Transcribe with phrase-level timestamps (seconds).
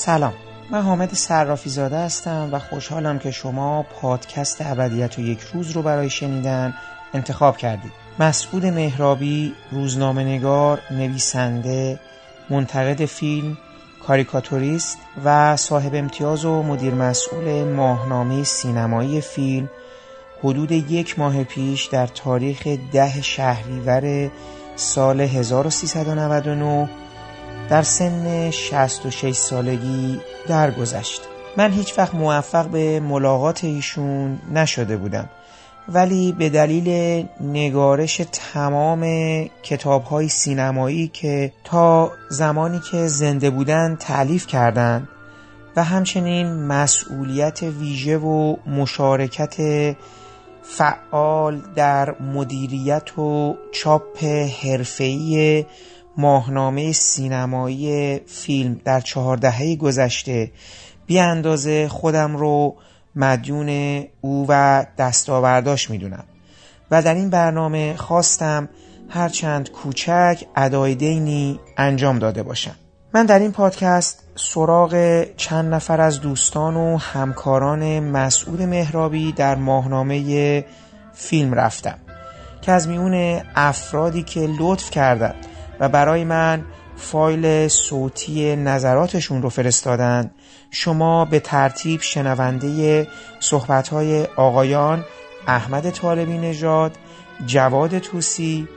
[0.00, 0.32] سلام.
[0.70, 5.82] من حامد صرافی زاده هستم و خوشحالم که شما پادکست ابدیت و یک روز رو
[5.82, 6.74] برای شنیدن
[7.14, 7.92] انتخاب کردید.
[8.18, 12.00] مسعود مهرابی روزنامه نگار نویسنده
[12.50, 13.58] منتقد فیلم
[14.06, 19.70] کاریکاتوریست و صاحب امتیاز و مدیر مسئول ماهنامه سینمایی فیلم
[20.44, 24.30] حدود یک ماه پیش در تاریخ ده شهریور
[24.76, 26.88] سال 1399
[27.70, 31.22] در سن 66 سالگی درگذشت.
[31.56, 35.28] من هیچ وقت موفق به ملاقات ایشون نشده بودم
[35.88, 39.04] ولی به دلیل نگارش تمام
[39.62, 45.08] کتاب های سینمایی که تا زمانی که زنده بودن تعلیف کردند
[45.76, 49.56] و همچنین مسئولیت ویژه و مشارکت
[50.62, 54.24] فعال در مدیریت و چاپ
[54.62, 55.64] حرفه‌ای
[56.16, 60.50] ماهنامه سینمایی فیلم در چهار دهه گذشته
[61.06, 62.76] بی اندازه خودم رو
[63.16, 66.24] مدیون او و دستاورداش می‌دونم.
[66.90, 68.68] و در این برنامه خواستم
[69.08, 72.74] هرچند کوچک ادای دینی انجام داده باشم.
[73.14, 80.64] من در این پادکست سراغ چند نفر از دوستان و همکاران مسعود مهرابی در ماهنامه
[81.12, 81.98] فیلم رفتم
[82.62, 85.46] که از میون افرادی که لطف کردند
[85.80, 86.64] و برای من
[86.96, 90.30] فایل صوتی نظراتشون رو فرستادن.
[90.70, 93.06] شما به ترتیب شنونده
[93.40, 95.04] صحبتهای آقایان
[95.46, 96.92] احمد طالبی نژاد،
[97.46, 98.68] جواد توسی،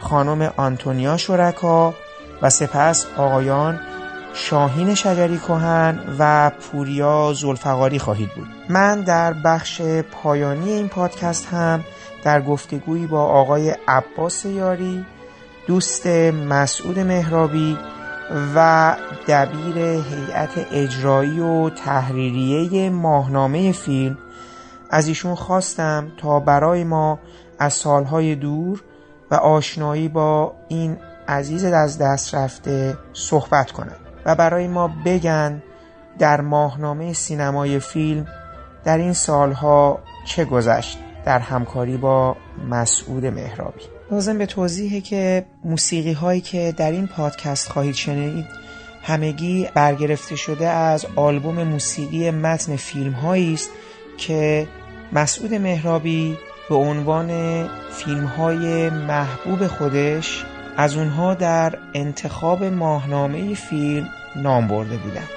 [0.00, 1.94] خانم آنتونیا شرکا
[2.42, 3.80] و سپس آقایان
[4.34, 8.46] شاهین شجری کهن و پوریا زلفقاری خواهید بود.
[8.68, 9.82] من در بخش
[10.22, 11.84] پایانی این پادکست هم
[12.24, 15.06] در گفتگویی با آقای عباس یاری
[15.70, 17.78] دوست مسعود مهرابی
[18.54, 18.96] و
[19.28, 24.18] دبیر هیئت اجرایی و تحریریه ماهنامه فیلم.
[24.90, 27.18] از ایشون خواستم تا برای ما
[27.58, 28.82] از سالهای دور
[29.30, 30.96] و آشنایی با این
[31.28, 35.62] عزیز از دست رفته صحبت کنند و برای ما بگن
[36.18, 38.26] در ماهنامه سینمای فیلم
[38.84, 42.36] در این سالها چه گذشت در همکاری با
[42.70, 43.89] مسعود مهرابی.
[44.10, 48.46] لازم به توضیحه که موسیقی هایی که در این پادکست خواهید شنید
[49.02, 53.70] همگی برگرفته شده از آلبوم موسیقی متن فیلم هایی است
[54.18, 54.68] که
[55.12, 56.38] مسعود مهرابی
[56.68, 57.28] به عنوان
[57.92, 60.44] فیلم های محبوب خودش
[60.76, 65.28] از اونها در انتخاب ماهنامه فیلم نام برده بودند.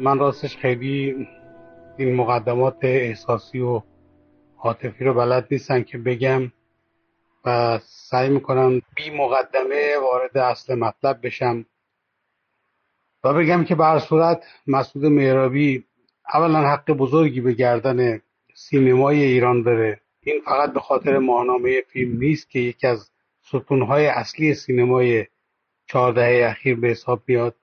[0.00, 1.26] من راستش خیلی
[1.98, 3.82] این مقدمات احساسی و
[4.58, 6.52] عاطفی رو بلد نیستن که بگم
[7.44, 11.66] و سعی می‌کنم بی مقدمه وارد اصل مطلب بشم
[13.24, 15.84] و بگم که به صورت مسعود مهرابی
[16.34, 18.20] اولا حق بزرگی به گردن
[18.54, 20.00] سینمای ایران داره.
[20.22, 23.10] این فقط به خاطر ماهنامه فیلم نیست که یکی از
[23.40, 25.26] ستونهای اصلی سینمای
[25.86, 27.54] چهاردهه اخیر به حساب میاد.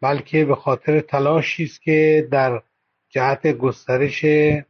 [0.00, 2.62] بلکه به خاطر تلاشی است که در
[3.08, 4.20] جهت گسترش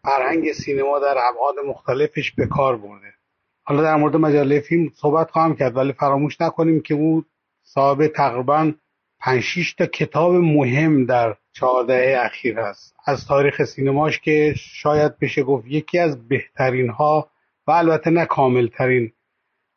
[0.02, 3.14] فرهنگ سینما در ابعاد مختلفش به کار برده.
[3.62, 7.24] حالا در مورد مجله فیلم صحبت خواهم کرد ولی فراموش نکنیم که او
[7.62, 8.72] صاحب تقریبا
[9.20, 12.94] 5 تا کتاب مهم در چهارده اخیر هست.
[13.06, 17.30] از تاریخ سینماش که شاید بشه گفت یکی از بهترین ها
[17.66, 19.12] و البته نه کاملترین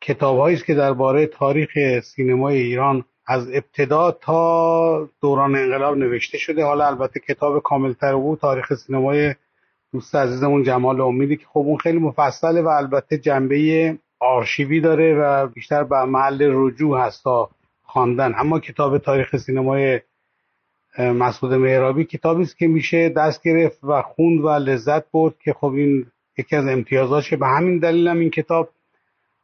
[0.00, 6.64] کتاب است که درباره تاریخ سینمای ایران از ابتدا تا دوران انقلاب نوشته شده.
[6.64, 9.34] حالا البته کتاب کاملتر او تاریخ سینمای
[9.92, 15.46] دوست عزیزمون جمال امیدی که خب اون خیلی مفصله و البته جنبه آرشیوی داره و
[15.46, 17.50] بیشتر به محل رجوع هست تا
[17.82, 18.34] خواندن.
[18.36, 20.00] اما کتاب تاریخ سینمای
[20.98, 25.72] مسعود مهرابی کتابی است که میشه دست گرفت و خوند و لذت برد که خب
[25.72, 26.06] این
[26.38, 28.68] یکی از امتیازاشه به همین دلیل هم این کتاب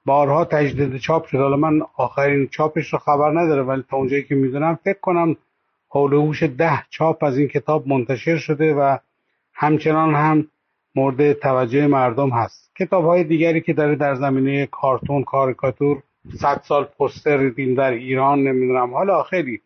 [0.05, 1.39] بارها تجدید چاپ شد.
[1.39, 5.37] حالا من آخرین چاپش رو خبر ندارم ولی تا اونجایی که می‌دونم فکر کنم
[5.89, 8.97] حول ده چاپ از این کتاب منتشر شده و
[9.55, 10.47] همچنان هم
[10.95, 12.71] مورد توجه مردم هست.
[12.79, 16.03] کتاب های دیگری که داره در زمینه کارتون کاریکاتور
[16.39, 18.95] صد سال پستر دین در ایران نمی‌دونم.
[18.95, 19.61] حالا خیلی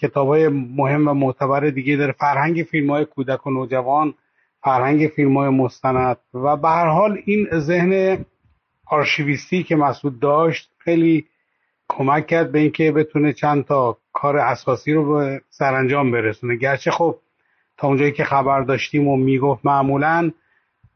[0.00, 2.12] کتاب های مهم و معتبر دیگه داره.
[2.12, 4.14] فرهنگ فیلم های کودک و نوجوان
[4.62, 8.24] فرهنگ فیلم های مستند و به هر حال این ذهن
[8.86, 11.26] آرشیویستی که مسعود داشت خیلی
[11.88, 16.56] کمک کرد به اینکه بتونه چند تا کار اساسی رو به سرانجام برسونه.
[16.56, 17.16] گرچه خب
[17.76, 20.30] تا اونجایی که خبر داشتیم و می‌گفت معمولا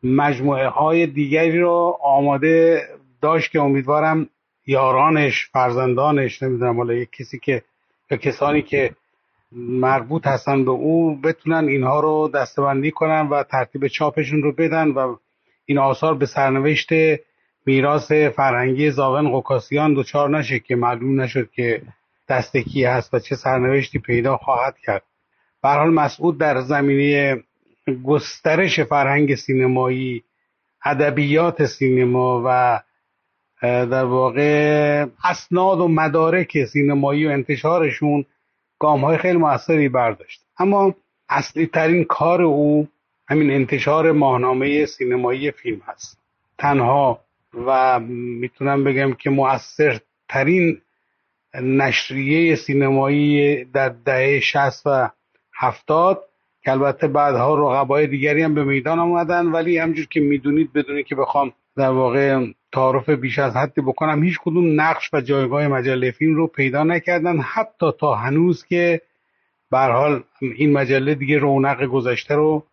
[0.03, 2.83] مجموعه های دیگری رو آماده
[3.21, 4.29] داشت که امیدوارم
[4.67, 7.63] یارانش فرزندانش نمی‌دونم حالا یک کسی که
[8.11, 8.91] یا کسانی که
[9.53, 15.17] مربوط هستن به او بتونن اینها رو دستبندی کنن و ترتیب چاپشون رو بدن و
[15.65, 16.89] این آثار به سرنوشت
[17.67, 21.83] میراث فرهنگی زاغن قکاسیان دوچار نشه که معلوم نشد که
[22.29, 25.03] دست کی هست و چه سرنوشتی پیدا خواهد کرد.
[25.62, 27.43] به حال مسعود در زمینه
[28.05, 30.25] گسترش فرهنگ سینمایی
[30.85, 32.81] ادبیات سینما و
[33.62, 38.25] در واقع اسناد و مدارک سینمایی و انتشارشون
[38.79, 40.43] گام های خیلی موثری برداشت.
[40.59, 40.95] اما
[41.29, 42.89] اصلی ترین کار او
[43.29, 46.19] همین انتشار ماهنامه سینمایی فیلم هست.
[46.59, 47.21] تنها
[47.55, 49.31] و می‌تونم بگم که
[50.29, 50.81] ترین
[51.55, 55.11] نشریه سینمایی در دهه 60 و
[55.55, 56.25] 70
[56.62, 61.14] که البته بعدها رقبای دیگری هم به میدان آمدن ولی همجور که می‌دونید بدونید که
[61.14, 66.35] بخوام در واقع تعارف بیش از حدی بکنم هیچ کدوم نقش و جایگاه مجله فیلم
[66.35, 69.00] رو پیدا نکردن حتی تا هنوز که
[69.70, 72.64] به حال این مجله دیگه رونق گذشته رو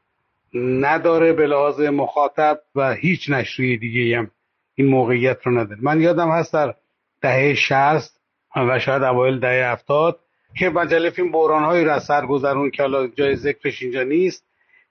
[0.54, 4.32] نداره به لحاظ مخاطب و هیچ نشریه دیگه هم.
[4.78, 5.80] این موقعیت رو نداره.
[5.82, 6.74] من یادم هست در
[7.22, 8.20] دهه 60
[8.56, 10.20] و شاید اوایل دهه 70
[10.58, 14.46] که مجله فیلم بحرانهایی را سر گذرون که حالا جای ذکرش اینجا نیست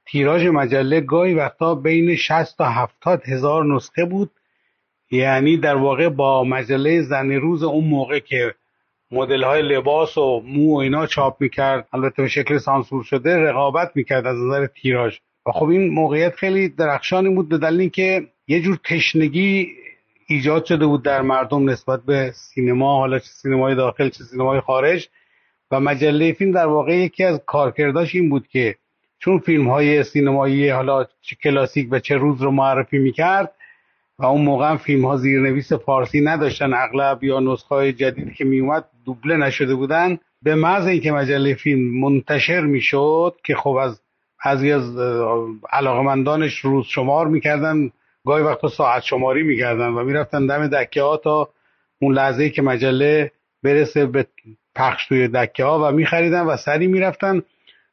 [0.06, 4.30] تیراژ مجله گاهی وقتا بین 60 تا 70 هزار نسخه بود.
[5.10, 8.54] یعنی در واقع با مجله زن روز اون موقع که
[9.10, 13.90] مدل های لباس و مو و اینا چاپ می‌کرد البته به شکل سانسور شده رقابت
[13.94, 15.18] می‌کرد از نظر تیراژ.
[15.46, 19.68] و خب این موقعیت خیلی درخشانی بود به دلیل اینکه یه جور تشنگی
[20.26, 25.08] ایجاد شده بود در مردم نسبت به سینما حالا چه سینمای داخل چه سینمای خارج.
[25.70, 28.74] و مجله فیلم در واقع یکی از کارکرداش این بود که
[29.18, 33.52] چون فیلم های سینمایی حالا چه کلاسیک و چه روز رو معرفی می‌کرد
[34.18, 38.44] و اون موقع هم فیلم ها زیرنویس فارسی نداشتن اغلب یا نسخه های جدیدی که
[38.44, 40.18] میومد دوبله نشده بودن.
[40.42, 44.00] به محض اینکه مجله فیلم منتشر می‌شد که خب از
[44.44, 44.96] بعضی از
[45.72, 47.90] علاقمندانش روز شمار می‌کردن
[48.26, 51.48] گاهی وقتا ساعت شماری می‌کردن و می‌رفتن دم دکه ها تا
[52.00, 53.30] اون لحظه که مجله
[53.62, 54.26] برسه به
[54.74, 57.42] پخش توی دکه ها و میخریدن و سری می‌رفتن.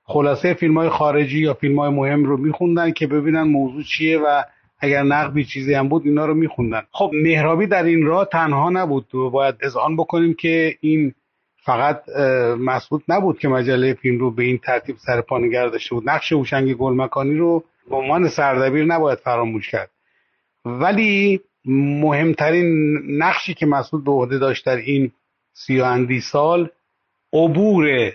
[0.06, 4.44] خلاصه فیلم های خارجی یا فیلم های مهم رو میخوندن که ببینن موضوع چیه و
[4.80, 6.82] اگر نقدی چیزی هم بود اینا رو میخوندن.
[6.92, 9.08] خب مهرابی در این راه تنها نبود.
[9.32, 11.14] باید اذعان بکنیم که این
[11.66, 12.10] فقط
[12.60, 16.10] مسعود نبود که مجله فیلم رو به این ترتیب سر پا نگه داشته بود.
[16.10, 19.90] نقش هوشنگ گلمکانی رو به عنوان سردبیر نباید فراموش کرد.
[20.66, 25.12] ولی مهمترین نقشی که مسعود به عهده داشت در این
[25.54, 26.70] سی سال
[27.34, 28.12] عبور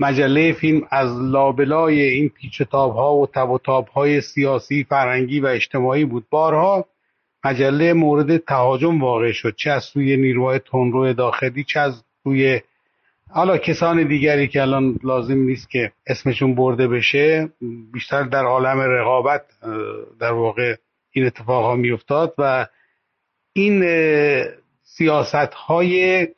[0.00, 5.46] مجله فیلم از لابلای این پیچتاب ها و تب و تاب های سیاسی فرنگی و
[5.46, 6.26] اجتماعی بود.
[6.30, 6.86] بارها
[7.44, 9.54] مجله مورد تهاجم واقع شد.
[9.56, 12.60] چه از سوی نیروهای تندرو داخلی چه از سوی
[13.30, 17.48] حالا کسان دیگری که الان لازم نیست که اسمشون برده بشه
[17.92, 19.42] بیشتر در عالم رقابت
[20.20, 20.74] در واقع
[21.12, 22.66] این اتفاق ها و
[23.52, 23.84] این
[24.82, 26.28] سیاست های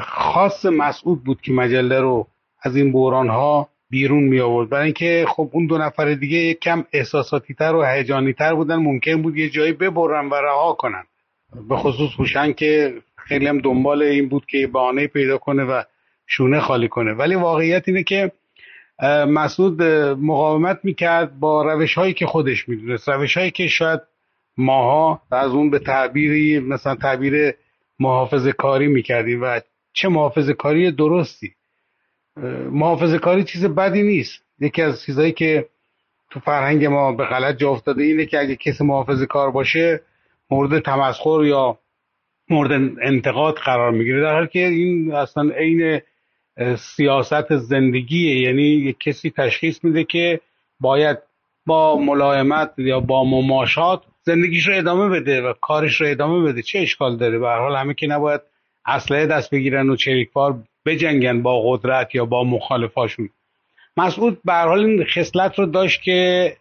[0.00, 2.26] خاص مسعود بود که مجله رو
[2.62, 6.60] از این بحران ها بیرون می آورد برای اینکه خب اون دو نفر دیگه یک
[6.60, 11.04] کم احساساتی تر و هیجانی تر بودن ممکن بود یه جایی ببرن و رها کنن.
[11.68, 12.94] به خصوص هوشنگ که
[13.28, 15.82] خیلی هم دنبال این بود که بهانه پیدا کنه و
[16.26, 17.12] شونه خالی کنه.
[17.12, 18.32] ولی واقعیت اینه که
[19.28, 19.82] مسعود
[20.22, 23.08] مقاومت می‌کرد با روش هایی که خودش می‌دونست.
[23.08, 24.00] روش هایی که شاید
[24.56, 27.54] ماها از اون به تعبیری مثلا تعبیر
[28.00, 29.60] محافظ کاری می‌کردیم و
[29.92, 31.52] چه محافظ کاری درستی.
[32.70, 34.42] محافظ کاری چیز بدی نیست.
[34.60, 35.68] یکی از چیزهایی که
[36.30, 40.00] تو فرهنگ ما به غلط جا افتاده اینه که اگه کسی محافظ کار باشه
[40.50, 41.78] مورد تمسخر یا
[42.50, 46.00] مورد انتقاد قرار می‌گیره در حالی که این اصلا عین
[46.76, 48.40] سیاست زندگیه.
[48.40, 50.40] یعنی کسی تشخیص میده که
[50.80, 51.18] باید
[51.66, 56.62] با ملایمت یا با مماشات زندگیش رو ادامه بده و کارش رو ادامه بده.
[56.62, 58.40] چه اشکال داره؟ به حال همه که نباید
[58.86, 60.54] اسلحه دست بگیرن و چریکبار
[60.86, 63.28] بجنگن با قدرت یا با مخالفاشون.
[63.96, 66.52] مسعود به حال این خصلت رو داشت که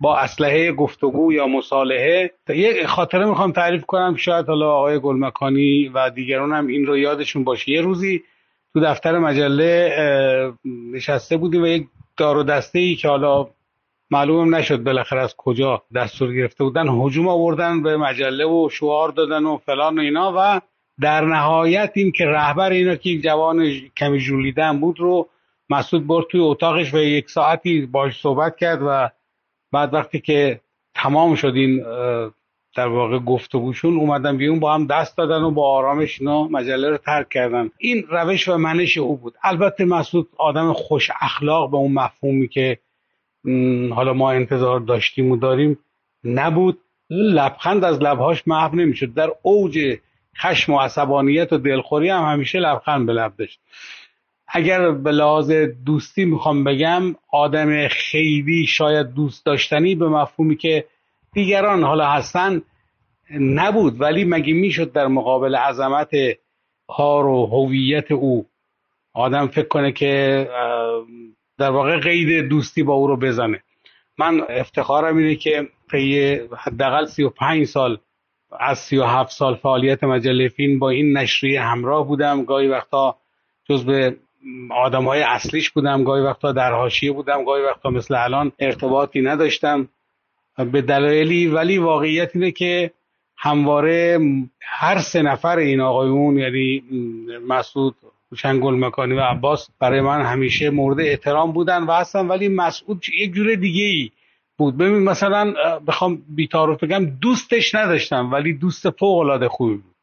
[0.00, 2.30] با اسلحه گفتگو یا مصالحه.
[2.48, 7.44] یه خاطره می‌خوام تعریف کنم شاید حالا آقای گلمکانی و دیگران هم این رو یادشون
[7.44, 7.72] باشه.
[7.72, 8.22] یه روزی
[8.72, 9.92] تو دفتر مجله
[10.92, 11.86] نشسته بودیم و یک
[12.16, 13.48] دار و دسته ای که حالا
[14.10, 19.44] معلومم نشد بالاخره از کجا دستور گرفته بودن هجوم آوردن به مجله و شعار دادن
[19.44, 20.60] و فلان و اینا و
[21.00, 25.28] در نهایت این که رهبر اینا که یک جوان کمی جولیدن بود رو
[25.70, 29.10] مسعود برد توی اتاقش و یک ساعتی باش صحبت کرد و
[29.74, 30.60] بعد وقتی که
[30.94, 31.84] تمام شد این
[32.76, 36.96] در واقع گفتگوشون اومدن بیرون با هم دست دادن و با آرامش اینا مجله رو
[36.96, 37.70] ترک کردن.
[37.78, 39.34] این روش و منش او بود.
[39.42, 42.78] البته مسعود آدم خوش اخلاق به اون مفهومی که
[43.94, 45.78] حالا ما انتظار داشتیم و داریم
[46.24, 46.78] نبود.
[47.10, 49.14] لبخند از لبهاش محو نمی‌شد.
[49.14, 49.98] در اوج
[50.38, 53.60] خشم و عصبانیت و دلخوری هم همیشه لبخند به لب داشت.
[54.48, 55.50] اگر به لحاظ
[55.86, 60.84] دوستی می‌خوام بگم آدم خیلی شاید دوست داشتنی به مفهومی که
[61.32, 62.62] دیگران حالا هستن
[63.30, 66.10] نبود ولی مگه می‌شد در مقابل عظمت
[66.86, 68.46] کار و هویت او
[69.14, 70.48] آدم فکر کنه که
[71.58, 73.62] در واقع قید دوستی با او رو بزنه؟
[74.18, 77.98] من افتخارم اینه که طی حداقل 35 سال
[78.60, 82.44] از 37 سال فعالیت مجله فیلم با این نشریه همراه بودم.
[82.44, 83.16] گاهی وقتا
[83.86, 84.16] به
[84.70, 89.88] آدم های اصلیش بودم گاهی وقتا در حاشیه بودم گاهی وقتا مثل الان ارتباطی نداشتم.
[90.72, 92.90] به دلایلی ولی واقعیت اینه که
[93.36, 94.18] همواره
[94.60, 96.82] هر سه نفر این آقایون یعنی
[97.48, 97.94] مسعود
[98.36, 103.32] شنگل مکانی و عباس برای من همیشه مورد احترام بودن و هستن ولی مسعود یک
[103.32, 104.10] جور دیگه ای
[104.56, 104.76] بود.
[104.76, 105.54] ببین مثلا
[105.86, 109.94] بخوام بیتارف بگم دوستش نداشتم ولی دوست فوق العاده خوبی بود.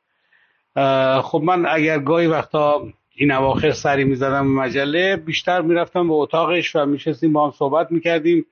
[1.21, 2.87] خب من اگر گاهی وقتا
[3.21, 8.45] این اواخر سری می‌زدم مجله بیشتر می‌رفتم به اتاقش و میشستیم با هم صحبت می‌کردیم.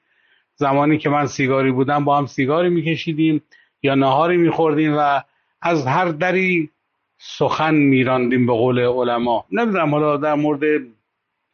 [0.55, 3.41] زمانی که من سیگاری بودم با هم سیگاری میکشیدیم
[3.83, 5.21] یا نهاری میخوردیم و
[5.61, 6.69] از هر دری
[7.17, 9.45] سخن میراندیم به قول علما.
[9.51, 10.81] نمی‌دونم حالا در مورد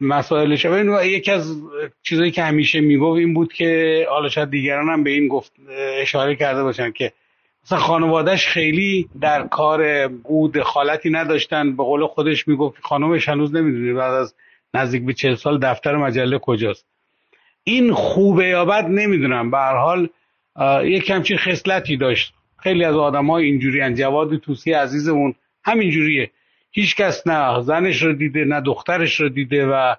[0.01, 1.57] مسائل شبه یکی از
[2.03, 5.51] چیزایی که همیشه می‌گفت این بود که حالا شاید دیگران هم به این گفت
[6.01, 7.13] اشاره کرده باشن که
[7.65, 11.75] مثلا خانوادهش خیلی در کار او دخالتی نداشتن.
[11.75, 14.35] به قول خودش می‌گفت خانمش هنوز نمی‌دونی بعد از
[14.73, 16.85] نزدیک به چل سال دفتر مجله کجاست.
[17.63, 19.51] این خوبه یا بد نمی‌دونم.
[19.51, 20.09] به هر حال
[20.83, 22.33] یک همچین خصلتی داشت.
[22.57, 26.31] خیلی از آدم های اینجوری جواد توسی عزیزمون همینجوریه.
[26.71, 29.95] هیچ کس نه زنش رو دیده نه دخترش رو دیده و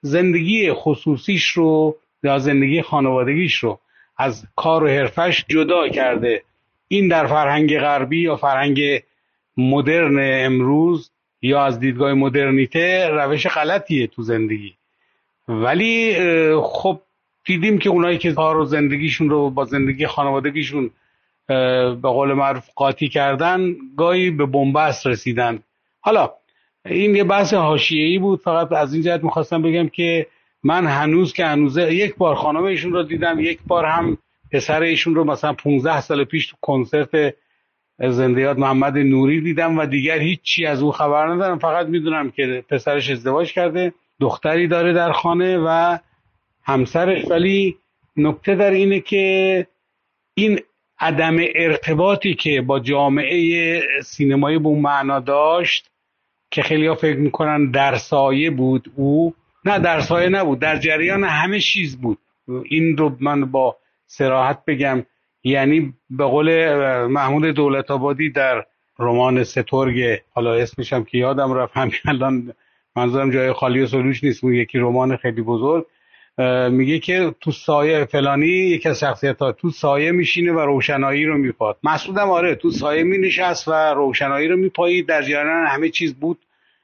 [0.00, 3.80] زندگی خصوصیش رو یا زندگی خانوادگیش رو
[4.16, 6.42] از کار و حرفش جدا کرده.
[6.88, 8.80] این در فرهنگ غربی یا فرهنگ
[9.56, 11.10] مدرن امروز
[11.42, 14.74] یا از دیدگاه مدرنیته روش غلطیه تو زندگی.
[15.48, 16.16] ولی
[16.62, 17.00] خب
[17.44, 20.90] دیدیم که اونایی که کار و زندگیشون رو با زندگی خانوادگیشون
[21.46, 25.58] به قول معروف قاطی کردن گاهی به بنبست رسیدن.
[26.00, 26.30] حالا
[26.86, 28.40] این یه بحث حاشیه‌ای بود.
[28.40, 30.26] فقط از این جهت می‌خواستم بگم که
[30.62, 34.18] من هنوز که هنوزه یک بار خانم ایشون رو دیدم یک بار هم
[34.52, 37.34] پسر ایشون رو مثلا 15 سال پیش تو کنسرت
[37.98, 41.58] زندیات محمد نوری دیدم و دیگر هیچی از او خبر ندارم.
[41.58, 45.98] فقط می‌دونم که پسرش ازدواج کرده دختری داره در خانه و
[46.62, 47.24] همسرش.
[47.30, 47.76] ولی
[48.16, 49.66] نکته در اینه که
[50.34, 50.60] این
[51.00, 55.90] عدم ارتباطی که با جامعه سینمایی به معنا داشت
[56.50, 59.34] که خیلی ها فکر می‌کنن در سایه بود او.
[59.64, 62.18] نه در سایه نبود در جریان همه چیز بود.
[62.64, 63.76] این رو من با
[64.06, 65.06] سراحت بگم.
[65.44, 68.66] یعنی به قول محمود دولت آبادی در
[68.98, 72.52] رمان سترگ حالا اسمشم که یادم رفت همین الان
[72.96, 75.86] منظورم جای خالی و سلوش نیست اون یکی رمان خیلی بزرگ
[76.70, 81.38] میگه که تو سایه فلانی یکی از شخصیت ها تو سایه میشینه و روشنایی رو
[81.38, 81.78] میپاد.
[81.82, 85.06] مسعودم آره تو سایه مینشست و روشنایی رو میپایید.
[85.06, 86.38] در جریان همه چیز بود.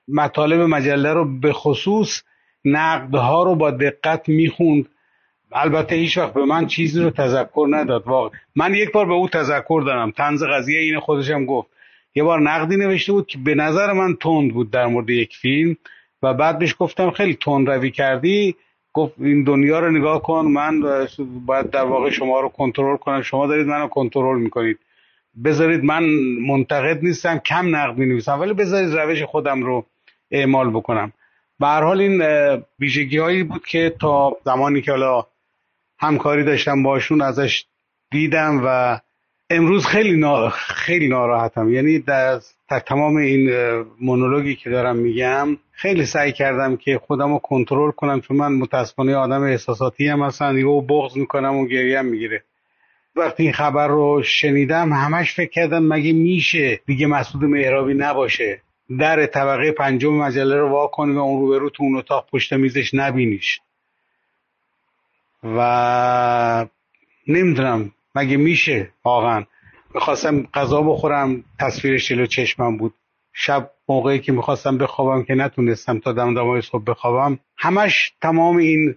[0.08, 2.22] مطالب مجله رو به خصوص
[2.64, 4.88] نقدها رو با دقت می‌خوند.
[5.54, 9.28] البته هیچ وقت به من چیزی رو تذکر نداد واقع من یک بار به او
[9.28, 11.68] تذکر دارم تنز قضیه این خودشم گفت.
[12.14, 15.76] یه بار نقدی نوشته بود که به نظر من تند بود در مورد یک فیلم
[16.22, 18.54] و بعد بهش گفتم خیلی تند روی کردی.
[18.92, 20.80] گفت این دنیا رو نگاه کن من
[21.46, 23.22] باید در واقع شما رو کنترل کنم.
[23.22, 24.78] شما دارید منو کنترل می‌کنید.
[25.44, 26.04] بذارید من
[26.48, 29.86] منتقد نیستم کم نقد می نویسم ولی بذارید روش خودم رو
[30.30, 31.12] اعمال بکنم.
[31.60, 32.22] به هر حال این
[32.80, 35.26] ویژگی هایی بود که تا زمانی که حالا
[36.02, 37.64] همکاری داشتم باشون ازش
[38.10, 38.98] دیدم و
[39.50, 40.48] امروز خیلی نا...
[40.50, 41.72] خیلی ناراحتم.
[41.72, 42.40] یعنی در...
[42.86, 43.50] تمام این
[44.00, 49.16] مونولوگی که دارم میگم خیلی سعی کردم که خودم رو کنترل کنم چون من متاسفانه
[49.16, 50.68] آدم احساساتی هم هستم.
[50.68, 52.44] و بغض می‌کنم و گریم می‌گیره.
[53.16, 58.60] وقتی این خبر رو شنیدم همش فکر کردم مگه میشه دیگه مسعود مهرابی نباشه.
[58.98, 62.94] در طبقه پنجم مجله رو وا کنی و اون روبرو تو اون اتاق پشت میزش
[62.94, 63.60] نبینیش.
[65.42, 66.66] و
[67.28, 69.44] نمی‌دونم مگه میشه؟ واقعا.
[69.94, 72.94] می‌خواستم غذا بخورم تصویرش جلو چشمم بود.
[73.32, 77.38] شب موقعی که می‌خواستم بخوابم که نتونستم تا دمدمای صبح بخوابم.
[77.56, 78.94] همش تمام این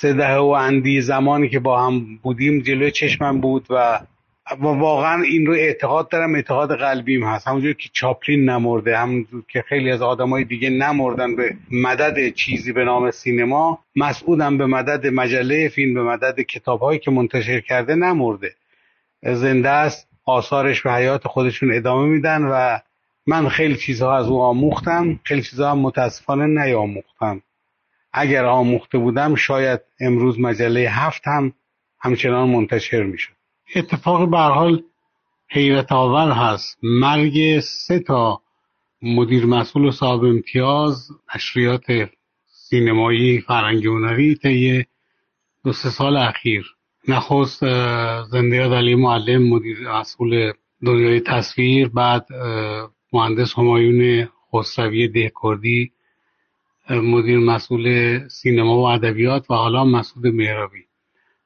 [0.00, 4.00] سده و اندی زمانی که با هم بودیم جلوی چشمم بود و
[4.60, 7.48] واقعا این رو اعتقاد دارم اعتقاد قلبیم هست.
[7.48, 12.84] همونجور که چاپلین نمرده همونجور که خیلی از آدمای دیگه نمردن به مدد چیزی به
[12.84, 18.54] نام سینما مسعودم به مدد مجله فیلم به مدد کتابهایی که منتشر کرده نمرده.
[19.22, 22.78] زنده است آثارش به حیات خودشون ادامه میدن و
[23.26, 27.42] من خیلی چیزها از او آموختم خیلی چیزها هم متاسفانه نیاموختم.
[28.12, 31.52] اگر آموخته بودم شاید امروز مجله هفت هم
[32.00, 33.37] همچنان منتشر می‌شد.
[33.74, 34.82] اتفاق به حال
[35.50, 36.78] حیرت آور هست.
[36.82, 38.40] مرگ سه تا
[39.02, 41.84] مدیر مسئول و صاحب امتیاز نشریات
[42.46, 44.84] سینمایی فرنگی هنری طی
[45.64, 46.66] دو سه سال اخیر.
[47.08, 47.60] نخست
[48.30, 50.52] زنده علی معلم مدیر مسئول
[50.86, 52.26] دنیای تصویر بعد
[53.12, 55.92] مهندس همایون خسروی دهکردی
[56.90, 60.84] مدیر مسئول سینما و ادبیات و حالا مسعود مهرابی.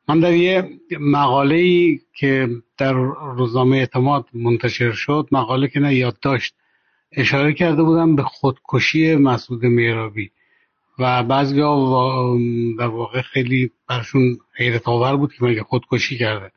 [0.09, 0.69] من در یه
[1.01, 2.93] مقاله ای که در
[3.37, 6.55] روزنامه اعتماد منتشر شد مقاله که نه یادداشت
[7.13, 10.31] اشاره کرده بودم به خودکشی مسعود مهرابی.
[10.99, 12.39] و بعضی ها
[12.79, 16.53] در واقع خیلی برشون حیرت آور بود که مگه خودکشی کرده.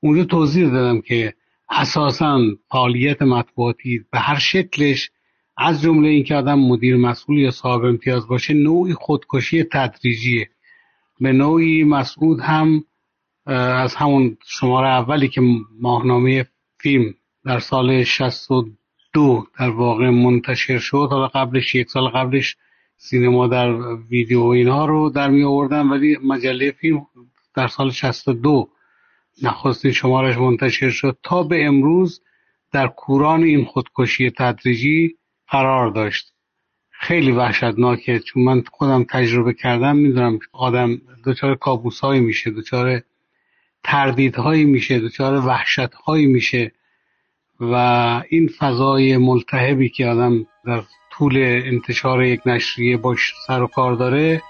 [0.00, 1.34] اونجا توضیح دادم که
[1.70, 5.10] اساسا فعالیت مطبوعاتی به هر شکلش
[5.56, 10.50] از جمله اینکه آدم مدیر مسئول یا صاحب امتیاز باشه نوعی خودکشی تدریجیه.
[11.22, 12.84] به نوعی مسعود هم
[13.46, 15.40] از همون شماره اولی که
[15.80, 16.46] ماهنامه
[16.80, 22.56] فیلم در سال 62 در واقع منتشر شد حالا قبلش یک سال قبلش
[22.96, 23.72] سینما در
[24.10, 27.06] ویدیو اینها رو در می آوردن ولی مجله فیلم
[27.54, 28.68] در سال 62
[29.42, 31.18] نخستین شمارش منتشر شد.
[31.22, 32.22] تا به امروز
[32.72, 35.16] در کوران این خودکشی تدریجی
[35.48, 36.31] قرار داشت.
[37.02, 38.18] خیلی وحشتناکه.
[38.18, 43.02] چون من خودم تجربه کردم می‌دونم آدم دچار کابوسهایی میشه دچار
[43.84, 46.72] تردیدهایی میشه دچار وحشتهایی میشه.
[47.60, 47.74] و
[48.28, 54.42] این فضای ملتهبی که آدم در طول انتشار یک نشریه باش سر و کار داره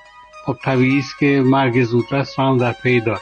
[0.46, 3.20] خب طبیعی است که مرگ زودرس هم در پی داره.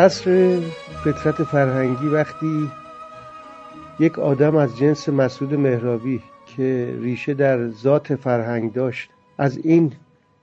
[0.00, 0.58] عصر
[1.04, 2.70] فطرت فرهنگی وقتی
[3.98, 9.92] یک آدم از جنس مسعود مهرابی که ریشه در ذات فرهنگ داشت از این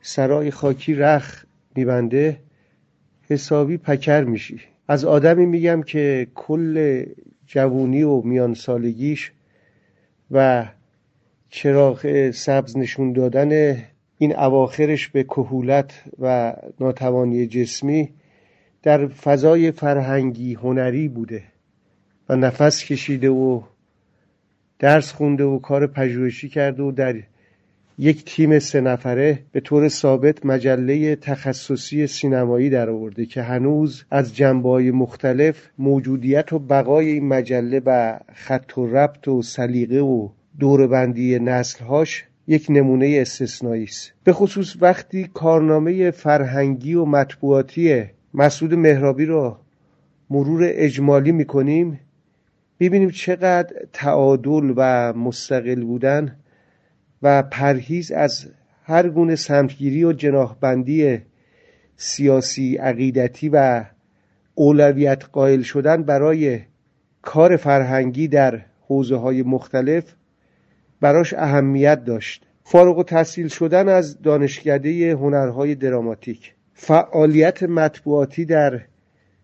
[0.02, 2.40] سرای خاکی رخ میبنده
[3.30, 4.60] حسابی پکر میشی.
[4.88, 7.06] از آدمی میگم که کل
[7.48, 9.32] جوونی و میان سالگیش
[10.32, 10.66] و
[11.50, 13.84] چراغ سبز نشون دادن
[14.18, 18.10] این اواخرش به کهولت و ناتوانی جسمی
[18.88, 21.44] در فضای فرهنگی هنری بوده
[22.30, 23.62] و نفس کشیده و
[24.80, 27.16] درس خونده و کار پژوهشی کرده و در
[27.98, 34.36] یک تیم سه نفره به طور ثابت مجله تخصصی سینمایی در آورده که هنوز از
[34.36, 41.40] جنبه مختلف موجودیت و بقای این مجله و خط و ربط و سلیقه و دوربندی
[41.40, 44.14] نسلهاش یک نمونه استثنایی است.
[44.24, 49.60] به خصوص وقتی کارنامه فرهنگی و مطبوعاتی مسعود مهرابی را
[50.30, 52.00] مرور اجمالی می‌کنیم.
[52.80, 56.36] ببینیم چقدر تعادل و مستقل بودن
[57.22, 58.46] و پرهیز از
[58.84, 61.22] هر گونه سمتگیری و جناحبندی
[61.96, 63.86] سیاسی عقیدتی و
[64.56, 66.60] اولویت قائل شدن برای
[67.22, 70.14] کار فرهنگی در حوزه های مختلف
[71.02, 72.46] براش اهمیت داشت.
[72.64, 76.57] فارغ و تحصیل شدن از دانشکده هنرهای دراماتیک.
[76.80, 78.82] فعالیت مطبوعاتی در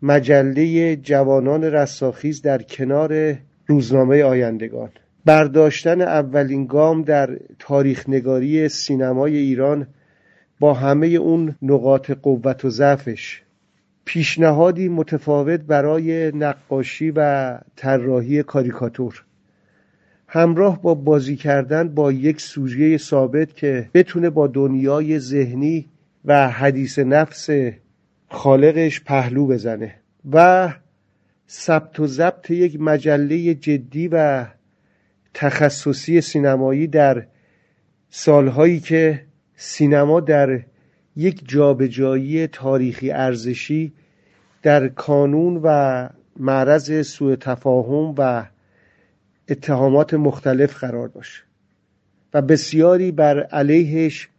[0.01, 3.35] مجله جوانان رستاخیز در کنار
[3.67, 4.89] روزنامه آیندگان.
[5.25, 9.87] برداشتن اولین گام در تاریخ نگاری سینمای ایران
[10.59, 13.41] با همه اون نقاط قوت و ضعفش.
[14.05, 19.23] پیشنهادی متفاوت برای نقاشی و طراحی کاریکاتور.
[20.27, 25.85] همراه با بازی کردن با یک سوژه ثابت که بتونه با دنیای ذهنی
[26.25, 27.49] و حدیث نفس
[28.29, 29.95] خالقش پهلو بزنه
[30.31, 30.69] و
[31.49, 34.45] ثبت و ضبط یک مجله جدی و
[35.33, 37.25] تخصصی سینمایی در
[38.09, 40.59] سالهایی که سینما در
[41.15, 43.93] یک جابجایی تاریخی ارزشی
[44.61, 46.09] در کانون و
[46.39, 48.45] معرض سوء تفاهم و
[49.49, 51.43] اتهامات مختلف قرار داشت
[52.33, 54.29] و بسیاری بر علیهش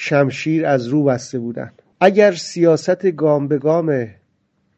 [0.00, 1.82] شمشیر از رو بسته بودند.
[2.00, 4.08] اگر سیاست گام به گام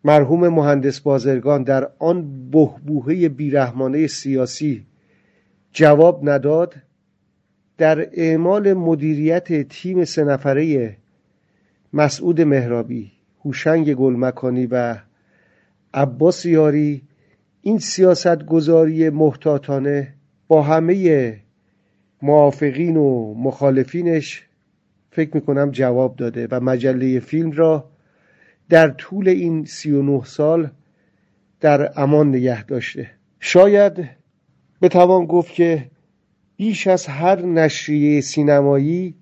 [0.04, 4.86] مرحوم مهندس بازرگان در آن بهبوهه بیرحمانه سیاسی
[5.72, 6.74] جواب نداد
[7.78, 10.96] در اعمال مدیریت تیم سه نفره
[11.92, 13.12] مسعود مهرابی
[13.44, 14.96] هوشنگ گلمکانی و
[15.94, 17.02] عباس یاری
[17.62, 20.14] این سیاست گذاری محتاطانه
[20.48, 21.36] با همه
[22.22, 24.46] موافقین و مخالفینش
[25.10, 27.90] فکر می‌کنم جواب داده و مجله فیلم را
[28.68, 30.70] در طول این سی و نه سال
[31.60, 33.10] در امان نگه داشته.
[33.40, 34.08] شاید
[34.82, 35.90] بتوان گفت که
[36.56, 39.14] بیش از هر نشریه سینمایی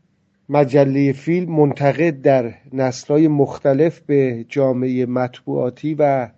[0.49, 6.29] مجله فیلم منتقد در نسلهای مختلف به جامعه مطبوعاتی و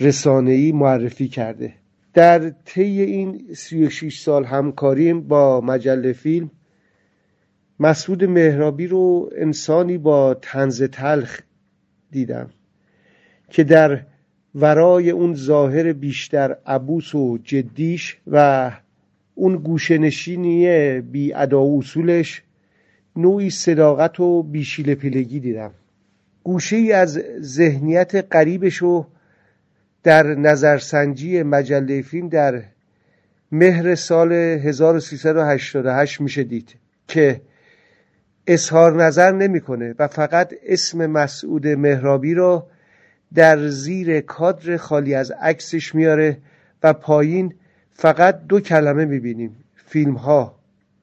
[0.00, 1.74] رسانه‌ای معرفی کرده.
[2.14, 6.50] در طی این 36 سال همکاریم با مجله فیلم
[7.80, 11.40] مسعود مهرابی رو انسانی با تنز تلخ
[12.10, 12.50] دیدم
[13.50, 14.00] که در
[14.54, 18.70] ورای اون ظاهر بیشتر عبوس و جدیش و
[19.34, 22.42] اون گوشنشینی بی ادا و اصولش
[23.16, 25.70] نوعی صداقت و بیشیل پلگی دیدم.
[26.44, 29.06] گوشه ای از ذهنیت قریبش رو
[30.02, 32.62] در نظرسنجی مجله فیلم در
[33.52, 36.74] مهر سال 1388 میشه دید
[37.08, 37.40] که
[38.48, 42.66] اظهار نظر نمی‌کنه و فقط اسم مسعود مهرابی رو
[43.34, 46.38] در زیر کادر خالی از عکسش میاره
[46.82, 47.54] و پایین
[47.92, 49.56] فقط دو کلمه می‌بینیم.
[49.74, 50.54] فیلم ها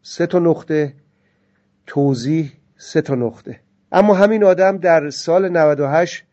[0.02, 0.94] سه تا نقطه
[1.88, 3.60] توضیح سه تا نقطه.
[3.92, 6.24] اما همین آدم در سال 98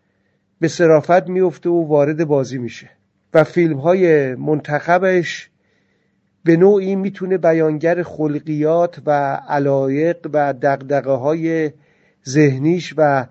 [0.61, 2.91] به صرافت میفته و وارد بازی میشه
[3.35, 5.51] و فیلم های منتخبش
[6.45, 11.71] به نوعی می‌تونه بیانگر خلقیات و علایق و دقدقه های
[12.29, 13.27] ذهنیش و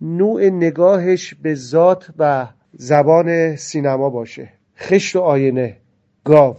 [0.00, 4.52] نوع نگاهش به ذات و زبان سینما باشه.
[4.78, 5.76] خشت و آینه
[6.24, 6.56] گاو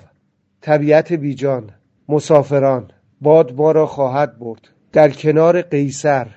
[0.61, 1.71] طبیعت بیجان
[2.09, 4.69] مسافران باد ما را خواهد برد.
[4.91, 6.27] در کنار قیصر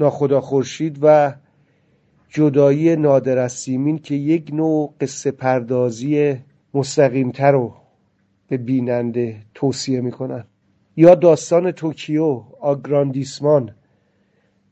[0.00, 1.34] ناخدا خورشید و
[2.28, 6.36] جدایی نادر از سیمین که یک نوع قصه پردازی
[6.74, 7.79] مستقیمتر رو
[8.50, 10.44] به بیننده توصیه می‌کنن.
[10.96, 13.74] یا داستان توکیو آگراندیسمان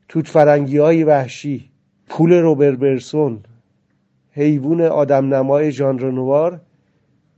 [0.09, 1.71] توت فرنگی های وحشی
[2.09, 3.41] پول روبر برسون
[4.31, 6.61] حیوان آدم نمای ژانر نوار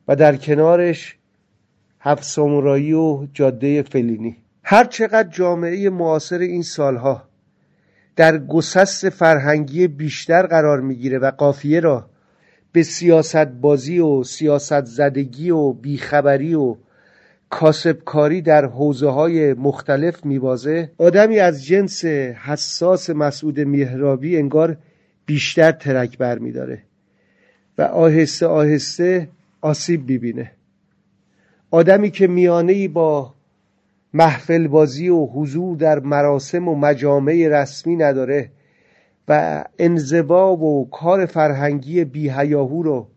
[0.08, 1.16] و در کنارش
[2.00, 4.36] هفت سامورایی و جاده فلینی.
[4.64, 7.22] هر چقدر جامعه معاصر این سالها
[8.16, 12.09] در گسست فرهنگی بیشتر قرار می‌گیره و قافیه را
[12.72, 16.76] به سیاست بازی و سیاست زدگی و بیخبری و
[17.50, 20.92] کاسبکاری در حوزه های مختلف میبازه.
[20.98, 24.76] آدمی از جنس حساس مسعود میهرابی انگار
[25.26, 26.82] بیشتر ترک بر میداره
[27.78, 29.28] و آهسته آهسته
[29.60, 30.52] آسیب بیبینه
[31.70, 33.34] آدمی که میانه با
[34.14, 38.50] محفل بازی و حضور در مراسم و مجامع رسمی نداره
[39.30, 43.08] و انزبا و کار فرهنگی بیهیاهو رو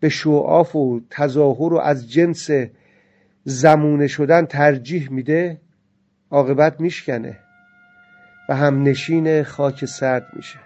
[0.00, 2.50] به شعاف و تظاهر و از جنس
[3.44, 5.60] زمونه شدن ترجیح میده
[6.30, 7.38] عاقبت میشکنه
[8.48, 10.58] و هم نشین خاک سرد میشه.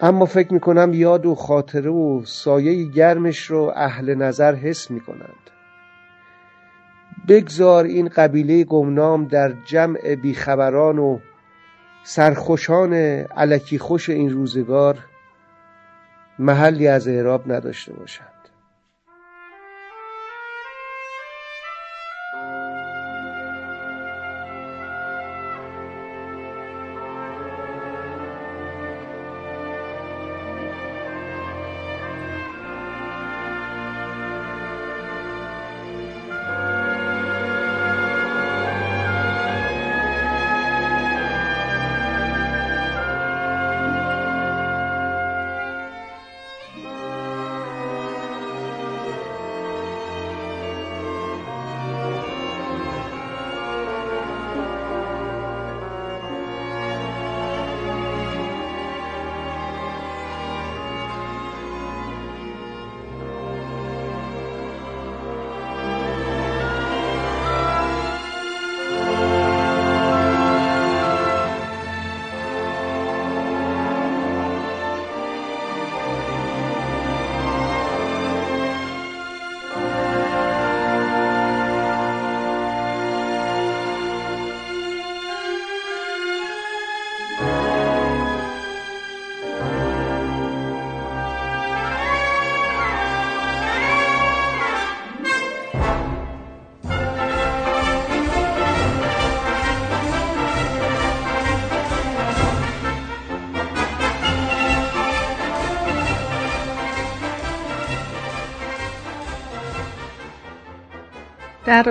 [0.00, 5.50] اما فکر می‌کنم یاد و خاطره و سایه گرمش رو اهل نظر حس می‌کنند.
[7.28, 11.18] بگذار این قبیله گمنام در جمع بیخبران و
[12.04, 14.98] سرخوشان علکی خوش این روزگار
[16.38, 18.31] محلی از اعراب نداشته باشند.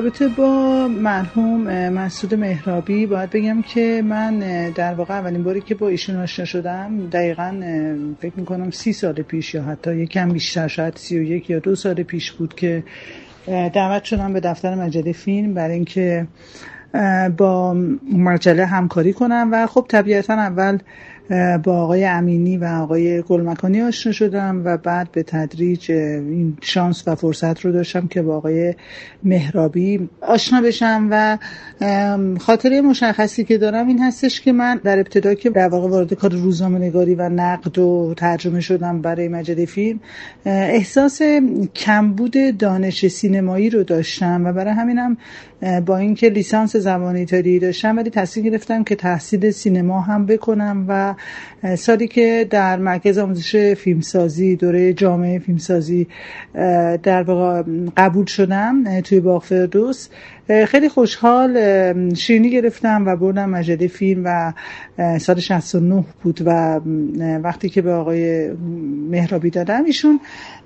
[0.02, 5.88] رابطه با مرحوم مسعود مهرابی باید بگم که من در واقع اولین باری که با
[5.88, 7.62] ایشون آشنا شدم دقیقا
[8.22, 11.76] فکر می‌کنم سی سال پیش یا حتی یکم بیشتر شاید سی و یک یا دو
[11.76, 12.84] سال پیش بود که
[13.48, 16.28] دعوت شدم به دفتر مجله فیلم برای اینکه
[17.38, 17.74] با
[18.14, 20.78] مجله همکاری کنم و خب طبیعتا اول
[21.64, 27.16] با آقای امینی و آقای گلمکانی آشنا شدم و بعد به تدریج این شانس و
[27.16, 28.74] فرصت رو داشتم که با آقای
[29.24, 31.38] مهرابی آشنا بشم و
[32.40, 36.32] خاطره مشخصی که دارم این هستش که من در ابتدا که در واقع وارد کار
[36.32, 40.00] روزنامه نگاری و نقد و ترجمه شدم برای مجله فیلم
[40.46, 41.22] احساس
[41.76, 45.18] کمبود دانش سینمایی رو داشتم و برای همینم
[45.86, 51.11] با اینکه لیسانس زبان ایتالیایی داشتم ولی تصمیم گرفتم که تحصیل سینما هم بکنم و
[51.76, 56.08] سالی که در مرکز آموزش فیلمسازی دوره جامعه فیلمسازی
[57.04, 57.64] در واقع
[57.98, 60.08] قبول شدم توی باغ فردوس.
[60.68, 61.54] خیلی خوشحال
[62.14, 64.54] شیرینی گرفتم و بردم مجله فیلم و
[65.20, 66.80] سال 69 بود و
[67.44, 68.52] وقتی که به آقای
[69.10, 70.20] مهرابی دادم ایشون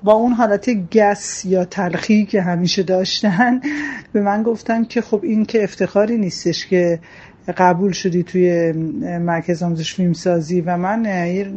[0.04, 3.62] با اون حالت گس یا تلخی که همیشه داشتن
[4.14, 7.00] به من گفتن که خب این که افتخاری نیستش که
[7.52, 8.72] قبول شدی توی
[9.20, 11.06] مرکز آموزش فیلم سازی و من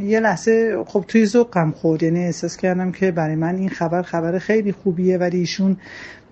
[0.00, 2.02] یه لحظه خب توی ذوقم خورد.
[2.02, 5.76] یعنی احساس کردم که برای من این خبر خبر خیلی خوبیه ولی ایشون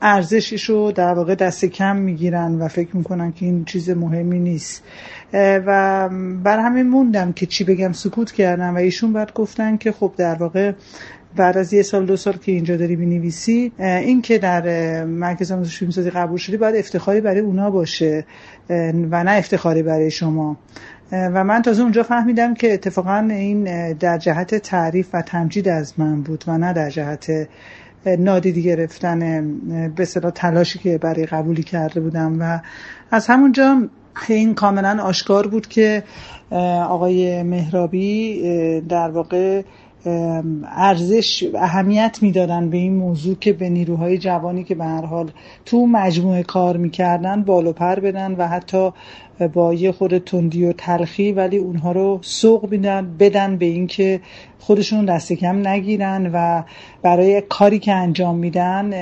[0.03, 4.83] ارزشش رو در واقع دست کم می‌گیرن و فکر می‌کنن که این چیز مهمی نیست.
[5.35, 6.09] و
[6.43, 10.35] بر همین موندم که چی بگم سکوت کردم و ایشون بعد گفتن که خب در
[10.35, 10.73] واقع
[11.37, 15.79] بعد از یه سال دو سال که اینجا داری بینویسی این که در مرکز آموزش
[15.79, 18.25] فیلمسازی قبول شدی باید افتخاری برای اونا باشه.
[19.11, 20.57] و نه افتخاری برای شما.
[21.13, 26.23] و من تازه اونجا فهمیدم که اتفاقا این در جهت تعریف و تمجید از من
[26.23, 27.49] بود و نه در جهت
[28.07, 29.53] نادیدی گرفتن
[29.89, 32.37] به صدا تلاشی که برای قبولی کرده بودم.
[32.41, 32.61] و
[33.11, 33.89] از همونجا
[34.29, 36.03] این کاملا آشکار بود که
[36.89, 39.63] آقای مهرابی در واقع
[40.77, 45.31] ارزش اهمیت می‌دادن به این موضوع که به نیروهای جوانی که به هر حال
[45.65, 48.91] تو مجموعه کار می‌کردن بالو پر بدن و حتی
[49.53, 54.21] با یه خود تندی و تلخی ولی اونها رو سوق بدن بدن به اینکه
[54.59, 56.63] خودشون دست کم نگیرن و
[57.03, 58.93] برای کاری که انجام میدن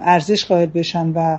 [0.00, 1.38] ارزش قائل بشن و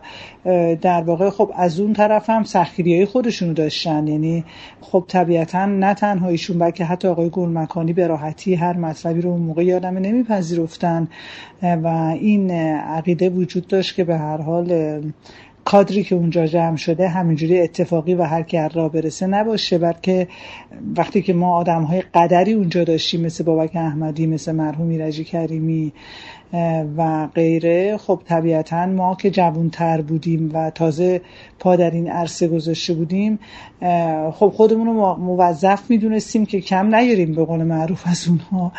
[0.76, 4.08] در واقع خب از اون طرف هم سختگیری های خودشونو داشتن.
[4.08, 4.44] یعنی
[4.82, 9.42] خب طبیعتا نه تنها ایشون بلکه حتی آقای گلمکانی به راحتی هر مطلبی رو اون
[9.42, 11.08] موقع یادم نمیپذیرفتن.
[11.62, 11.88] و
[12.20, 15.02] این عقیده وجود داشت که به هر حال
[15.66, 20.28] کادری که اونجا جمع شده همینجوری اتفاقی و هر کی را برسه نباشه بلکه
[20.98, 25.94] وقتی که ما آدم های قدری اونجا داشتیم مثل بابک احمدی مثل مرحوم ایرجی کریمی
[26.98, 31.22] و غیره خب طبیعتا ما که جوانتر بودیم و تازه
[31.60, 33.40] پا در این عرصه گذاشته بودیم
[34.32, 38.72] خب خودمون رو موظف می‌دونستیم که کم نیاریم به قول معروف از اونها.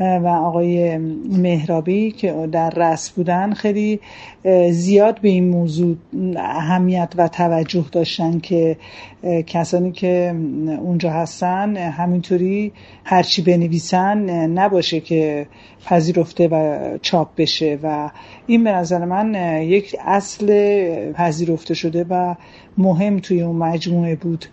[0.00, 4.00] و آقای مهرابی که در رس بودن خیلی
[4.70, 5.96] زیاد به این موضوع
[6.36, 8.76] اهمیت و توجه داشتن که
[9.46, 10.34] کسانی که
[10.80, 12.72] اونجا هستن همینطوری
[13.04, 15.46] هرچی بنویسن نباشه که
[15.86, 18.10] پذیرفته و چاپ بشه و
[18.52, 20.46] این به نظر من یک اصل
[21.12, 22.34] پذیرفته شده و
[22.78, 24.44] مهم توی اون مجموعه بود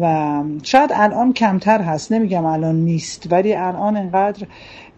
[0.00, 2.12] و شاید الان کمتر هست.
[2.12, 4.46] نمیگم الان نیست ولی الان انقدر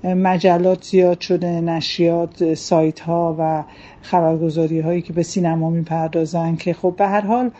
[0.05, 3.65] مجلات زیاد شده نشریات سایت ها و
[4.03, 7.51] خبرگزاری هایی که به سینما می‌پردازن که خب به هر حال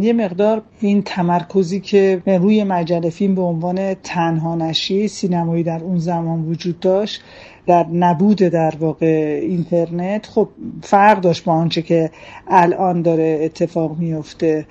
[0.00, 5.98] یه مقدار این تمرکزی که روی مجله فیلم به عنوان تنها نشریه سینمایی در اون
[5.98, 7.22] زمان وجود داشت
[7.66, 10.48] در نبود در واقع اینترنت خب
[10.82, 12.10] فرق داشت با آنچه که
[12.48, 14.66] الان داره اتفاق میفته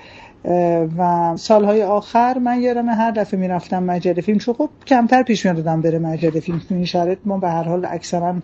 [0.98, 5.82] و سالهای آخر من یادم هر دفعه می‌رفتم مجله فیلم چون خب کمتر پیش میادم
[5.82, 6.62] بره مجله فیلم.
[6.70, 8.36] تو این شرط ما به هر حال اکثرا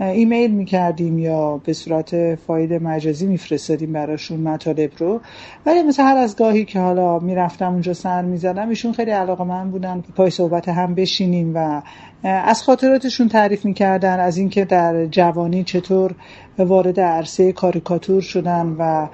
[0.00, 5.20] ایمیل می‌کردیم یا به صورت فایل مجازی میفرستادیم براشون مطالب رو.
[5.66, 9.70] ولی مثل هر از گاهی که حالا می‌رفتم اونجا سر می‌زدم ایشون خیلی علاقه من
[9.70, 11.82] بودن پای صحبت هم بشینیم و
[12.22, 16.14] از خاطراتشون تعریف می‌کردن از اینکه در جوانی چطور
[16.58, 19.08] وارد عرصه کاریکاتور شدن و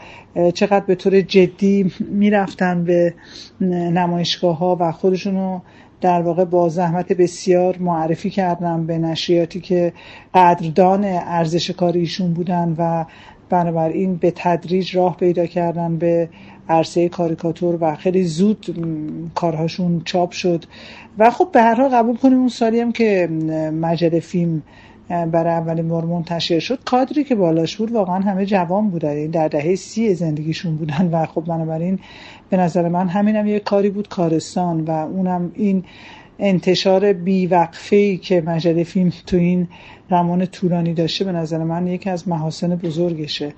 [0.51, 3.15] چقدر به طور جدی می‌رفتن به
[3.61, 5.61] نمایشگاه ها و خودشونو
[6.01, 9.93] در واقع با زحمت بسیار معرفی کردم به نشریاتی که
[10.35, 13.05] قدردان ارزش کار ایشون بودن و
[13.51, 16.29] بنابراین به تدریج راه پیدا کردن به
[16.69, 18.87] عرصه کاریکاتور و خیلی زود
[19.35, 20.65] کارهاشون چاپ شد.
[21.19, 23.27] و خب به هر حال قبول کنیم اون سالی هم که
[23.81, 24.63] مجله فیلم
[25.11, 26.79] برای اولین بار منتشر شد.
[26.85, 29.13] کادری که بالاش بود واقعا همه جوان بودن.
[29.13, 31.09] یعنی در دهه سی زندگیشون بودن.
[31.13, 31.99] و خب بنابراین
[32.51, 34.81] به نظر من همینم یه کاری بود کارستان.
[34.81, 35.85] و اونم این
[36.39, 39.69] انتشار بیوقفه ای که مجله فیلم تو این
[40.11, 43.53] زمان طولانی داشته به نظر من یکی از محاسن بزرگشه.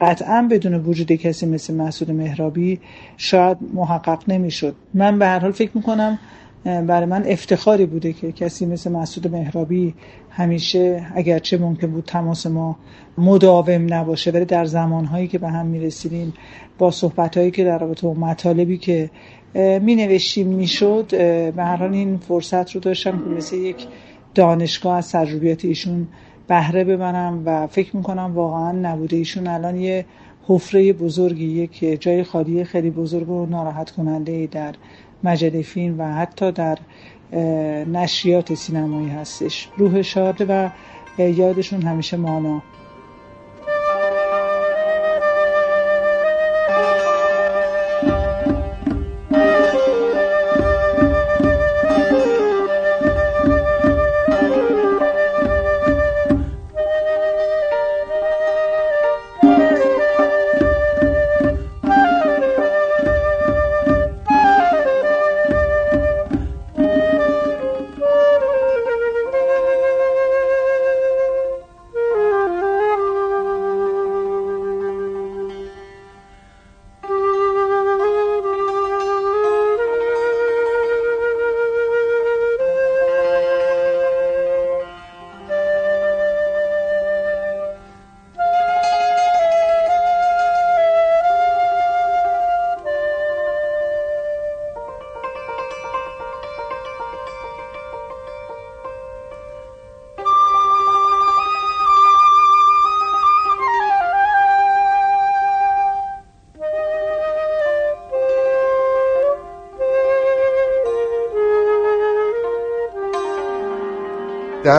[0.00, 2.80] قطعا بدون وجود کسی مثل مسعود مهرابی
[3.16, 4.74] شاید محقق نمی‌شد.
[4.94, 6.18] من به هر حال فکر می‌کنم
[6.64, 9.94] برای من افتخاری بوده که کسی مثل مسعود مهرابی
[10.30, 12.76] همیشه اگرچه ممکن بود تماس ما
[13.18, 14.30] مداوم نباشه.
[14.30, 16.34] ولی در زمانهایی که به هم می‌رسیدیم
[16.78, 19.10] با صحبتهایی که در رابطه با مطالبی که
[19.54, 21.06] می نوشتیم می شد
[21.56, 23.86] به هر حال این فرصت رو داشتم که مثل یک
[24.34, 26.08] دانشگاه از تجربیات ایشون
[26.48, 29.16] بهره ببرم و فکر می‌کنم واقعا نبوده.
[29.16, 30.04] ایشون الان یه
[30.46, 34.74] حفره بزرگی یک جای خالی خیلی بزرگ و ناراحت کننده در
[35.24, 36.78] مجله فیلم و حتی در
[37.84, 39.68] نشریات سینمایی هستش.
[39.76, 40.70] روح شاد و
[41.18, 42.62] یادشون همیشه مانا.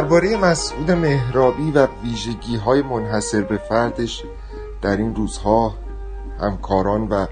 [0.01, 4.23] درباره مسعود مهرابی و ویژگی های منحصر به فردش
[4.81, 5.75] در این روزها
[6.39, 7.25] همکاران و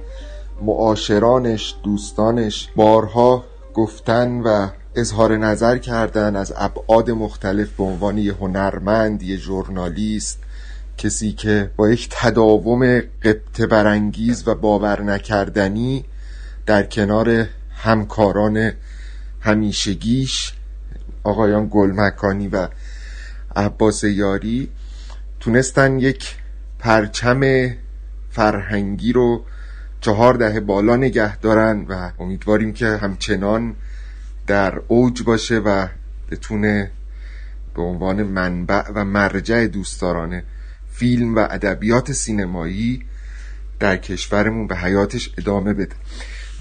[0.62, 9.24] معاشرانش دوستانش بارها گفتن و اظهار نظر کردن از ابعاد مختلف به عنوان یه هنرمند
[9.24, 10.40] یه ژورنالیست
[10.98, 16.06] کسی که با یک تداوم قبطه برانگیز و باور نکردنی
[16.66, 18.72] در کنار همکاران
[19.40, 20.54] همیشگیش
[21.24, 22.68] آقایان گلمکانی و
[23.56, 24.70] عباس یاری
[25.40, 26.36] تونستن یک
[26.80, 27.70] پرچم
[28.30, 29.46] فرهنگی رو
[30.02, 33.76] چهار دهه بالا نگه دارن و امیدواریم که همچنان
[34.48, 35.88] در اوج باشه و
[36.32, 36.92] بتونه
[37.76, 40.42] به عنوان منبع و مرجع دوستداران
[40.92, 43.06] فیلم و ادبیات سینمایی
[43.80, 45.96] در کشورمون به حیاتش ادامه بده.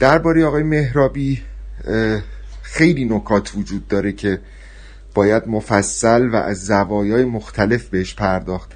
[0.01, 1.43] درباره آقای مهرابی
[2.73, 4.41] خیلی نکات وجود داره که
[5.15, 8.73] باید مفصل و از زوایای مختلف بهش پرداخت.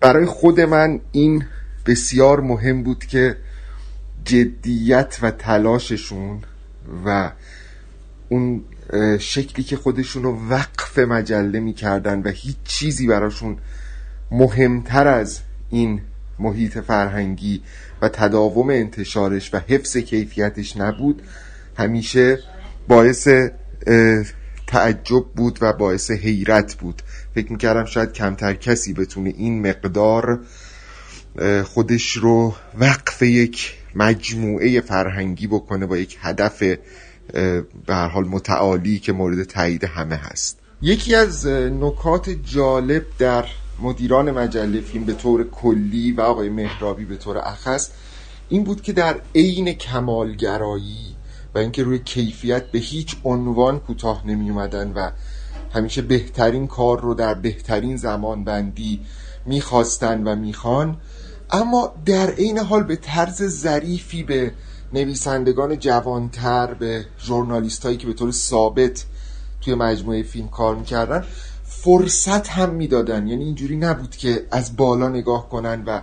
[0.00, 1.44] برای خود من این
[1.86, 3.36] بسیار مهم بود که
[4.24, 6.42] جدیت و تلاششون
[7.06, 7.32] و
[8.28, 8.64] اون
[9.18, 13.58] شکلی که خودشون رو وقف مجله می‌کردن و هیچ چیزی براشون
[14.30, 16.00] مهمتر از این
[16.38, 17.62] محیط فرهنگی
[18.02, 21.22] و تداوم انتشارش و حفظ کیفیتش نبود
[21.76, 22.38] همیشه
[22.88, 23.28] باعث
[24.66, 27.02] تعجب بود و باعث حیرت بود.
[27.34, 30.40] فکر می‌کردم شاید کمتر کسی بتونه این مقدار
[31.64, 39.12] خودش رو وقف یک مجموعه فرهنگی بکنه با یک هدف به هر حال متعالی که
[39.12, 40.58] مورد تایید همه هست.
[40.82, 43.44] یکی از نکات جالب در
[43.82, 47.90] مدیران مجله فیلم به طور کلی و آقای مهرابی به طور اخص
[48.48, 51.11] این بود که در عین کمالگرایی
[51.54, 55.10] و اینکه روی کیفیت به هیچ عنوان کوتاه نمی اومدن و
[55.74, 59.00] همیشه بهترین کار رو در بهترین زمان بندی
[59.46, 60.96] می‌خواستن و می‌خوان.
[61.50, 64.52] اما در عین حال به طرز ظریفی به
[64.92, 69.04] نویسندگان جوانتر به ژورنالیست هایی که به طور ثابت
[69.60, 71.24] توی مجموعه فیلم کار می‌کردن
[71.64, 73.26] فرصت هم می‌دادن.
[73.26, 76.00] یعنی اینجوری نبود که از بالا نگاه کنن و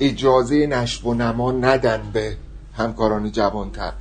[0.00, 2.36] اجازه نشو و نما ندن به
[2.74, 3.92] همکاران جوانتر.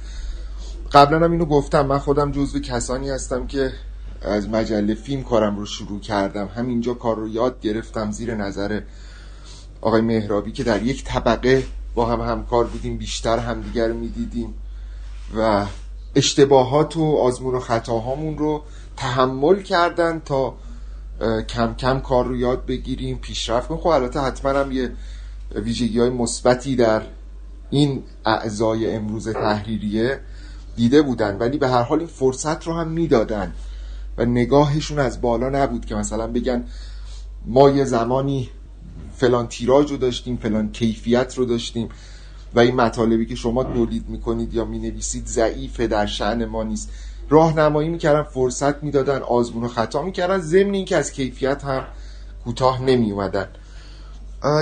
[0.92, 3.72] قبلا هم اینو گفتم من خودم جزو کسانی هستم که
[4.22, 6.50] از مجله فیلم کارم رو شروع کردم.
[6.56, 8.82] همینجا کار رو یاد گرفتم زیر نظر
[9.82, 11.64] آقای مهرابی که در یک طبقه
[11.96, 14.54] با هم همکار بودیم بیشتر همدیگر می‌دیدیم
[15.38, 15.66] و
[16.16, 18.62] اشتباهات و آزمون و خطاهامون رو
[18.98, 20.54] تحمل کردن تا
[21.48, 23.82] کم کم کار رو یاد بگیریم پیشرفت کنیم.
[23.82, 24.92] خب البته حتما هم یه
[25.56, 27.02] ویژگی های مثبتی در
[27.70, 30.20] این اعضای امروز تحریریه.
[30.78, 33.54] دیده بودن ولی به هر حال این فرصت رو هم می‌دادن
[34.18, 36.64] و نگاهشون از بالا نبود که مثلا بگن
[37.46, 38.50] ما یه زمانی
[39.16, 41.90] فلان تیراژ رو داشتیم فلان کیفیت رو داشتیم
[42.56, 46.90] و این مطالبی که شما تولید می‌کنید یا می‌نویسید ضعیفه در شعن ما نیست.
[47.30, 50.38] راهنمایی می‌کردن فرصت می‌دادن آزمون و خطا می‌کردن.
[50.38, 51.84] ضمن اینکه از کیفیت هم
[52.44, 53.48] کوتاه نمی اومدن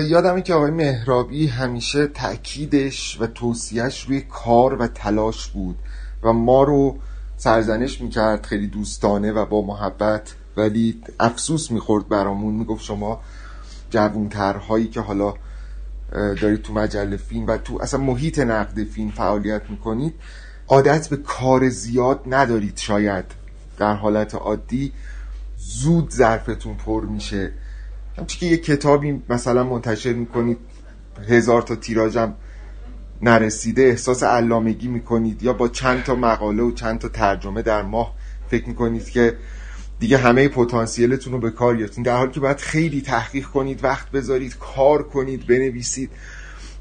[0.07, 5.76] یادمه که آقای مهرابی همیشه تأکیدش و توصیهش روی کار و تلاش بود.
[6.24, 6.97] و ما رو
[7.38, 10.36] سرزنش می‌کرد خیلی دوستانه و با محبت.
[10.57, 12.53] ولی افسوس می‌خورد برامون.
[12.53, 13.22] می‌گفت شما
[13.89, 15.34] جوونترهایی که حالا
[16.11, 20.13] دارید تو مجله فیلم و تو اصلا محیط نقد فیلم فعالیت می‌کنید
[20.68, 23.26] عادت به کار زیاد ندارید شاید.
[23.78, 24.91] در حالت عادی
[25.57, 27.51] زود ظرفتون پر میشه.
[28.18, 30.57] همچی که یه کتابی مثلا منتشر می‌کنید
[31.30, 32.34] هزار تا تیراژم
[33.22, 38.13] نرسیده احساس علامگی می‌کنید یا با چند تا مقاله و چند تا ترجمه در ماه
[38.47, 39.38] فکر می‌کنید که
[39.99, 44.11] دیگه همه پتانسیلتون رو به کار گرفتین؟ در حالی که باید خیلی تحقیق کنید وقت
[44.11, 46.11] بذارید کار کنید بنویسید.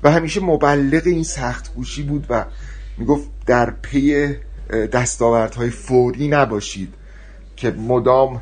[0.03, 2.45] و همیشه مبلغ این سخت گوشی بود و
[2.99, 4.35] می‌گفت در پی
[4.93, 6.95] دستاوردهای فوری نباشید
[7.57, 8.41] که مدام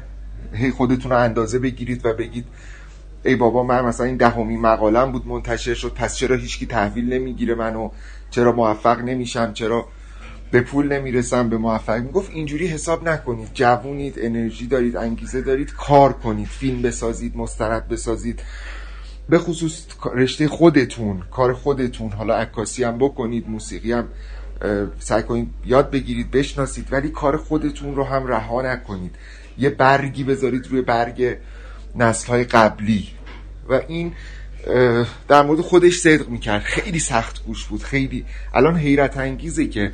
[0.52, 2.44] هی خودتون رو اندازه بگیرید و بگید
[3.24, 7.54] ای بابا من مثلا این دهمین مقالم بود منتشر شد پس چرا هیچکی تحویل نمی‌گیره
[7.54, 7.90] منو؟
[8.30, 9.88] چرا موفق نمیشم؟ چرا
[10.50, 13.48] به پول نمی‌رسم؟ به موفق می‌گفت اینجوری حساب نکنید.
[13.54, 16.46] جوونید انرژی دارید انگیزه دارید کار کنید.
[16.46, 18.40] فیلم بسازید مستند بسازید.
[19.28, 22.12] به خصوص رشته خودتون کار خودتون.
[22.12, 24.08] حالا عکاسی هم بکنید موسیقی هم
[24.98, 29.14] سعی کنید یاد بگیرید بشناسید ولی کار خودتون رو هم رها نکنید.
[29.58, 31.36] یه برگی بذارید روی برگ
[31.96, 33.08] نسل های قبلی.
[33.68, 34.12] و این
[35.28, 36.62] در مورد خودش صدق می‌کرد.
[36.62, 37.82] خیلی سخت گوش بود.
[37.82, 38.24] خیلی.
[38.54, 39.92] الان حیرت انگیزه که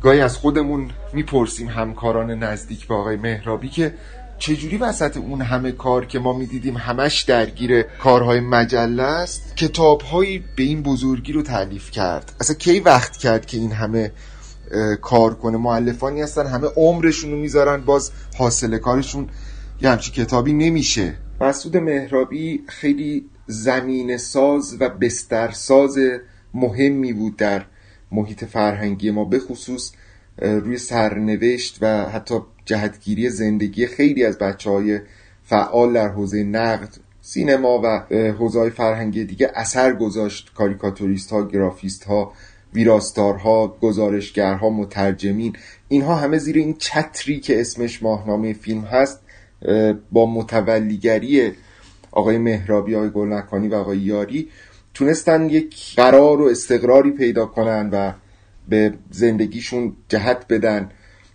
[0.00, 3.94] گاهی از خودمون می‌پرسیم همکاران نزدیک به آقای مهرابی که
[4.38, 10.62] چجوری وسط اون همه کار که ما می‌دیدیم همش درگیر کارهای مجله است کتابهایی به
[10.62, 12.32] این بزرگی رو تعلیف کرد.
[12.40, 14.12] اصلا کی وقت کرد که این همه
[15.02, 19.28] کار کنه؟ معلفانی هستن همه عمرشون رو می‌ذارن باز حاصل کارشون
[19.82, 21.14] یه همچی کتابی نمیشه.
[21.40, 25.98] مسعود مهرابی خیلی زمین ساز و بسترساز
[26.54, 27.64] مهمی بود در
[28.12, 29.92] محیط فرهنگی ما به خصوص
[30.38, 32.34] روی سرنوشت و حتی
[32.64, 35.00] جهتگیری زندگی خیلی از بچه های
[35.42, 40.52] فعال در حوزه نقد سینما و حوزه فرهنگی دیگه اثر گذاشت.
[40.54, 42.32] کاریکاتوریست ها گرافیست ها
[42.74, 45.56] ویراستارها گزارشگرها مترجمین
[45.88, 49.20] اینها همه زیر این چتری که اسمش ماهنامه فیلم هست
[50.12, 51.52] با متولیگری
[52.10, 54.48] آقای مهرابی آقای گلنکانی و آقای یاری
[54.94, 58.12] تونستن یک قرار و استقراری پیدا کنن و
[58.68, 60.90] به زندگیشون جهت بدن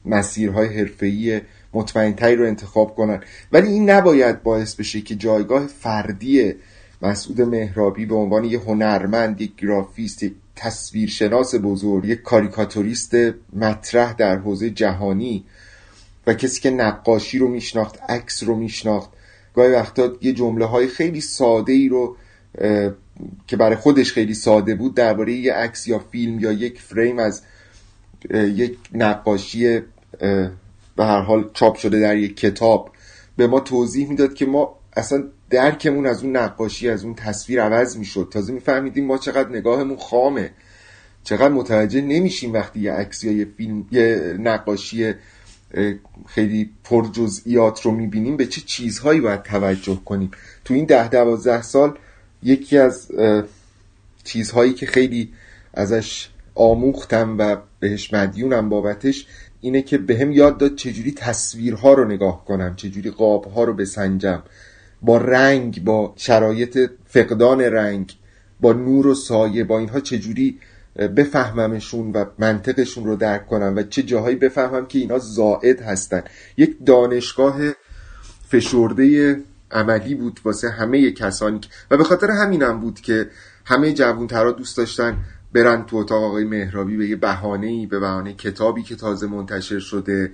[0.05, 1.41] مسیرهای حرفه‌ای
[1.73, 3.19] مطمئنتری رو انتخاب کنن.
[3.51, 6.53] ولی این نباید باعث بشه که جایگاه فردی
[7.01, 13.15] مسعود مهرابی به عنوان یک هنرمند یک گرافیست یک تصویرشناس بزرگ یک کاریکاتوریست
[13.53, 15.45] مطرح در حوزه جهانی
[16.27, 19.09] و کسی که نقاشی رو میشناخت عکس رو میشناخت.
[19.53, 22.17] گاهی وقتا یه جمله های خیلی ساده ای رو
[23.47, 27.41] که برای خودش خیلی ساده بود درباره یه عکس یا فیلم یا یک فریم از
[28.33, 29.79] یک نقاشی
[30.95, 32.91] به هر حال چاپ شده در یک کتاب
[33.37, 37.97] به ما توضیح می‌داد که ما اصلا درکمون از اون نقاشی از اون تصویر عوض
[37.97, 38.27] می‌شد.
[38.31, 40.51] تازه میفهمیدیم ما چقدر نگاهمون خامه.
[41.23, 45.13] چقدر متوجه نمیشیم وقتی یه عکس یا یه فیلم یه نقاشی
[46.27, 48.37] خیلی پر جزئیات رو می‌بینیم.
[48.37, 50.31] به چه چیزهایی باید توجه کنیم؟
[50.65, 51.97] تو این ده دوازده سال
[52.43, 53.11] یکی از
[54.23, 55.33] چیزهایی که خیلی
[55.73, 59.27] ازش آموختم و بهش مدیونم بابتش
[59.61, 64.43] اینه که به هم یاد داد چجوری تصویرها رو نگاه کنم چجوری قابها رو بسنجم.
[65.01, 68.13] با رنگ با شرایط فقدان رنگ
[68.59, 70.59] با نور و سایه با اینها چجوری
[70.95, 76.23] بفهممشون و منطقشون رو درک کنم و چه جاهایی بفهمم که اینا زائد هستن.
[76.57, 77.55] یک دانشگاه
[78.47, 79.37] فشرده
[79.71, 83.29] عملی بود واسه همه کسانی و به خاطر همینم بود که
[83.65, 85.17] همه جوانترها دوست داشتن
[85.53, 89.79] برن تو اتاق آقای مهرابی به یه بهانه ای به بهانه کتابی که تازه منتشر
[89.79, 90.31] شده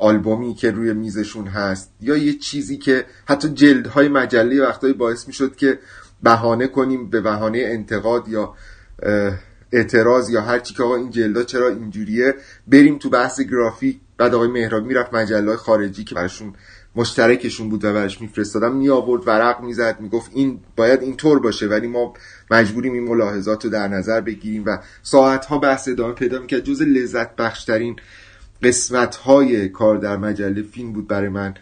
[0.00, 5.56] آلبومی که روی میزشون هست یا یه چیزی که حتی جلدهای مجله وقتایی باعث می‌شد
[5.56, 5.78] که
[6.22, 8.54] بهانه کنیم به بهانه انتقاد یا
[9.74, 12.34] اعتراض یا هر چی که آقا این جلدا چرا اینجوریه
[12.66, 13.96] بریم تو بحث گرافیک.
[14.18, 16.52] بعد آقای مهرابی می‌رفت مجله خارجی که براشون
[16.96, 21.86] مشترکشون بود و براش میفرستادم می آورد ورق می‌زد می‌گفت این باید اینطور باشه ولی
[21.86, 22.14] ما
[22.50, 26.64] مجبوریم این ملاحظات رو در نظر بگیریم و ساعتها بحث ادامه پیدا می‌کرد.
[26.64, 27.96] جز لذت بخشترین
[28.62, 31.54] قسمت های کار در مجله فیلم بود برای من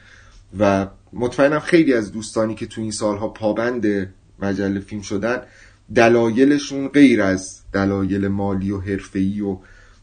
[0.59, 5.43] و مطمئنم خیلی از دوستانی که تو این سالها پابند مجله فیلم شدن
[5.95, 9.59] دلایلشون غیر از دلایل مالی و حرفه‌ای و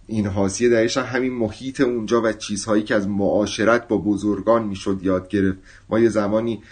[0.08, 5.28] این حاسیه درش همین محیط اونجا و چیزهایی که از معاشرت با بزرگان می‌شد یاد
[5.28, 5.58] گرفت.
[5.90, 6.64] ما یه زمانی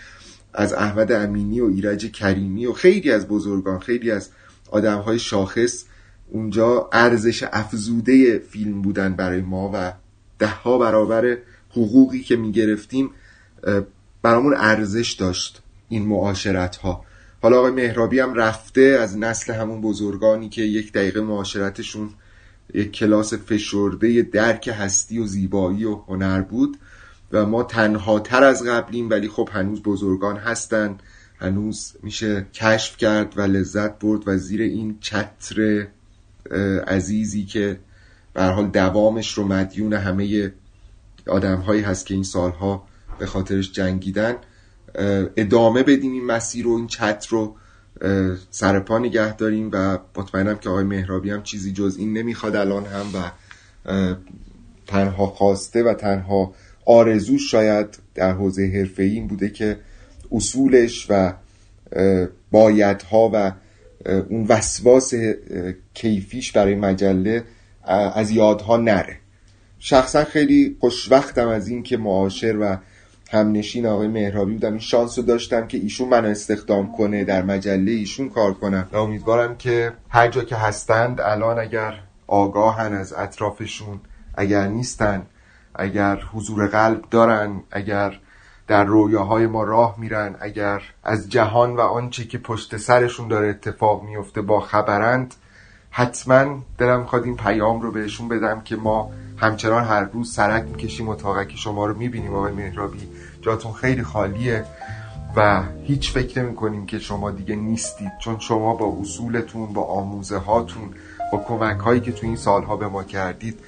[0.53, 4.29] از احمد امینی و ایرج کریمی و خیلی از بزرگان خیلی از
[4.71, 5.83] آدمهای شاخص
[6.29, 9.93] اونجا ارزش افزوده فیلم بودن برای ما و
[10.39, 11.37] ده ها برابر
[11.69, 13.09] حقوقی که می‌گرفتیم
[14.21, 17.05] برامون ارزش داشت این معاشرت ها
[17.41, 22.09] حالا آقای مهرابی هم رفته از نسل همون بزرگانی که یک دقیقه معاشرتشون
[22.73, 26.77] یک کلاس فشرده درک هستی و زیبایی و هنر بود
[27.31, 30.97] و ما تنها تر از قبلیم ولی خب هنوز بزرگان هستن.
[31.39, 35.87] هنوز میشه کشف کرد و لذت برد و زیر این چتر
[36.87, 37.79] عزیزی که
[38.33, 40.53] به حال دوامش رو مدیون همه
[41.27, 42.87] آدم هایی هست که این سالها
[43.19, 44.35] به خاطرش جنگیدن.
[45.37, 47.55] ادامه بدیم این مسیر و این چتر رو
[48.51, 53.05] سرپا نگه داریم و مطمئنم که آقای مهرابی هم چیزی جز این نمی‌خواد الان هم
[53.13, 53.31] و
[54.87, 56.53] تنها خواسته و تنها
[56.85, 59.79] آرزوش شاید در حوزه حرفه این بوده که
[60.31, 61.33] اصولش و
[62.51, 63.53] بایدها و
[64.29, 65.13] اون وسواس
[65.93, 67.43] کیفیش برای مجله
[68.15, 69.17] از یادها نره.
[69.79, 72.77] شخصا خیلی خوشوقتم از این که معاشر و
[73.31, 74.71] همنشین آقای مهرابی بودم.
[74.71, 78.87] این شانس رو داشتم که ایشون منو استخدام کنه در مجله ایشون کار کنم.
[78.91, 83.99] و امیدوارم که هر جا که هستند الان اگر آگاهن از اطرافشون
[84.35, 85.25] اگر نیستن
[85.75, 88.19] اگر حضور قلب دارن اگر
[88.67, 94.03] در رویاهای ما راه میرن اگر از جهان و آنچه که پشت سرشون داره اتفاق
[94.03, 95.35] میفته با خبرند
[95.91, 101.09] حتما دلم می‌خواد این پیام رو بهشون بدم که ما همچنان هر روز سرک می‌کشیم
[101.09, 103.07] اتاقک شما رو می‌بینیم آقای مهرابی
[103.41, 104.65] جاتون خیلی خالیه
[105.35, 108.11] و هیچ فکر نمی کنیم که شما دیگه نیستید.
[108.19, 110.89] چون شما با اصولتون با آموزه هاتون
[111.31, 113.59] با کمک هایی که تو این سالها به ما کردید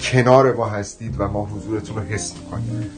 [0.00, 2.90] کنار ما هستید و ما حضورتون رو حس می‌کنیم.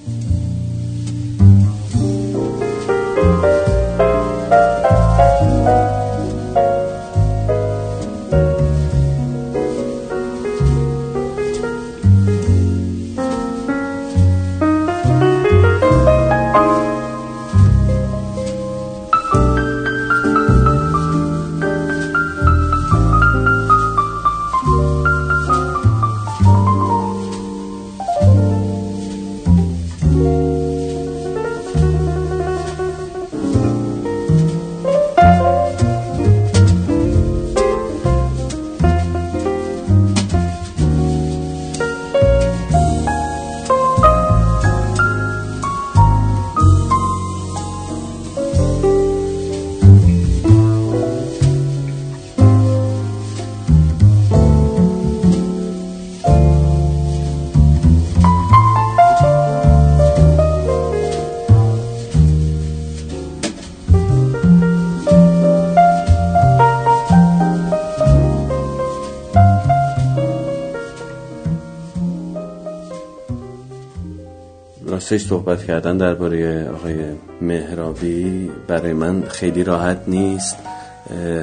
[75.13, 76.97] راستش صحبت کردن درباره آقای
[77.41, 80.57] مهرابی برای من خیلی راحت نیست.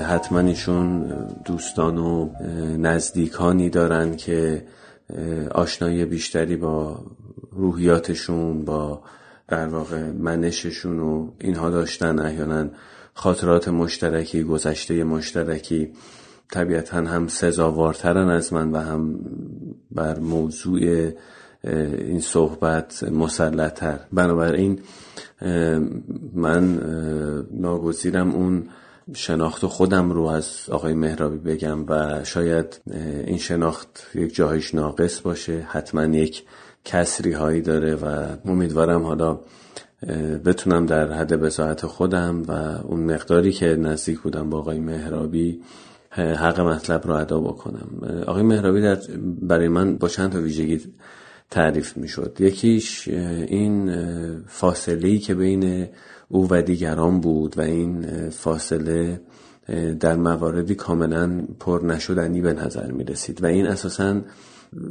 [0.07, 1.13] حتما ایشون
[1.45, 2.29] دوستان و
[2.77, 4.63] نزدیکانی دارن که
[5.51, 6.99] آشنایی بیشتری با
[7.51, 9.01] روحیاتشون با
[9.47, 12.19] در واقع منششون و اینها داشتن.
[12.19, 12.65] احیانا
[13.13, 15.91] خاطرات مشترکی گذشته مشترکی
[16.51, 19.19] طبیعتا هم سزاوارترن از من و هم
[19.91, 21.11] بر موضوع
[21.63, 23.99] این صحبت مسلطتر.
[24.13, 24.79] بنابراین
[26.33, 26.79] من
[27.51, 28.63] ناگزیرم اون
[29.15, 32.81] شناخت خودم رو از آقای مهرابی بگم و شاید
[33.27, 35.67] این شناخت یک جاهایش ناقص باشه.
[35.69, 36.43] حتما یک
[36.85, 39.39] کسری هایی داره و امیدوارم حالا
[40.45, 42.51] بتونم در حد بساعت خودم و
[42.83, 45.61] اون مقداری که نزدیک بودم با آقای مهرابی
[46.11, 47.89] حق مطلب رو ادا بکنم.
[48.27, 48.97] آقای مهرابی در
[49.41, 50.81] برای من با چند تا ویژگی
[51.51, 53.91] تعریف می شد یکیش این
[54.47, 55.87] فاصله که بین
[56.29, 59.21] او و دیگران بود و این فاصله
[59.99, 64.21] در مواردی کاملا پر نشدنی به نظر می رسید و این اساسا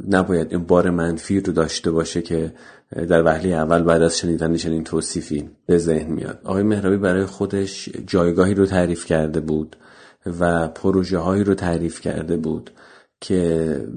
[0.09, 2.53] نباید این بار منفی رو داشته باشه که
[3.09, 6.39] در وهله اول بعد از شنیدن چنین توصیفی به ذهن میاد.
[6.43, 9.75] آقای مهرابی برای خودش جایگاهی رو تعریف کرده بود
[10.39, 12.71] و پروژه هایی رو تعریف کرده بود
[13.21, 13.87] که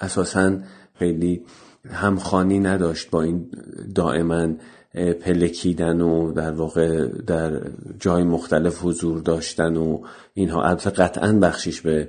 [0.00, 0.58] اساسا
[0.98, 1.42] خیلی
[1.90, 3.50] همخانی نداشت با این
[3.94, 4.48] دائما
[4.94, 7.60] پلکیدن و در واقع در
[8.00, 10.00] جای مختلف حضور داشتن و
[10.34, 10.62] اینها.
[10.62, 12.08] البته قطعا بخشیش به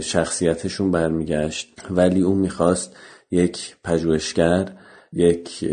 [0.00, 1.74] شخصیتشون برمیگشت.
[1.90, 2.96] ولی اون می‌خواست
[3.30, 4.68] یک پژوهشگر
[5.12, 5.70] یک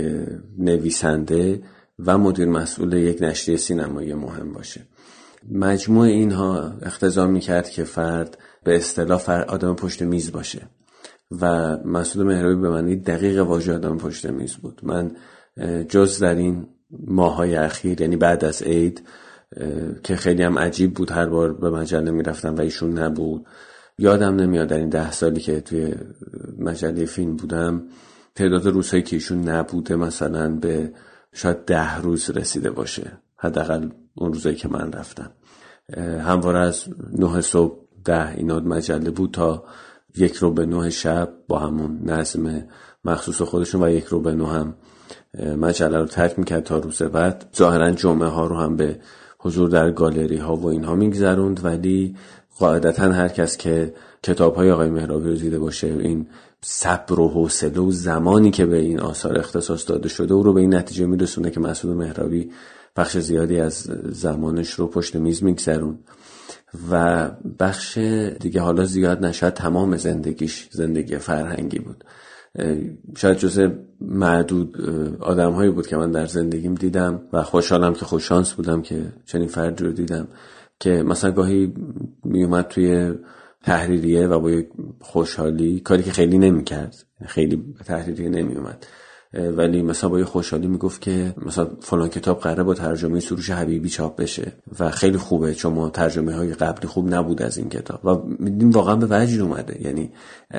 [0.58, 1.62] نویسنده
[2.06, 4.82] و مدیر مسئول یک نشریه سینمایی مهم باشه.
[5.52, 10.62] مجموع اینها اختضا می‌کرد که فرد به اصطلاح آدم پشت میز باشه.
[11.32, 14.80] و مسعود مهرابی به معنی دقیق واژه آدم پشت میز بود.
[14.84, 15.12] من
[15.90, 16.68] جز در این
[17.08, 19.04] ماهای اخیر یعنی بعد از عید
[20.04, 23.46] که خیلی هم عجیب بود هر بار به مجله می‌رفتم و ایشون نبود.
[23.98, 25.96] یادم نمیاد در این ده سالی که توی
[26.60, 27.84] مجله فیلم بودم
[28.36, 30.94] تعداد روزهایی که ایشون نبوده مثلا به
[31.34, 33.12] شاید ده روز رسیده باشه.
[33.38, 35.32] حداقل اون روزایی که من رفتم.
[36.20, 36.86] همواره از
[37.18, 39.64] نه صبح ده ایناد مجله بود تا
[40.18, 42.64] یک رو به نه شب با همون نظم
[43.06, 44.74] مخصوص خودشون و یک رو به نه هم.
[45.58, 47.46] مجله رو ترک می‌کرد تا روز بعد.
[47.56, 49.00] ظاهرا جمعه ها رو هم به
[49.40, 52.16] حضور در گالری ها و اینها میگذروند ولی
[52.60, 53.94] قاعدتا هر کس که
[54.24, 56.28] کتاب های آقای مهرابی رو دیده باشه این
[56.62, 60.62] صبر و حوصله و زمانی که به این آثار اختصاص داده شده او رو به
[60.62, 62.52] این نتیجه میرسونه که مسعود مهرابی
[62.96, 66.00] بخش زیادی از زمانش رو پشت میز میگذرون
[66.92, 67.28] و
[67.60, 67.98] بخش
[68.40, 72.04] دیگه حالا زیاد نشد تمام زندگیش زندگی فرهنگی بود.
[73.18, 73.70] شاید جز
[74.02, 74.82] معدود
[75.22, 79.48] آدم هایی بود که من در زندگیم دیدم و خوشحالم که خوششانس بودم که چنین
[79.48, 80.28] فردی رو دیدم
[80.80, 81.74] که مثلا گاهی
[82.24, 83.14] میومد توی
[83.64, 84.68] تحریریه و با یک
[85.00, 86.96] خوشحالی کاری که خیلی نمی‌کرد
[87.26, 88.86] خیلی به تحریریه نمیومد
[89.34, 93.90] ولی مثلا با یه خوشحالی می‌گفت که مثلا فلان کتاب قراره با ترجمه سروش حبیبی
[93.90, 98.06] چاپ بشه و خیلی خوبه چون ما ترجمه های قبلی خوب نبود از این کتاب.
[98.06, 99.82] و میدیم واقعا به وجد اومده.
[99.82, 100.12] یعنی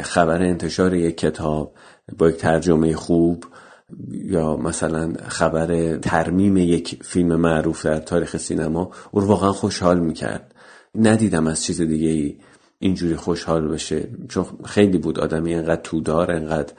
[0.02, 1.74] خبر انتشار یک کتاب
[2.18, 3.44] با یک ترجمه خوب
[4.10, 10.54] یا مثلا خبر ترمیم یک فیلم معروف در تاریخ سینما او واقعا خوشحال می‌کرد.
[10.94, 12.36] ندیدم از چیز دیگه ای
[12.78, 14.08] اینجوری خوشحال بشه.
[14.28, 16.72] چون خیلی بود آدمی انقدر تودار انقدر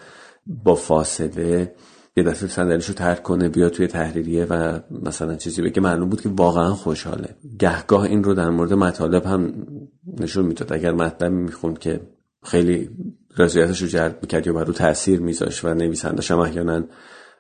[0.48, 1.76] با فاصله
[2.18, 5.82] یه دفعه صندلیش رو ترک کنه بیا توی تحریریه و مثلا چیزی بگه.
[5.82, 7.36] معلوم بود که واقعا خوشحاله.
[7.60, 9.68] گهگاه این رو در مورد مطالب هم
[10.20, 10.74] نشون می‌داد.
[10.74, 12.02] اگر مطلب می‌خوند که
[12.44, 12.90] خیلی
[13.38, 16.84] رضایتش رو جلب می‌کرد یا بر رو تاثیر میذاشت و نویسندش هم احیانا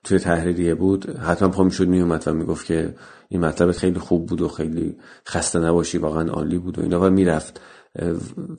[0.03, 2.95] توی تحریریه بود حتما پا می‌شد میومد و می‌گفت که
[3.29, 4.97] این مطلب خیلی خوب بود و خیلی
[5.27, 7.61] خسته نباشی واقعا عالی بود و اینا و می‌رفت.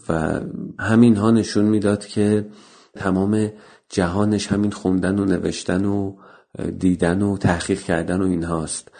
[0.09, 0.40] و
[0.78, 2.47] همین ها نشون می‌داد که
[2.95, 3.51] تمام
[3.93, 6.16] جهانش همین خوندن و نوشتن و
[6.78, 8.90] دیدن و تحقیق کردن و اینهاست.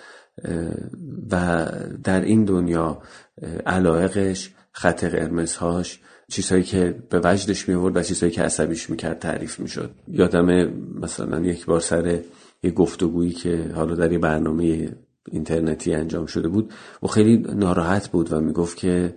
[1.30, 1.66] و
[2.05, 3.03] در این دنیا
[3.66, 9.90] علایقش خط قرمزهاش چیزهایی که به وجدش می و چیزهایی که عصبیش می‌کرد تعریف می‌شد.
[10.09, 10.47] یادم
[11.01, 12.20] مثلا یک بار سر
[12.62, 14.88] یه گفتگویی که حالا در یه برنامه
[15.28, 16.72] اینترنتی انجام شده بود
[17.03, 19.14] و خیلی ناراحت بود و می‌گفت که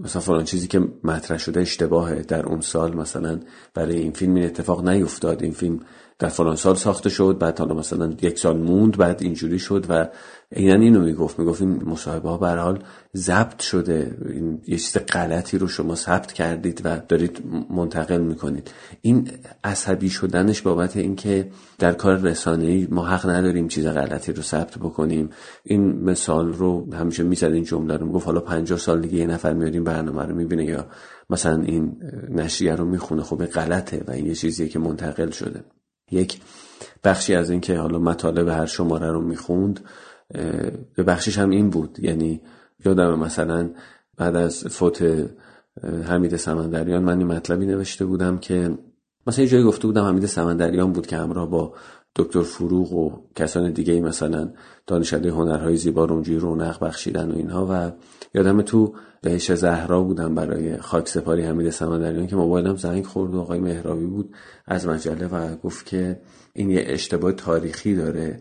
[0.00, 3.40] مثلا فلان چیزی که مطرح شده اشتباهه در اون سال مثلا
[3.74, 5.42] برای این فیلم این اتفاق نیفتاد.
[5.42, 5.80] این فیلم
[6.18, 10.08] در فلان سال ساخته شد بعد حالا مثلا یک سال موند بعد اینجوری شد و
[10.52, 12.82] عینا اینو می‌گفت می‌گفت این مصاحبه ها به حال
[13.16, 14.16] ضبط شده.
[14.28, 18.70] این یه چیز غلطی رو شما ثبت کردید و دارید منتقل می‌کنید.
[19.00, 19.30] این
[19.64, 21.48] عصبی شدنش بابت اینکه
[21.78, 25.30] در کار رسانه‌ای ما حق نداریم چیز غلطی رو ثبت بکنیم.
[25.64, 29.52] این مثال رو همیشه می‌زد این جمله رو می‌گفت حالا 50 سال دیگه یه نفر
[29.52, 30.86] میاد این برنامه رو می‌بینه یا
[31.30, 31.96] مثلا این
[32.30, 33.22] نشریه رو می‌خونه.
[33.22, 35.64] خب غلطه و این یه چیزیه که منتقل شده.
[36.10, 36.40] یک
[37.04, 39.80] بخشی از اینکه حالا مطالب هر شماره رو می‌خوند
[40.94, 41.98] به بخشش هم این بود.
[42.00, 42.40] یعنی
[42.84, 43.70] یادم مثلا
[44.16, 45.26] بعد از فوت
[46.04, 48.78] حمید سمندریان من این مطلبی نوشته بودم که
[49.26, 51.74] مثلا یه جایی گفته بودم حمید سمندریان بود که همراه با
[52.16, 54.52] دکتر فروغ و کسان دیگه مثلا
[54.86, 57.92] دانشنده هنرهای زیبا رو اونجوری رونق بخشیدن و اینها و
[58.36, 63.40] یادم تو بهش زهرا بودم برای خاک سپاری حمید سمندریان که موبایلم زنگ خورد و
[63.40, 64.34] آقای مهرابی بود
[64.66, 66.20] از مجله و گفت که
[66.52, 68.40] این یه اشتباه تاریخی داره.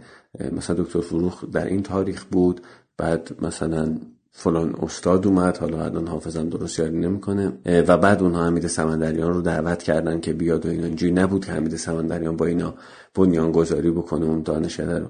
[0.52, 2.62] مثلا دکتر فروخ در این تاریخ بود
[2.98, 3.98] بعد مثلا
[4.38, 7.52] فلان استاد اومد حالا الان حافظم درست یاری نمی‌کنه.
[7.66, 10.86] و بعد اونها حمید سمندریان رو دعوت کردن که بیاد و اینا.
[10.86, 12.74] اینجوری نبود که حمید سمندریان با اینا
[13.16, 15.08] بنیان گذاری بکنه اون دانشگاه رو.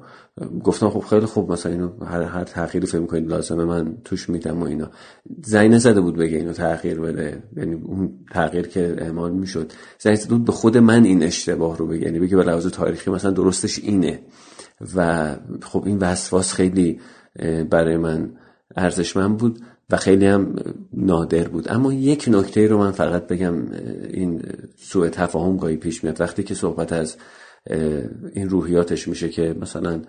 [0.64, 4.62] گفتم خب خیلی خوب مثلا اینو هر هر تغییری فکر می‌کنید لازمه من توش میدم
[4.62, 4.90] و اینا.
[5.44, 7.44] زنگ نزده بود بگه اینو تغییر بده.
[7.58, 9.72] یعنی اون تغییر که اعمال می‌شد.
[10.00, 12.06] زنگ زده بود به خود من این اشتباه رو بگه.
[12.06, 14.20] یعنی بگه به لحاظ تاریخی مثلا درستش اینه.
[14.96, 15.30] و
[15.62, 17.00] خب این وسواس خیلی
[17.70, 18.30] برای من
[18.76, 19.60] ارزشمند بود
[19.90, 20.56] و خیلی هم
[20.94, 21.72] نادر بود.
[21.72, 23.72] اما یک نکته رو من فقط بگم
[24.14, 24.42] این
[24.78, 26.22] سوء تفاهم گاهی پیش میاد.
[26.22, 27.18] وقتی که صحبت از
[28.34, 30.02] این روحیاتش میشه که مثلا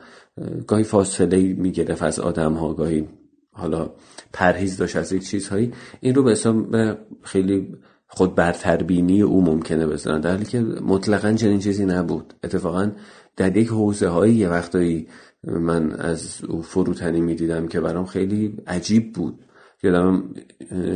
[0.67, 3.09] گاهی فاصله می‌گرفت از آدم ها گاهی
[3.53, 3.91] حالا
[4.33, 6.77] پرهیز داشت از یک چیزهایی این رو به حساب
[7.23, 7.77] خیلی
[8.09, 12.35] خود برتربینی او ممکنه بزنن در حالی که مطلقا چنین چیزی نبود.
[12.45, 12.91] اتفاقا
[13.37, 15.09] در یک حوزه هایی یه وقتایی
[15.45, 19.39] من از او فروتنی می‌دیدم که برام خیلی عجیب بود.
[19.83, 20.25] یادم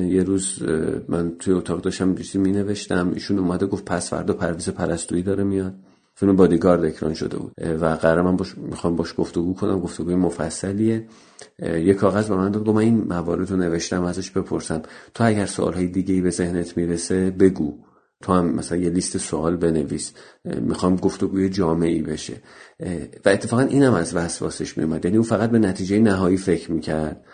[0.09, 0.62] یه روز
[1.09, 5.45] من توی اتاق داشتم چیزی می نوشتم ایشون اومده گفت پس فردا پرویز پرستویی داره
[5.45, 5.74] میاد.
[6.14, 7.53] فیلم بادیگارد اکران شده بود.
[7.80, 9.80] و قرار من باش می‌خوام باش گفتگو کنم.
[9.80, 11.07] گفتگوی مفصلیه.
[11.62, 12.64] یه کاغذ به من داد.
[12.64, 14.82] گفت من این موارد رو نوشتم ازش بپرسم.
[15.14, 17.78] تو اگر سوالهای دیگه ای به ذهنت می‌رسه بگو.
[18.23, 20.12] تو هم مثلا یه لیست سوال بنویس
[20.45, 22.43] می‌خوام گفتگوی جامعی بشه.
[23.25, 27.25] و اتفاقا اینم از وسواسش میومد یعنی او فقط به نتیجه نهایی فکر می‌کرد.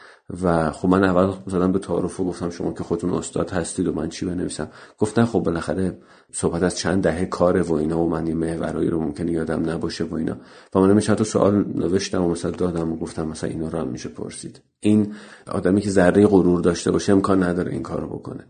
[0.43, 4.09] و خب من اول مثلا به تعارف گفتم شما که خودتون استاد هستید و من
[4.09, 4.69] چی بنویسم؟
[4.99, 5.99] گفتن خب بالاخره
[6.33, 10.05] صحبت از چند دهه کاره و اینا و من این محورایی رو ممکنه یادم نباشه
[10.05, 10.37] و اینا.
[10.75, 13.89] و من چند تا سوال نوشتم و مثلا دادم و گفتم مثلا اینا رو هم
[13.89, 14.61] میشه پرسید.
[14.81, 15.15] این
[15.47, 18.47] آدمی که ذره غرور داشته باشه امکان نداره این کارو بکنه.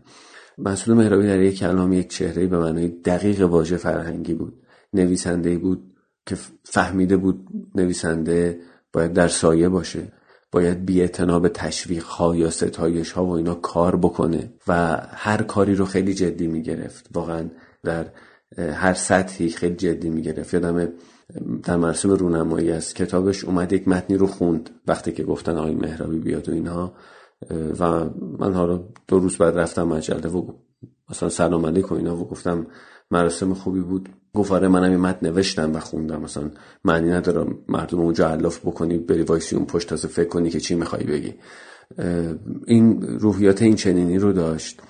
[0.57, 4.53] مسئول مهرابی در یک کلام یک چهره به معنای دقیق واژه فرهنگی بود.
[4.93, 5.93] نویسنده بود
[6.25, 8.59] که فهمیده بود نویسنده
[8.93, 10.11] باید در سایه باشه
[10.51, 11.07] باید بی
[11.41, 16.13] به تشویق ها یا ستایش ها و اینا کار بکنه و هر کاری رو خیلی
[16.13, 17.09] جدی می‌گرفت.
[17.13, 17.49] واقعا
[17.83, 18.05] در
[18.57, 20.53] هر سطحی خیلی جدی می‌گرفت.
[20.53, 20.89] یادم
[21.63, 24.69] در مرسوم رونمایی از کتابش اومد یک متنی رو خوند.
[24.87, 26.93] وقتی که گفتن آقای مهرابی بیاد و اینها
[27.79, 28.09] و
[28.39, 30.51] من حالا دو روز بعد رفتم مجله و
[31.09, 32.67] مثلا سلام علیکم اینا و گفتم
[33.11, 34.09] مراسم خوبی بود.
[34.33, 36.21] گفت آره منم یه متن نوشتم و خوندم.
[36.21, 36.51] مثلا
[36.83, 40.75] معنی نداره مردم اونجا علاف بکنی بری وایسی اون پشت تازه فکر کنی که چی
[40.75, 41.33] می‌خوای بگی.
[42.67, 44.81] این روحیات این چنینی رو داشت.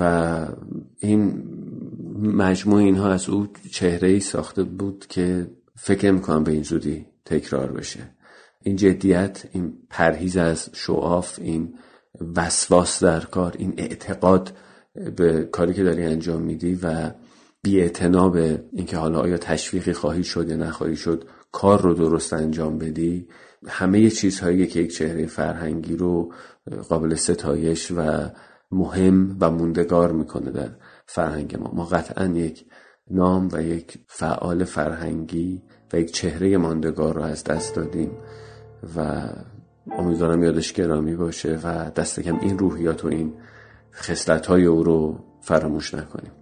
[0.00, 0.46] و
[0.98, 1.44] این
[2.22, 7.72] مجموع اینها از او چهره ای ساخته بود که فکر می‌کنم به این زودی تکرار
[7.72, 8.13] بشه.
[8.64, 11.74] این جدیت این پرهیز از شعاف این
[12.36, 14.52] وسواس در کار این اعتقاد
[15.16, 17.10] به کاری که داری انجام میدی و
[17.62, 17.90] بی
[18.32, 23.28] به اینکه حالا آیا تشویقی خواهی شد یا نخواهی شد کار رو درست انجام بدی.
[23.66, 26.32] همه چیزهایی که یک چهره فرهنگی رو
[26.88, 28.30] قابل ستایش و
[28.72, 30.70] مهم و موندگار می‌کنه در
[31.06, 31.70] فرهنگ ما.
[31.74, 32.64] ما قطعا یک
[33.10, 35.62] نام و یک فعال فرهنگی
[35.92, 38.10] و یک چهره ماندگار رو از دست دادیم.
[38.96, 39.28] و
[39.90, 43.32] امیدوارم یادش گرامی باشه و دست کم این روحیات و این
[43.94, 46.32] خصلت های او رو فراموش نکنیم.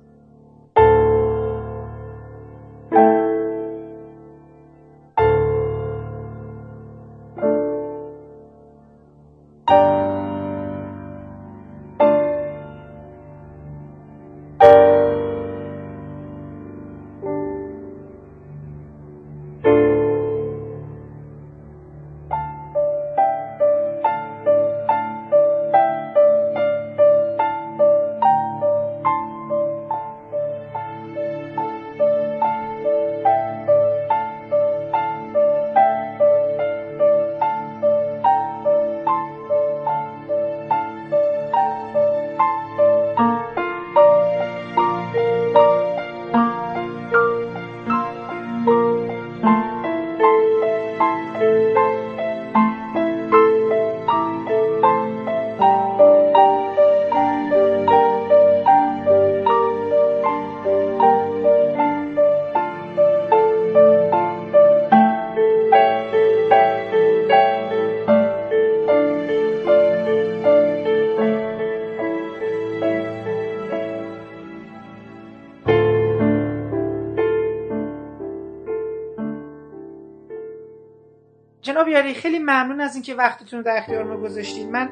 [82.43, 84.91] ممنون از اینکه وقتتون رو در اختیار ما گذاشتید من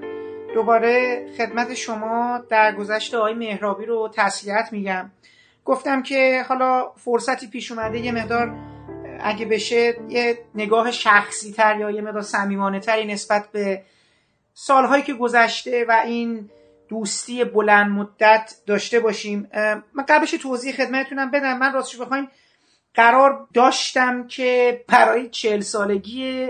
[0.55, 5.11] دوباره خدمت شما در گذشته آقای مهرابی رو تسلیت میگم.
[5.65, 8.55] گفتم که حالا فرصتی پیش اومده یه مقدار
[9.21, 13.83] اگه بشه یه نگاه شخصی تر یا یه مقدار صمیمانه تری نسبت به
[14.55, 16.51] سالهایی که گذشته و این
[16.89, 19.51] دوستی بلند مدت داشته باشیم.
[19.95, 21.59] من قبلش توضیح خدمتتونم بدم.
[21.59, 22.29] من راستش بخواین
[22.95, 26.49] قرار داشتم که برای چهل سالگی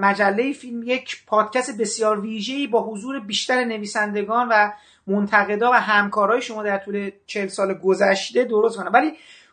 [0.00, 4.70] مجله فیلم یک پادکست بسیار ویژه‌ای با حضور بیشتر نویسندگان و
[5.06, 8.90] منتقدا و همکارای شما در طول چهل سال گذشته درست کنم.
[8.94, 9.12] ولی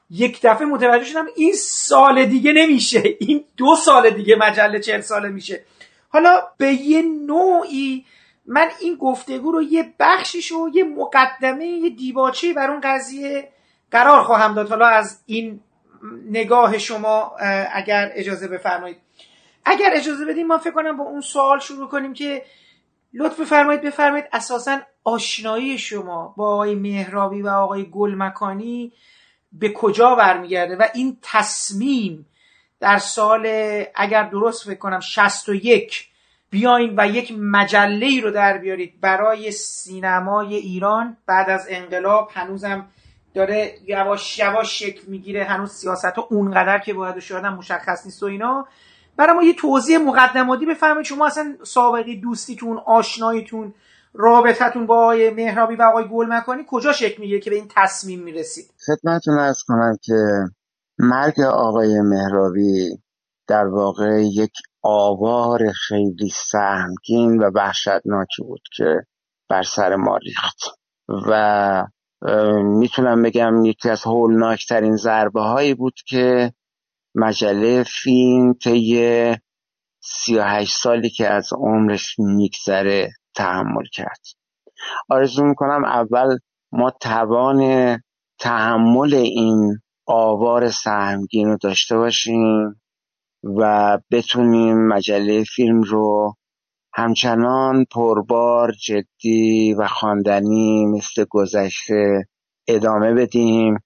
[0.09, 3.03] یک دفعه متوجه شدم این سال دیگه نمیشه.
[3.19, 5.63] این دو سال دیگه مجله چهل ساله میشه.
[6.09, 8.05] حالا به یه نوعی
[8.45, 13.49] من این گفتگو رو یه بخشیش و یه مقدمه یه دیباچه بر اون قضیه
[13.91, 14.69] قرار خواهم داد.
[14.69, 15.59] حالا از این
[16.31, 17.35] نگاه شما
[17.73, 18.97] اگر اجازه بفرمایید.
[19.65, 22.43] اگر اجازه بدیم ما فکر کنم با اون سوال شروع کنیم که
[23.13, 28.93] لطف بفرمایید بفرمایید اساسا آشنایی شما با آقای مهرابی و آقای گلمکانی
[29.51, 32.25] به کجا برمیگرده و این تصمیم
[32.79, 33.47] در سال
[33.95, 36.09] اگر درست فکر کنم 61
[36.49, 42.31] بیاین و یک مجله ای رو در بیارید برای سینمای ایران بعد از انقلاب.
[42.33, 42.87] هنوزم
[43.33, 48.25] داره یواش یواش شکل می‌گیره هنوز سیاست ها اونقدر که باید شدن مشخص نیست و
[48.25, 48.67] اینا.
[49.19, 51.05] برای ما یه توضیح مقدماتی بفرمایید.
[51.05, 53.73] شما اصلا سابقه دوستیتون آشناییتون
[54.13, 58.23] رابطتون با آقای مهرابی و آقای گل مکانی کجا شکل می‌گیره که به این تصمیم
[58.23, 60.13] می‌رسید؟ خدمتتون ارز کنم که
[60.99, 62.89] مرگ آقای مهرابی
[63.47, 64.51] در واقع یک
[64.83, 69.05] آوار خیلی سهمگین و وحشتناکی بود که
[69.49, 70.59] بر سر ما ریخت
[71.27, 71.85] و
[72.63, 76.53] می‌تونم بگم یکی از هولناکترین ضربه هایی بود که
[77.19, 79.35] مجله فیلم طی
[80.01, 84.21] سی و هشت سالی که از عمرش میگذره تحمل کرد.
[85.09, 86.37] آرزو می‌کنم اول
[86.71, 87.97] ما توان
[88.39, 92.81] تحمل این آوار سهمگین رو داشته باشیم
[93.43, 96.33] و بتونیم مجله فیلم رو
[96.93, 102.25] همچنان پربار جدی و خواندنی مثل گذشته
[102.67, 103.77] ادامه بدیم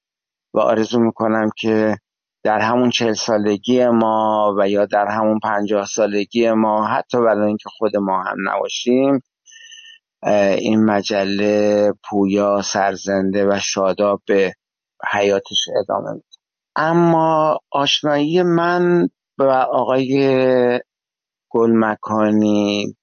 [0.53, 1.97] و آرزو می‌کنم که
[2.43, 7.69] در همون چهل سالگی ما و یا در همون پنجاه سالگی ما حتی ولی اینکه
[7.77, 9.21] خود ما هم نباشیم
[10.57, 14.53] این مجله پویا سرزنده و شاداب به
[15.11, 16.25] حیاتش ادامه میده.
[16.75, 20.79] اما آشنایی من و آقای
[21.49, 22.95] گلمکانی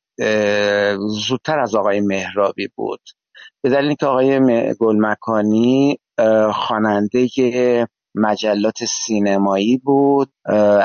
[1.27, 3.01] زودتر از آقای مهرابی بود.
[3.63, 5.99] به دلیل اینکه آقای گلمکانی
[6.53, 7.29] خواننده
[8.15, 10.33] مجلات سینمایی بود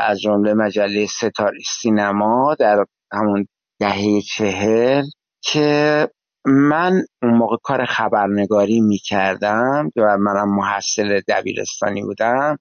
[0.02, 3.48] از جمله مجله ستاره سینما در همون
[3.80, 5.04] دهه چهل
[5.42, 6.10] که
[6.46, 12.58] من اون موقع کار خبرنگاری می کردم و منم محصل دبیرستانی بودم.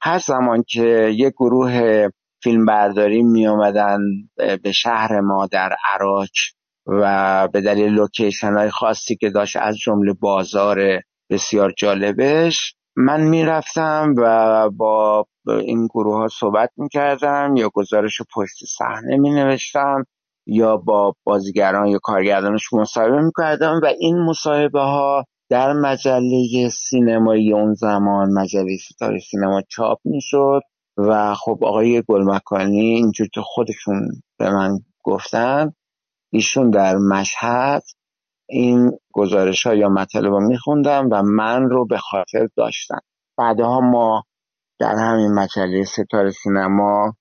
[0.00, 2.08] هر زمان که یک گروه
[2.42, 3.98] فیلمبرداری می آمدن
[4.36, 6.28] به شهر ما در عراق
[6.86, 14.14] و به دلیل لوکیشن های خاصی که داشت از جمله بازار بسیار جالبش من می‌رفتم
[14.18, 20.04] و با این گروه ها صحبت می‌کردم یا گزارش پشت صحنه می نوشتم
[20.46, 27.74] یا با بازیگران یا کارگردانش مصاحبه می‌کردم و این مصاحبه ها در مجله سینمایی اون
[27.74, 30.60] زمان مجله ستاره سینما چاپ می‌شد
[30.96, 35.72] و خب آقای گلمکانی اینجور که خودشون به من گفتن
[36.32, 37.82] ایشون در مشهد
[38.48, 42.98] این گزارش ها یا مطالب رو میخوندم و من رو به خاطر داشتن.
[43.38, 44.24] بعدها ما
[44.80, 47.14] در همین مجله ستاره سینما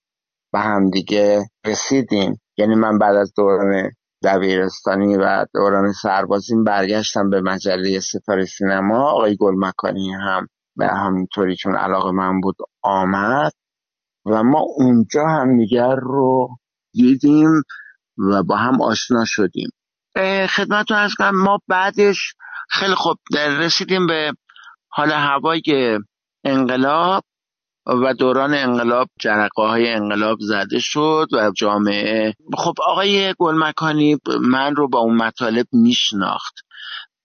[0.53, 2.41] به همدیگه رسیدیم.
[2.57, 3.91] یعنی من بعد از دوران
[4.23, 9.11] دبیرستانی و دوران سربازیم برگشتم به مجله ستاره سینما.
[9.11, 13.51] آقای گلمکانی هم به همینطوری چون علاقه من بود آمد
[14.25, 16.49] و ما اونجا هم دیگر رو
[16.93, 17.49] دیدیم
[18.17, 19.69] و با هم آشنا شدیم.
[20.47, 22.33] خدمت از کنم ما بعدش
[22.69, 24.33] خیلی خوب رسیدیم به
[24.89, 25.99] حال هوای
[26.43, 27.23] انقلاب
[27.85, 34.87] و دوران انقلاب جرقه های انقلاب زده شد و جامعه خب آقای گلمکانی من رو
[34.87, 36.53] با اون مطالب میشناخت.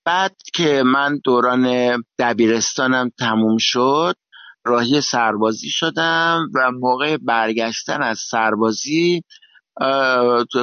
[0.05, 4.15] بعد که من دوران دبیرستانم تموم شد
[4.65, 9.23] راهی سربازی شدم و موقع برگشتن از سربازی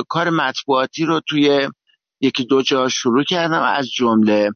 [0.07, 1.69] کار مطبوعاتی رو توی
[2.21, 4.51] یکی دو جا شروع کردم از جمله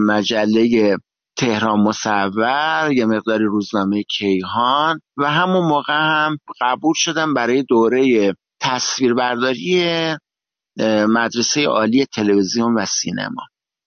[0.00, 0.96] مجله
[1.36, 9.84] تهران مصور یه مقداری روزنامه کیهان و همون موقع هم قبول شدم برای دوره تصویربرداری
[11.08, 13.42] مدرسه عالی تلویزیون و سینما.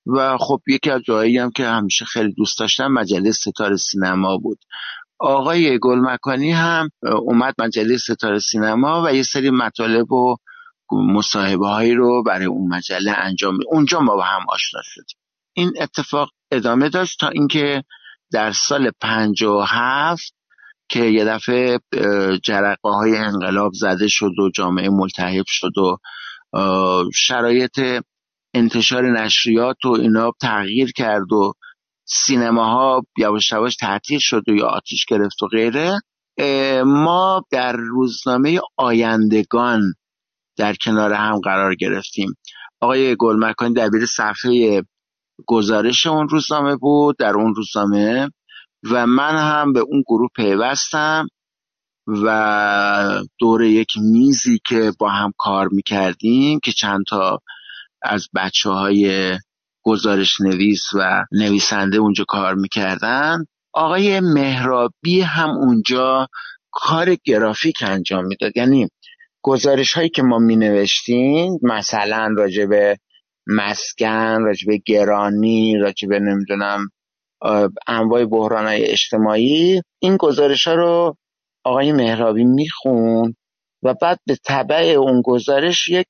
[0.06, 4.60] و خب یکی از جایی هم که همیشه خیلی دوست داشتم مجله ستاره سینما بود.
[5.20, 6.90] آقای گلمکانی هم
[7.22, 10.36] اومد مجله ستاره سینما و یه سری مطالب و
[10.92, 15.18] مصاحبه هایی رو برای اون مجله انجام اونجا ما با هم آشنا شدیم.
[15.54, 17.84] این اتفاق ادامه داشت تا اینکه
[18.32, 18.92] در سال
[19.68, 20.34] هفت
[20.90, 21.80] که یه دفعه
[22.44, 25.98] جرقه های انقلاب زده شد و جامعه ملتحب شد و
[27.16, 28.04] شرایط
[28.54, 31.54] انتشار نشریات و اینا تغییر کرد و
[32.06, 36.00] سینماها یواش یواش تعطیل شد و یا آتیش گرفت و غیره.
[36.86, 39.94] ما در روزنامه آیندگان
[40.62, 42.34] در کنار هم قرار گرفتیم.
[42.82, 44.84] آقای گلمکانی دبیر صفحه
[45.48, 48.30] گزارش اون روزنامه بود در اون روزنامه.
[48.92, 51.28] و من هم به اون گروه پیوستم
[52.08, 57.40] و دور یک میزی که با هم کار می‌کردیم که چند تا
[58.02, 59.32] از بچه های
[59.84, 63.46] گزارش نویس و نویسنده اونجا کار می‌کردن.
[63.74, 66.28] آقای مهرابی هم اونجا
[66.72, 68.58] کار گرافیک انجام می‌داد.
[68.58, 68.88] یعنی
[69.44, 72.98] گزارش هایی که ما می نوشتیم مثلا راجع به
[73.48, 76.90] مسکن راجع به گرانی راجع به نمی‌دونم
[77.88, 81.18] انواع بحران های اجتماعی این گزارش ها رو
[81.64, 83.36] آقای مهرابی میخون
[83.84, 86.08] و بعد به طبع اون گزارش یک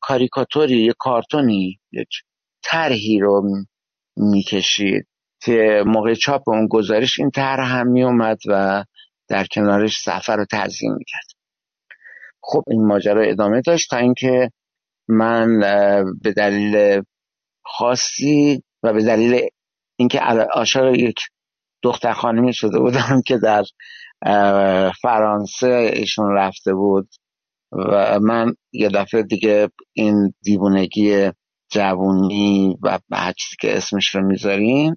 [0.00, 2.08] کاریکاتوری یک کارتونی یک
[2.64, 3.42] طرحی رو
[4.16, 5.06] می‌کشید
[5.42, 8.84] که موقع چاپ اون گزارش این طرح هم میومد و
[9.28, 11.31] در کنارش سفر رو تنظیم می‌کرد.
[12.42, 14.50] خب این ماجرا ادامه داشت تا اینکه
[15.08, 15.60] من
[16.22, 17.02] به دلیل
[17.64, 19.48] خاصی و به دلیل
[19.96, 20.20] اینکه
[20.54, 21.18] عاشق یک
[21.82, 23.64] دختر خانمی شده بودم که در
[25.02, 27.08] فرانسه ایشون رفته بود
[27.72, 31.30] و من یه دفعه دیگه این دیوونگی
[31.70, 34.94] جوونی و بچه که اسمش رو می‌ذاریم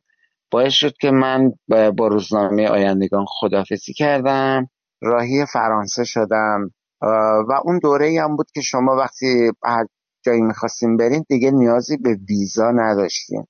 [0.51, 4.69] باعث شد که من با روزنامه آیندگان خدافزی کردم
[5.01, 6.71] راهی فرانسه شدم.
[7.01, 9.85] و اون دوره هم بود که شما وقتی هر
[10.25, 13.47] جایی می‌خواستیم برین دیگه نیازی به ویزا نداشتیم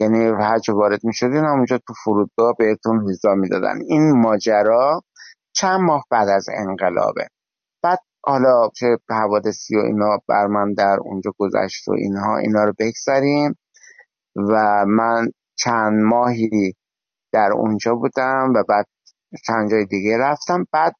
[0.00, 3.78] یعنی هر جا وارد می‌شدین اونجا تو فرودگاه بهتون ویزا می‌دادن.
[3.88, 5.02] این ماجرا
[5.52, 7.28] چند ماه بعد از انقلابه.
[7.82, 12.72] بعد حالا چه حوادثی و اینا بر من در اونجا گذشت و اینها اینا رو
[12.78, 13.58] بگذاریم
[14.36, 16.74] و من چند ماهی
[17.32, 18.86] در اونجا بودم و بعد
[19.46, 20.66] چند جای دیگه رفتم.
[20.72, 20.94] بعد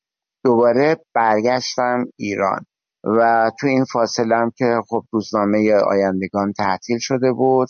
[0.45, 2.67] دوباره برگشتم ایران.
[3.05, 7.69] و تو این فاصله هم که خب روزنامه آیندگان تعطیل شده بود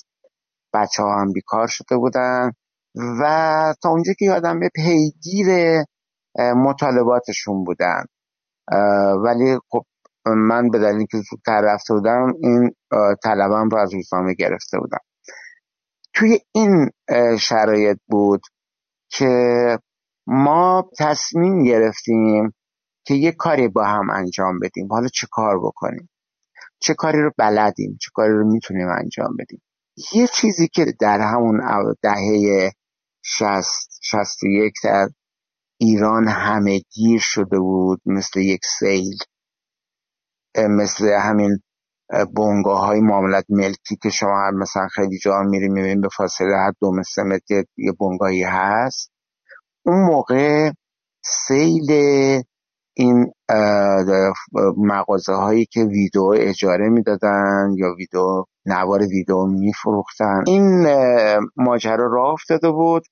[0.75, 2.53] بچه هم بیکار شده بودن
[3.21, 5.47] و تا اونجا که یادم به پیگیر
[6.57, 8.05] مطالباتشون بودن.
[9.25, 9.85] ولی خب
[10.27, 12.71] من به دلیل که زودتر رفته بودم این
[13.23, 15.01] طلبم رو از روزنامه گرفته بودم.
[16.15, 16.91] توی این
[17.39, 18.41] شرایط بود
[19.09, 19.79] که
[20.27, 22.55] ما تصمیم گرفتیم
[23.07, 24.93] که یه کاری با هم انجام بدیم.
[24.93, 26.11] حالا چه کار بکنیم؟
[26.79, 29.63] چه کاری رو بلدیم؟ چه کاری رو می‌تونیم انجام بدیم؟
[30.15, 31.61] یه چیزی که در همون
[32.03, 32.73] دهه
[33.25, 35.09] شست شست یک در
[35.81, 39.19] ایران همه گیر شده بود مثل یک سیل
[40.57, 41.59] مثل همین
[42.35, 47.39] بونگاه های معاملت ملکی که شما مثلا خیلی جا میری به فاصله حد دو مثل
[47.77, 49.13] یه بونگاهی هست.
[49.87, 50.71] اون موقع
[51.25, 51.91] سیل
[52.97, 53.33] این
[54.77, 60.87] مغازه هایی که ویدیو اجاره می‌دادن یا ویدیو نوار ویدیو میفروختن این
[61.57, 63.03] ماجرا راه افتاده بود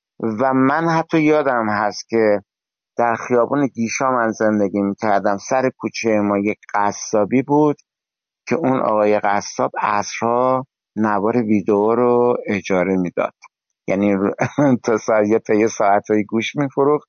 [0.40, 2.40] و من حتی یادم هست که
[2.98, 5.36] در خیابان گیشا من زندگی می‌کردم.
[5.38, 7.76] سر کوچه ما یک قصابی بود
[8.48, 10.66] که اون آقای قصاب اصرا
[10.96, 13.34] نوار ویدیو رو اجاره می‌داد.
[13.88, 14.16] یعنی
[14.84, 17.08] تا ساعت یه ساعت گوش میفروخت.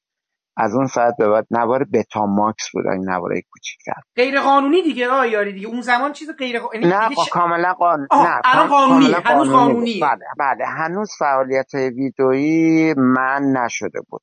[0.57, 3.41] از اون ساعت به بعد نوار بتا ماکس بود این نوارای
[3.85, 4.03] کرد.
[4.15, 5.67] غیر قانونی دیگه آ یاری دیگه.
[5.67, 7.29] اون زمان چیز غیر قانونی نه ش...
[7.29, 10.65] کاملا قانونی نه الان قانونی هنوز قانونی بله بله.
[10.67, 14.21] هنوز فعالیت ویدئویی من نشده بود.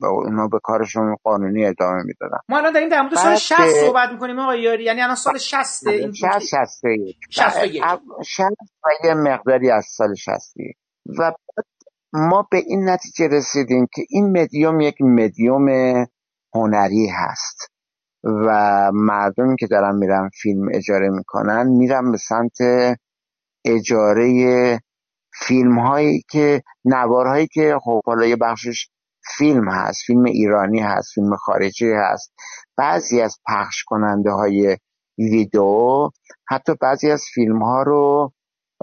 [0.00, 4.12] و اونا به کارشون قانونی ادامه می‌دادن ما الان داریم در مورد سال 60 صحبت
[4.12, 4.84] می‌کنیم آقای یاری.
[4.84, 7.84] یعنی الان سال 60 بله، این 60 61 61
[8.84, 10.76] و یه مقداری از سال 61
[11.18, 11.32] و
[12.12, 15.68] ما به این نتیجه رسیدیم که این مدیوم یک مدیوم
[16.54, 17.70] هنری هست
[18.24, 22.58] و مردمی که دارن میرن فیلم اجاره می‌کنن میرن به سمت
[23.64, 24.80] اجاره
[25.32, 28.88] فیلم هایی که نوارهایی که خب حالا یه بخشش
[29.36, 32.32] فیلم هست فیلم ایرانی هست فیلم خارجی هست.
[32.76, 34.76] بعضی از پخش کننده های
[35.18, 36.10] ویدیو
[36.48, 38.32] حتی بعضی از فیلم ها رو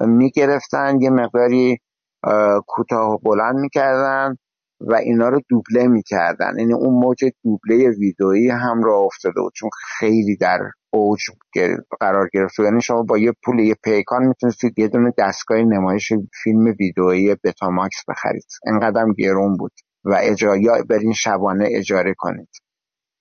[0.02, 1.80] می‌گرفتن یه مقداری
[2.68, 4.36] کوتاه و بلند می‌کردن
[4.82, 6.60] و اینا رو دوبله می‌کردن.
[6.60, 9.54] یعنی اون موج دوبله ویدئویی هم را افتاده بود.
[9.56, 9.70] چون
[10.00, 10.60] خیلی در
[10.94, 11.20] اوج
[12.00, 16.14] قرار گرفته یعنی شما با یه پول یه پیکان می‌تونستید یه دونه دستگاه نمایش
[16.44, 18.48] فیلم ویدئویی بتاماکس بخرید.
[18.66, 19.72] اینقدر گرون بود
[20.06, 22.50] و اجا یا برین شبانه اجاره کنید.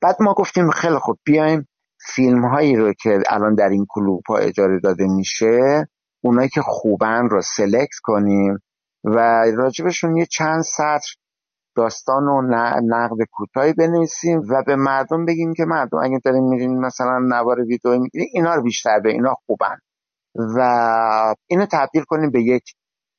[0.01, 1.69] بعد ما گفتیم خیلی خوب بیایم
[2.15, 5.89] فیلم هایی رو که الان در این کلوب ها اجاره داده میشه
[6.25, 8.59] اونایی که خوبن رو سلکت کنیم.
[9.05, 11.15] و راجبشون یه چند سطر
[11.77, 12.43] داستان و
[12.85, 17.99] نقد کوتاهی بنویسیم و به مردم بگیم که مردم اگه داریم میرین مثلا نوار ویدیو
[17.99, 19.77] می‌گیرین اینا رو بیشتر به اینا خوبن.
[20.57, 22.63] و اینو تبدیل کنیم به یک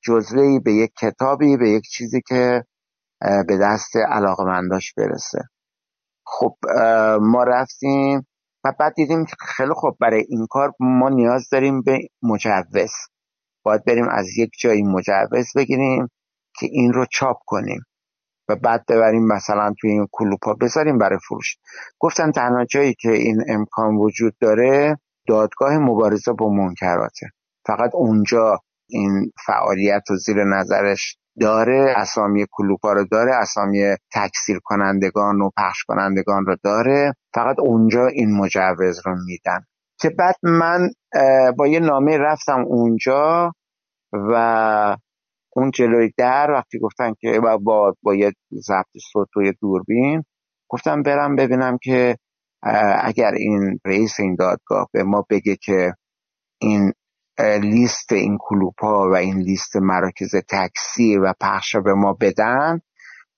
[0.01, 2.63] جزوهی به یک کتابی به یک چیزی که
[3.47, 5.41] به دست علاقمنداش برسه.
[6.25, 6.55] خب
[7.21, 8.27] ما رفتیم
[8.63, 12.91] و بعد دیدیم که خیلی خوب برای این کار ما نیاز داریم به مجوز.
[13.65, 16.07] باید بریم از یک جایی مجوز بگیریم
[16.59, 17.81] که این رو چاپ کنیم
[18.49, 21.57] و بعد ببریم مثلا توی این کلوپا بذاریم برای فروش.
[21.99, 24.97] گفتن تنها جایی که این امکان وجود داره
[25.27, 27.27] دادگاه مبارزه با منکراته.
[27.65, 28.59] فقط اونجا
[28.89, 35.83] این فعالیت رو زیر نظرش داره اسامی کلوپا رو داره اسامی تکثیر کنندگان و پخش
[35.87, 37.13] کنندگان رو داره.
[37.33, 39.65] فقط اونجا این مجوز رو میدن.
[39.99, 40.89] که بعد من
[41.57, 43.51] با یه نامه رفتم اونجا
[44.13, 44.97] و
[45.55, 50.23] اون جلوی در وقتی گفتن که با, با یه ضبط صوت و یه دوربین
[50.69, 52.17] گفتم برم ببینم که
[53.01, 55.93] اگر این رئیس این دادگاه به ما بگه که
[56.61, 56.93] این
[57.61, 62.79] لیست این کلوپ و این لیست مراکز تکسی و پخش به ما بدن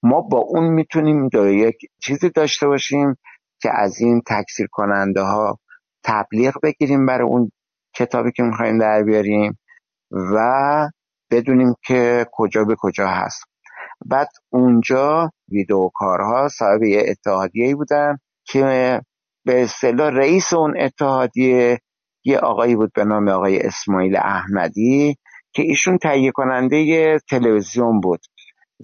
[0.04, 3.16] ما با اون می‌تونیم یک چیزی داشته باشیم
[3.62, 5.60] که از این تکثیر کننده ها
[6.08, 7.52] تبلیغ بگیریم برای اون
[7.96, 9.60] کتابی که می‌خوایم در بیاریم
[10.12, 10.90] و
[11.32, 13.44] بدونیم که کجا به کجا هست.
[14.06, 19.02] بعد اونجا ویدئوکارها صاحب یه اتحادیه بودن که
[19.46, 21.80] به اصطلاح رئیس اون اتحادیه
[22.26, 25.16] یه آقایی بود به نام آقای اسماعیل احمدی
[25.54, 28.20] که ایشون تهیه کننده تلویزیون بود.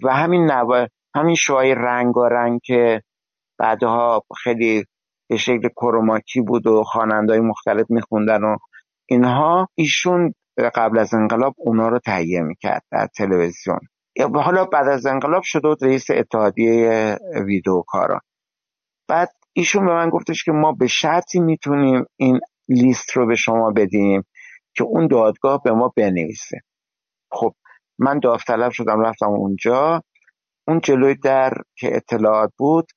[0.04, 3.02] و همین نوا همین شوهای رنگارنگ که
[3.60, 4.86] بعدها خیلی
[5.30, 8.58] به شکل کروماکی بود و خوانندهای مختلف میخوندن و
[9.10, 10.34] اینها ایشون
[10.76, 13.80] قبل از انقلاب اونا رو تهیه می‌کرد در تلویزیون.
[14.36, 18.20] حالا بعد از انقلاب شده بود رئیس اتحادیه ویدئوکاران
[19.08, 22.40] بعد ایشون به من گفتش که ما به شرطی می‌تونیم این
[22.70, 24.24] لیست رو به شما بدیم
[24.76, 26.60] که اون دادگاه به ما بنویسه.
[27.32, 27.54] خب
[28.00, 30.04] من داوطلب شدم رفتم اونجا.
[30.68, 32.88] اون جلوی در که اطلاعات بود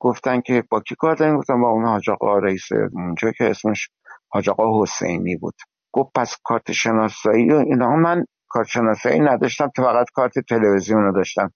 [0.00, 3.90] گفتن که با کی کار داریم؟ گفتم با اون حاج آقا رئیس اونجا که اسمش
[4.30, 5.54] حاج آقا حسینی بود.
[5.92, 11.12] گفت پس کارت شناسایی و اینا من کارت شناسایی نداشتم که فقط کارت تلویزیون رو
[11.12, 11.52] داشتم.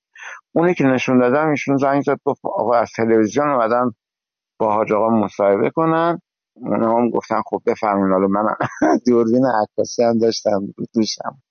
[0.55, 3.95] اونی که نشون دادم ایشون زنگ زد گفت آقا از تلویزیون اومدم
[4.61, 6.21] با حاج آقا مصاحبه کنن.
[6.57, 8.45] اونا هم گفتن خب بفرمایید حالا من
[9.07, 10.61] دوربین عکاسی هم داشتم
[10.95, 11.43] دوشم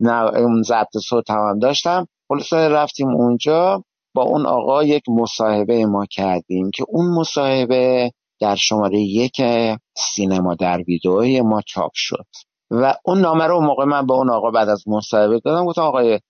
[0.00, 2.06] نه اون ضبط صوت هم داشتم.
[2.28, 3.84] خلاصه رفتیم اونجا.
[4.14, 8.10] با اون آقا یک مصاحبه ما کردیم که اون مصاحبه
[8.40, 9.42] در شماره یک
[9.96, 12.26] سینما در ویدئوی ما چاپ شد.
[12.70, 16.20] و اون نامه رو موقع من به اون آقا بعد از مصاحبه دادم گفتم آقای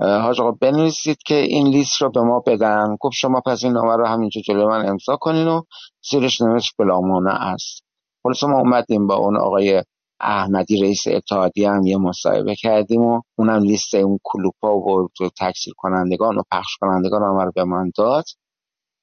[0.00, 2.96] حاج آقا بنویسید که این لیست رو به ما بدن.
[3.00, 5.62] گفت شما پس این نامه رو همینجا جلوی من امضا کنین و
[6.10, 7.82] زیرش نوشت بلامانه است.
[8.22, 9.82] خلاص ما اومدیم با اون آقای
[10.20, 15.08] احمدی رئیس اتحادی هم یه مصاحبه کردیم و اونم لیست اون کلوپا و
[15.40, 18.24] تکثیر کنندگان و پخش کنندگان هم رو به من داد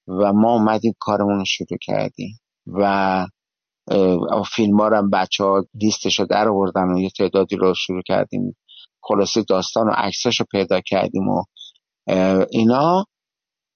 [0.07, 3.25] و ما اومدیم کارمون رو شروع کردیم و
[4.55, 8.57] فیلم ها هم بچه ها لیستش رو در آوردن و یه تعدادی رو شروع کردیم.
[9.01, 11.43] خلاصه داستان و عکسش رو پیدا کردیم و
[12.51, 13.05] اینا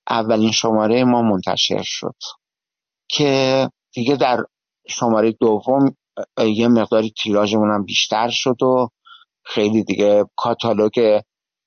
[0.09, 2.15] اولین شماره ما منتشر شد
[3.09, 4.37] که دیگه در
[4.87, 5.95] شماره دوم
[6.37, 8.87] یه مقداری تیراژمون هم بیشتر شد و
[9.45, 11.21] خیلی دیگه کاتالوگ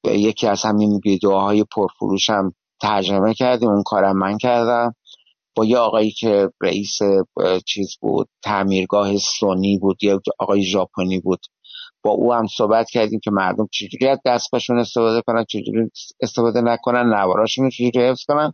[0.05, 4.95] یکی از همین ویدیوهای پرفروش هم ترجمه کردیم اون کارم من کردم.
[5.57, 6.99] با یه آقایی که رئیس
[7.67, 11.41] چیز بود تعمیرگاه سونی بود یه آقای ژاپنی بود.
[12.05, 15.91] با او هم صحبت کردیم که مردم چجوری از دستگاهشون استفاده کنن چجوری
[16.21, 18.53] استفاده نکنن نواراشون چجوری حفظ کنن.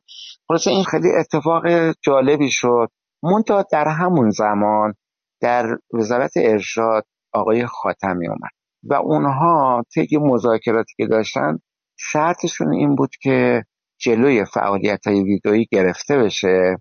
[0.49, 1.63] خلاصه این خیلی اتفاق
[2.03, 2.89] جالبی شد.
[3.23, 4.95] منتها در همون زمان
[5.41, 8.51] در وزارت ارشاد آقای خاتمی اومد.
[8.83, 11.59] و اونها طی مذاکراتی که داشتن
[11.97, 13.65] شرطشون این بود که
[14.01, 16.77] جلوی فعالیت های ویدئویی گرفته بشه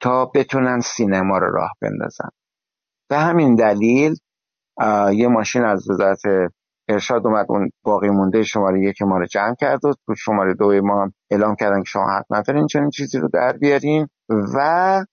[0.00, 2.28] تا بتونن سینما رو راه بندازن.
[3.08, 4.16] به همین دلیل
[5.12, 6.22] یه ماشین از وزارت
[6.88, 10.80] ارشاد اومد اون باقی مونده شماره یک ما رو جمع کرد و تو شماره دوی
[10.80, 14.08] ما اعلام کردن که شما حق ندارین چنین چیزی رو در بیارین.
[14.28, 15.04] و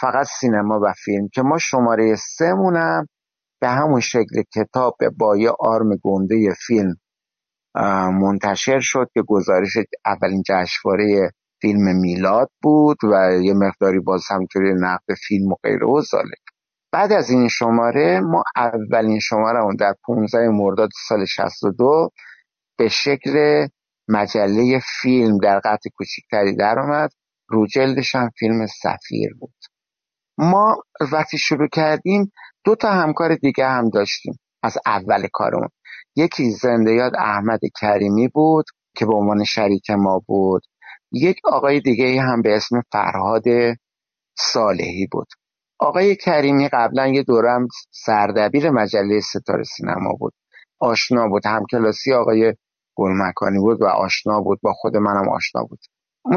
[0.00, 3.06] فقط سینما و فیلم که ما شماره سه مونم
[3.60, 6.96] به همون شکل کتاب با یه آرم گنده فیلم
[8.20, 9.76] منتشر شد که گزارش
[10.06, 11.30] اولین جشنواره
[11.60, 16.44] فیلم میلاد بود و یه مقداری باز همطوری نقد فیلم و غیره و زالک
[16.92, 22.10] بعد از این شماره ما اولین شماره اون در 15 مرداد سال 62
[22.78, 23.66] به شکل
[24.08, 27.10] مجله فیلم در قطع کوچکتری در آمد
[27.48, 29.54] رو جلدش هم فیلم سفیر بود.
[30.38, 30.76] ما
[31.12, 32.32] وقتی شروع کردیم
[32.64, 35.68] دو تا همکار دیگه هم داشتیم از اول کارمون.
[36.16, 38.64] یکی زنده یاد احمد کریمی بود
[38.96, 40.62] که به عنوان شریک ما بود.
[41.12, 43.44] یک آقای دیگه هم به اسم فرهاد
[44.38, 45.26] صالحی بود.
[45.78, 50.32] آقای کریمی قبلا یه دورم سردبیر مجله ستاره سینما بود.
[50.80, 51.46] آشنا بود.
[51.46, 52.54] همکلاسی آقای
[52.94, 54.58] گلمکانی بود و آشنا بود.
[54.62, 55.80] با خود منم آشنا بود.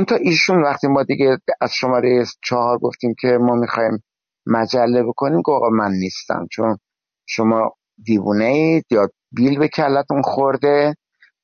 [0.08, 4.04] تا ایشون وقتی ما دیگه از شماره چهار گفتیم که ما می‌خوایم
[4.46, 6.78] مجله بکنیم که من نیستم چون
[7.26, 10.96] شما دیوونه اید یا بیل به کلتون خورده.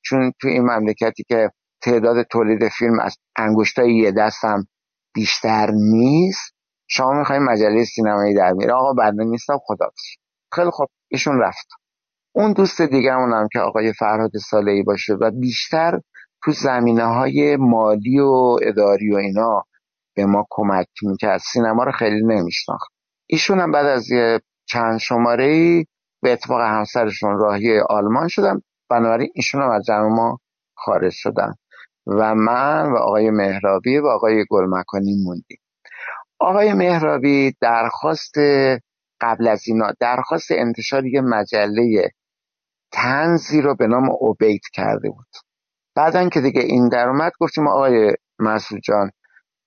[0.02, 1.50] چون تو این مملکتی که
[1.82, 4.66] تعداد تولید فیلم از انگشتای یه دستم
[5.14, 6.54] بیشتر نیست
[6.86, 9.90] شما می‌خوایم مجله سینمایی در میره آقا بنده نیستم خدا
[10.52, 11.68] خیلی خوب ایشون رفت.
[12.32, 16.00] اون دوست دیگه هم که آقای فرهاد سالهی باشه و بیشتر
[16.44, 19.64] تو زمینه های مالی و اداری و اینا
[20.16, 21.40] به ما کمک می‌کرد.
[21.52, 22.92] سینما رو خیلی نمیشناخت.
[23.26, 25.84] ایشون هم بعد از یه چند شماره ای
[26.22, 28.60] به اتفاق همسرشون راهی آلمان شدن.
[28.90, 30.38] بنابراین ایشون هم از جمع ما
[30.76, 31.54] خارج شدن.
[32.06, 35.58] و من و آقای مهرابی و آقای گلمکانی موندیم.
[36.38, 38.34] آقای مهرابی درخواست
[39.20, 42.10] قبل از اینا درخواست انتشار یه مجله
[42.92, 45.43] تنزی رو به نام اوبیت کرده بود.
[45.96, 49.10] بعدا که دیگه این در اومد گفتیم آقای مسعود جان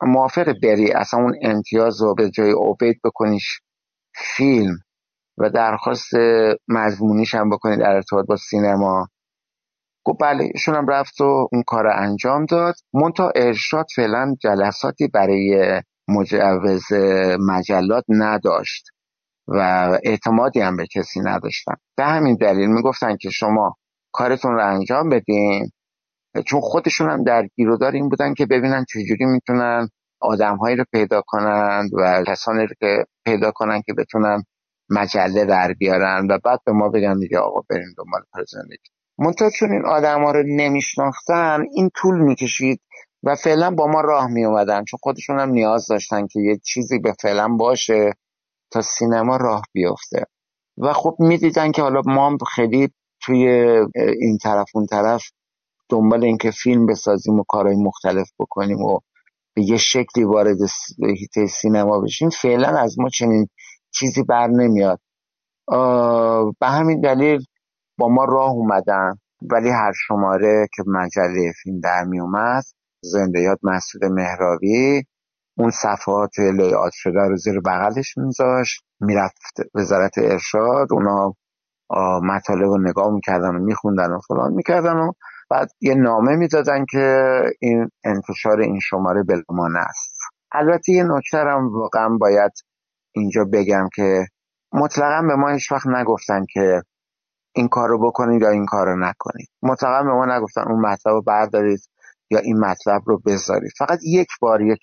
[0.01, 3.59] موافق بری؟ اصلا اون امتیاز رو به جای اوبیت بکنیش
[4.35, 4.77] فیلم
[5.37, 6.13] و درخواست
[6.67, 9.07] مضمونیش هم بکنید در ارتباط با سینما.
[10.05, 12.75] گفت بله ایشون هم رفت و اون کار انجام داد.
[12.93, 16.83] مونتا ارشاد فعلا جلساتی برای مجوز
[17.39, 18.85] مجلات نداشت
[19.47, 19.59] و
[20.03, 21.73] اعتمادی هم به کسی نداشتن.
[21.97, 23.75] به همین دلیل می‌گفتن که شما
[24.11, 25.69] کارتون رو انجام بدین
[26.45, 29.89] چون خودشون هم در گیرودار این بودن که ببینن چجوری می‌تونن
[30.21, 34.43] آدمهایی رو پیدا کنن و کسانی رو که پیدا کنن که بتونن
[34.89, 38.89] مجله در بیارن و بعد به ما بگن دیگه آقا بریم دنبال زندگی
[39.19, 42.81] منتها چون این آدم ها رو نمیشناختن این طول می‌کشید
[43.23, 46.99] و فعلا با ما راه می اومدن چون خودشون هم نیاز داشتن که یه چیزی
[46.99, 48.13] به فعلا باشه
[48.71, 50.25] تا سینما راه بیفته.
[50.77, 52.89] و خب می‌دیدن که حالا ما خیلی
[53.21, 53.47] توی
[53.95, 55.23] این طرف اون طرف
[55.89, 58.99] دنبال اینکه فیلم بسازیم و کارهای مختلف بکنیم و
[59.55, 60.57] به یه شکلی وارد
[61.19, 63.47] هیته سینما بشیم فعلا از ما چنین
[63.91, 64.99] چیزی بر نمیاد.
[66.59, 67.45] به همین دلیل
[67.97, 69.13] با ما راه اومدن
[69.51, 72.63] ولی هر شماره که مجله فیلم در می اومد
[73.01, 75.03] زنده یاد مسعود مهراوی
[75.57, 79.41] اون صفحات لیات شده رو زیر بغلش میذاشت می‌رفت
[79.75, 81.33] وزارت ارشاد اونا
[82.23, 85.11] مطالب رو نگاه می‌کردن و میخوندن و فلان می‌کردن و
[85.49, 90.17] بعد یه نامه می‌دادن که این انتشار این شماره بلمانه است.
[90.51, 92.51] البته یه نکته هم واقعا باید
[93.15, 94.25] اینجا بگم که
[94.73, 96.81] مطلقا به ما هیچ وقت نگفتن که
[97.55, 99.47] این کار رو بکنید یا این کار رو نکنید.
[99.61, 101.79] مطلقا به ما نگفتن اون مطلب رو بردارید
[102.31, 103.71] یا این مطلب رو بذارید.
[103.77, 104.79] فقط یک بار یک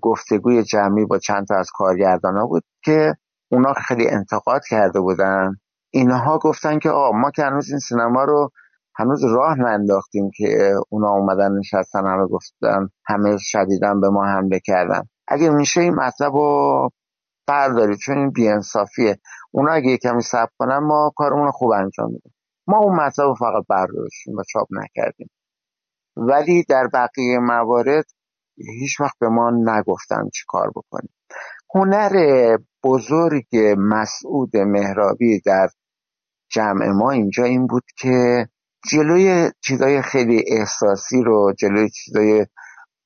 [0.00, 3.14] گفتگوی جمعی با چند تا از کارگردان ها بود که
[3.52, 5.56] اونا خیلی انتقاد کرده بودن.
[5.90, 8.50] اینها گفتن که آه ما که هنوز این سینما رو
[9.00, 15.02] هنوز راه ننداختیم که اونا اومدن نشستن همه گفتن همه شدیدن به ما حمله کردن.
[15.28, 16.90] اگه میشه این مطلب رو
[17.46, 19.18] بردارید چون این بیانصافیه.
[19.50, 22.34] اونا اگه کمی سب کنن ما کارمون خوب انجام میدیم.
[22.66, 25.30] ما اون مطلب رو فقط برداشتیم و چاپ نکردیم.
[26.16, 28.04] ولی در بقیه موارد
[28.56, 31.14] هیچ وقت به ما نگفتن چی کار بکنیم.
[31.74, 32.12] هنر
[32.84, 33.46] بزرگ
[33.78, 35.68] مسعود مهرابی در
[36.50, 38.48] جمع ما اینجا این بود که
[38.88, 42.46] جلوی چیزای خیلی احساسی رو جلوی چیزای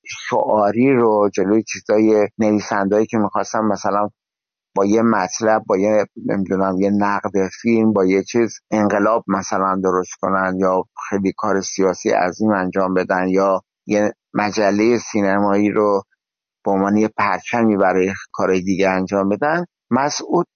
[0.07, 4.09] شعاری رو جلوی چیزای نویسندهایی که می‌خواستم مثلا
[4.77, 10.13] با یه مطلب با یه نمی‌دونم یه نقد فیلم با یه چیز انقلاب مثلا درست
[10.21, 16.03] کنن یا خیلی کار سیاسی عظیم انجام بدن یا یه مجله سینمایی رو
[16.65, 20.47] به عنوان یه پرچمی برای کارهای دیگه انجام بدن مسعود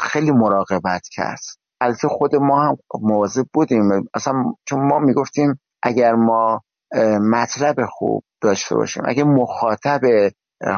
[0.00, 1.40] خیلی مراقبت کرد.
[1.80, 4.08] البته خود ما هم مواظب بودیم.
[4.14, 4.34] اصلا
[4.64, 6.62] چون ما می‌گفتیم اگر ما
[7.20, 10.00] مطلب خوب داشته باشیم اگر مخاطب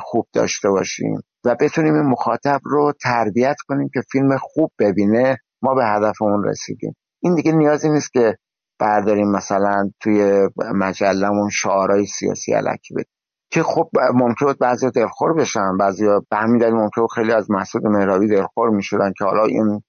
[0.03, 5.75] خوب داشته باشیم و بتونیم این مخاطب رو تربیت کنیم که فیلم خوب ببینه ما
[5.75, 6.97] به هدفمون رسیدیم.
[7.23, 8.37] این دیگه نیازی نیست که
[8.79, 13.13] برداریم مثلا توی مجلمون شعارهای سیاسی علکی بدیم.
[13.53, 17.87] که خب ممکن بود بعضی دلخور بشن بعضی به همین دلیل ممکن خیلی از مسعود
[17.87, 19.83] مهراوی دلخور می‌شدن که حالا این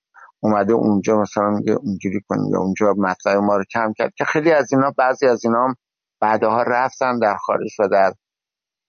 [0.44, 4.52] اومده اونجا مثلا میگه اونجوری کنیم یا اونجا مطلب ما رو کم کرد که خیلی
[4.52, 5.76] از اینا بعضی از اینا هم
[6.22, 8.14] بعدها رفتن در خارج و در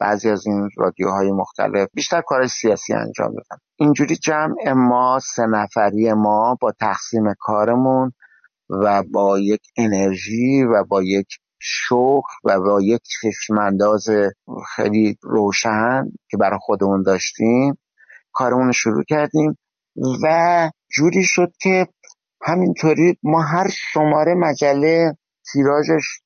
[0.01, 3.63] بعضی از این رادیوهای مختلف بیشتر کار سیاسی انجام دادن.
[3.77, 8.13] اینجوری جمع ما سه نفری ما با تقسیم کارمون
[8.71, 11.27] و با یک انرژی و با یک
[11.61, 14.09] شوق و با یک چشمانداز
[14.77, 17.79] خیلی روشن که برای خودمون داشتیم
[18.33, 19.59] کارمون رو شروع کردیم
[20.23, 21.89] و جوری شد که
[22.43, 25.17] همینطوری ما هر شماره مجله
[25.53, 26.21] تیراژش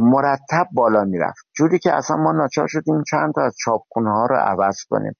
[0.00, 1.46] مرتب بالا می‌رفت.
[1.56, 5.12] جوری که اصلا ما ناچار شدیم چند تا از چاپخونه ها رو عوض کنیم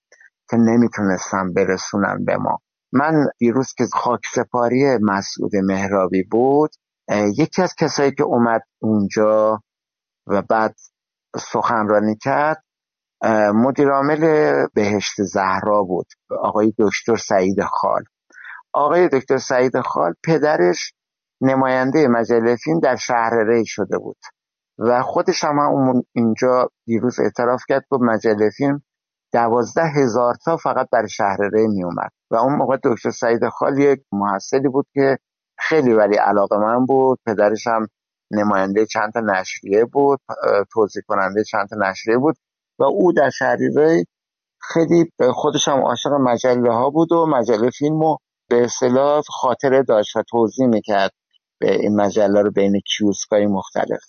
[0.51, 2.59] که نمی‌تونستم برسونن به ما.
[2.93, 6.70] من دیروز که خاک سپاری مسعود مهرابی بود
[7.38, 9.62] یکی از کسایی که اومد اونجا
[10.26, 10.74] و بعد
[11.36, 12.62] سخنرانی کرد
[13.55, 14.20] مدیرعامل
[14.74, 16.06] بهشت زهرا بود
[16.40, 18.05] آقای دکتر سعید خال.
[18.77, 20.93] آقای دکتر سعید خال پدرش
[21.40, 24.16] نماینده مجله فیلم در شهر ری شده بود
[24.78, 28.82] و خودش هم اینجا دیروز اعتراف کرد که مجله فیلم
[29.32, 33.78] دوازده هزار تا فقط برای شهر ری می اومد و اون موقع دکتر سعید خال
[33.78, 35.19] یک محصلی بود که
[35.59, 37.19] خیلی ولی علاقه من بود.
[37.27, 37.86] پدرش هم
[38.31, 40.20] نماینده چند تا نشریه بود
[40.73, 42.36] توضیح کننده چند تا نشریه بود
[42.78, 43.31] و او در
[43.77, 44.07] ری
[44.61, 48.16] خیلی خودش هم عاشق مجله ها بود و مجله فیلم و
[48.48, 51.12] به اصطلاح خاطره داشت و توضیح می‌کرد
[51.59, 54.01] به این مجله رو بین کیوسکای مختلف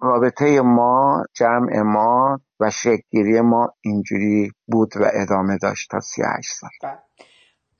[0.00, 6.70] رابطه ما جمع ما و شکلگیری ما اینجوری بود و ادامه داشت تا 38 سال
[6.82, 6.98] بله.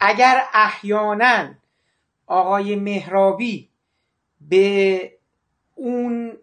[0.01, 1.49] اگر احیانا
[2.27, 3.71] آقای مهرابی
[4.41, 5.13] به
[5.75, 6.39] اون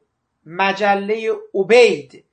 [0.45, 2.23] مجله اوبید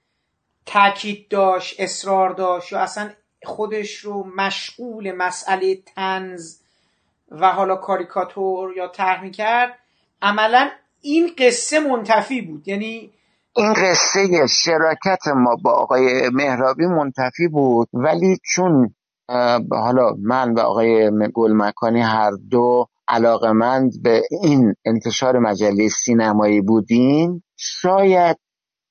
[0.67, 3.11] تاکید داشت اصرار داشت یا اصلا
[3.45, 6.61] خودش رو مشغول مسئله تنز
[7.31, 9.79] و حالا کاریکاتور یا طرح کرد
[10.23, 10.71] عملا
[11.01, 12.69] این قصه منتفی بود.
[12.69, 13.11] یعنی
[13.57, 18.95] این قصه شراکت ما با آقای مهرابی منتفی بود ولی چون
[19.71, 27.45] حالا من و آقای گل مکانی هر دو علاقمند به این انتشار مجله سینمایی بودیم
[27.57, 28.37] شاید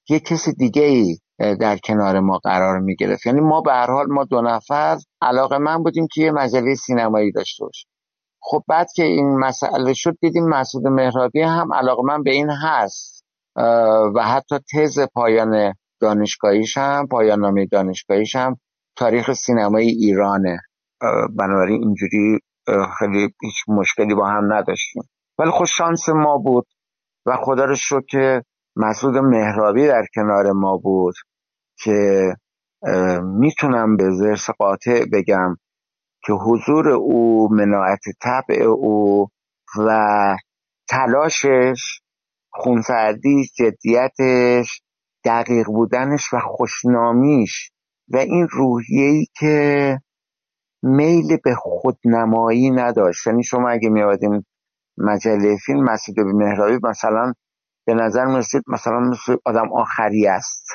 [0.09, 4.07] یه کسی دیگه ای در کنار ما قرار می گرفت یعنی ما به هر حال
[4.07, 7.89] ما دو نفر علاقه من بودیم که یه مجله سینمایی داشته باشیم.
[8.41, 13.19] خب بعد که این مسئله شد دیدیم مسعود مهرابی هم علاقه من به این هست.
[14.15, 18.57] و حتی تز پایان دانشگاهیش هم پایان نامه دانشگاهیش هم
[18.95, 20.59] تاریخ سینمای ایرانه.
[21.37, 22.39] بنابراین اینجوری
[22.99, 25.03] خیلی هیچ مشکلی با هم نداشتیم.
[25.39, 26.67] ولی خود شانس ما بود
[27.25, 28.43] و خدا رو شکر که
[28.75, 31.15] مسعود مهرابی در کنار ما بود
[31.83, 32.23] که
[33.23, 35.55] می‌تونم به زرس قاطع بگم
[36.25, 39.27] که حضور او مناعت طبع او
[39.87, 39.89] و
[40.89, 42.01] تلاشش
[42.51, 44.81] خونسردیش جدیتش
[45.25, 47.71] دقیق بودنش و خوشنامیش
[48.09, 49.99] و این روحیه‌ای که
[50.83, 53.27] میل به خودنمایی نداشت.
[53.27, 54.43] یعنی شما اگه میادین
[54.97, 57.33] مجله فیلم مسجد مهرابی مثلا
[57.85, 60.65] به نظر می‌رسید مثلا مثل آدم آخری است.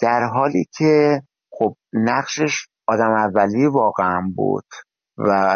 [0.00, 1.22] در حالی که
[1.52, 4.64] خب نقشش آدم اولی واقعا بود
[5.18, 5.54] و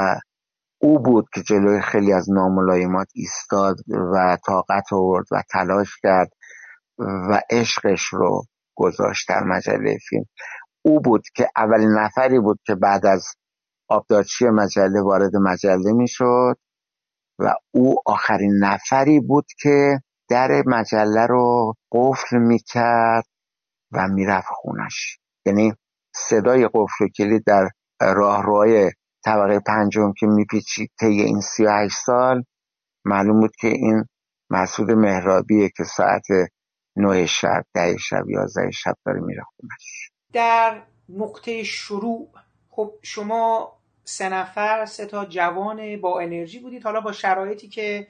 [0.81, 3.77] او بود که جلوی خیلی از ناملایمات ایستاد
[4.13, 6.31] و طاقت آورد و تلاش کرد
[6.99, 8.43] و عشقش رو
[8.77, 10.25] گذاشت در مجله فیلم.
[10.83, 13.27] او بود که اولین نفری بود که بعد از
[13.89, 16.57] آبدارچی مجله وارد مجله می‌شد
[17.39, 23.25] و او آخرین نفری بود که در مجله رو قفل می‌کرد
[23.93, 25.19] و می‌رفت خونش.
[25.47, 25.75] یعنی
[26.17, 27.69] صدای قفل کلید در
[28.01, 28.91] راهروهای
[29.25, 32.45] طبقه پنجم که میپیچید طی این سی و سال
[33.05, 34.05] معلوم بود که این
[34.51, 36.27] مسعود مهرابیه که ساعت
[36.97, 42.29] نه شب ده شب یازده شب داره میره خونش در نقطه شروع
[42.71, 43.73] خب شما
[44.05, 48.07] سه نفر سه تا جوان با انرژی بودید حالا با شرایطی که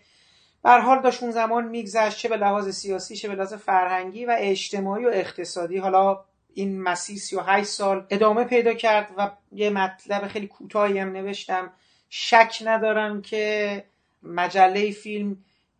[0.62, 4.36] بر حال داشت اون زمان میگذشت چه به لحاظ سیاسی چه به لحاظ فرهنگی و
[4.38, 6.24] اجتماعی و اقتصادی حالا
[6.54, 11.72] این مسیر 38 سال ادامه پیدا کرد و یه مطلب خیلی کوتاهی هم نوشتم.
[12.10, 13.84] شک ندارم که
[14.22, 15.36] مجله فیلم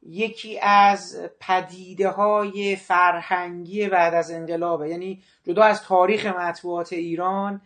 [0.06, 4.88] یکی از پدیده های فرهنگی بعد از انقلابه.
[4.88, 7.60] یعنی جدا از تاریخ مطبوعات ایران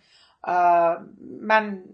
[1.40, 1.84] من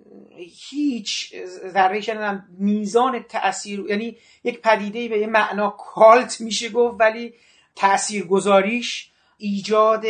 [0.70, 1.34] هیچ
[1.66, 7.34] ذره شنیدم میزان تاثیر یعنی یک پدیده به یه معنا کالت میشه گفت ولی
[7.76, 10.04] تأثیر گذاریش ایجاد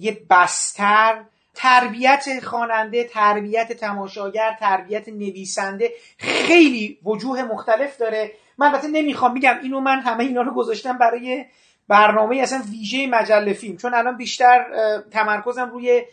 [0.00, 8.32] یه بستر تربیت خواننده تربیت تماشاگر تربیت نویسنده خیلی وجوه مختلف داره.
[8.58, 11.44] من البته نمی‌خوام میگم اینو من همه اینا رو گذاشتم برای
[11.88, 14.64] برنامه اصلا ویژه مجله فیلم چون الان بیشتر
[15.10, 16.04] تمرکزم روی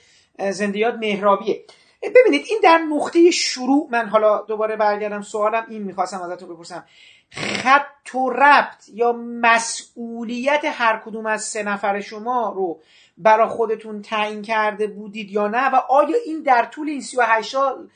[0.49, 1.63] زندیات مهرابیه.
[2.03, 6.85] ببینید این در نقطه شروع من حالا دوباره برگردم سوالم این می‌خواستم ازتون بپرسم.
[7.31, 12.79] خط و ربط یا مسئولیت هر کدوم از سه نفر شما رو
[13.19, 17.89] برا خودتون تعیین کرده بودید یا نه و آیا این در طول این 38 سال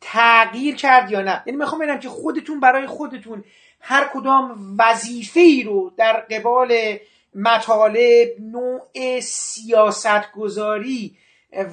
[0.00, 3.44] تغییر کرد یا نه؟ یعنی می‌خوام ببینم که خودتون برای خودتون
[3.80, 6.98] هر کدام وظیفه ای رو در قبال
[7.34, 11.16] مطالب نوع سیاست گذاری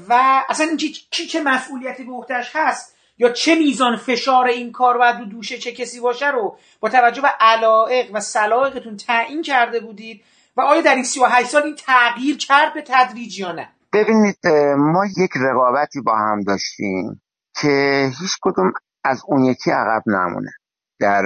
[0.09, 4.97] و اصلا این کی چه مسئولیتی به عهدهش هست یا چه میزان فشار این کار
[4.97, 9.79] باید رو دوشه چه کسی باشه رو با توجه به علائق و سلایقتون تعیین کرده
[9.79, 10.23] بودید
[10.57, 14.47] و آیا در این 38 سال این تغییر کرد به تدریج یا نه؟ ببینید
[14.77, 17.21] ما یک رقابتی با هم داشتیم
[17.61, 18.73] که هیچ کدوم
[19.03, 20.51] از اون یکی عقب نمونه.
[20.99, 21.23] در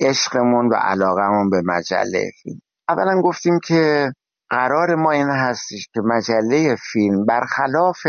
[0.00, 2.60] عشقمون و علاقمون به مجله فیلم.
[2.88, 4.12] اولا گفتیم که
[4.50, 8.06] قرار ما این هستش که مجله فیلم برخلاف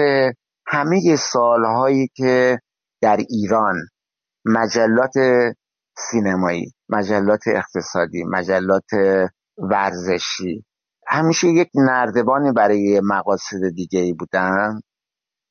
[0.68, 2.60] همه سالهایی که
[3.02, 3.76] در ایران
[4.46, 5.14] مجلات
[5.98, 8.90] سینمایی مجلات اقتصادی مجلات
[9.62, 10.66] ورزشی.
[11.08, 14.82] همیشه یک نردبانی برای مقاصد دیگه ای بودن.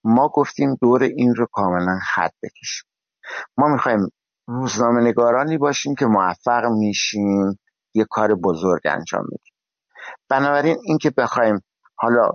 [0.04, 2.90] ما گفتیم دور این رو کاملا خط بکشیم.
[3.58, 4.08] ما می‌خوایم
[4.48, 7.58] روزنامه نگارانی باشیم که موفق میشیم
[7.94, 9.54] یه کار بزرگ انجام میدیم
[10.30, 11.60] بنابراین اینکه بخوایم
[11.96, 12.30] حالا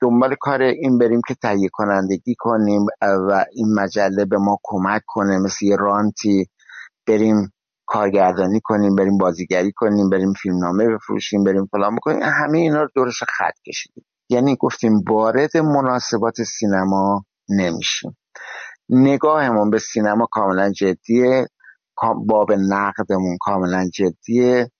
[0.00, 5.38] دنبال کار این بریم که تهیه کنندگی کنیم و این مجله به ما کمک کنه
[5.38, 6.46] مثل یه رانتی
[7.06, 7.52] بریم
[7.88, 12.22] کارگردانی کنیم بریم بازیگری کنیم بریم فیلمنامه بفروشیم بریم فلان بکنیم.
[12.22, 14.04] همه اینا رو دورش خط کشیدیم.
[14.30, 18.16] یعنی گفتیم وارد مناسبات سینما نمیشیم.
[18.88, 21.46] نگاهمون به سینما کاملا جدیه
[22.26, 24.70] باب نقدمون کاملا جدیه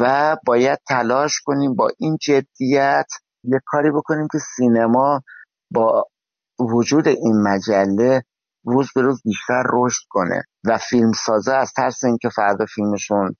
[0.00, 3.06] و باید تلاش کنیم با این جدیت
[3.44, 5.22] یه کاری بکنیم که سینما
[5.70, 6.06] با
[6.58, 8.22] وجود این مجله
[8.64, 10.42] روز به روز بیشتر رشد کنه.
[10.64, 13.36] و فیلم سازه از ترس اینکه فردا فیلمشون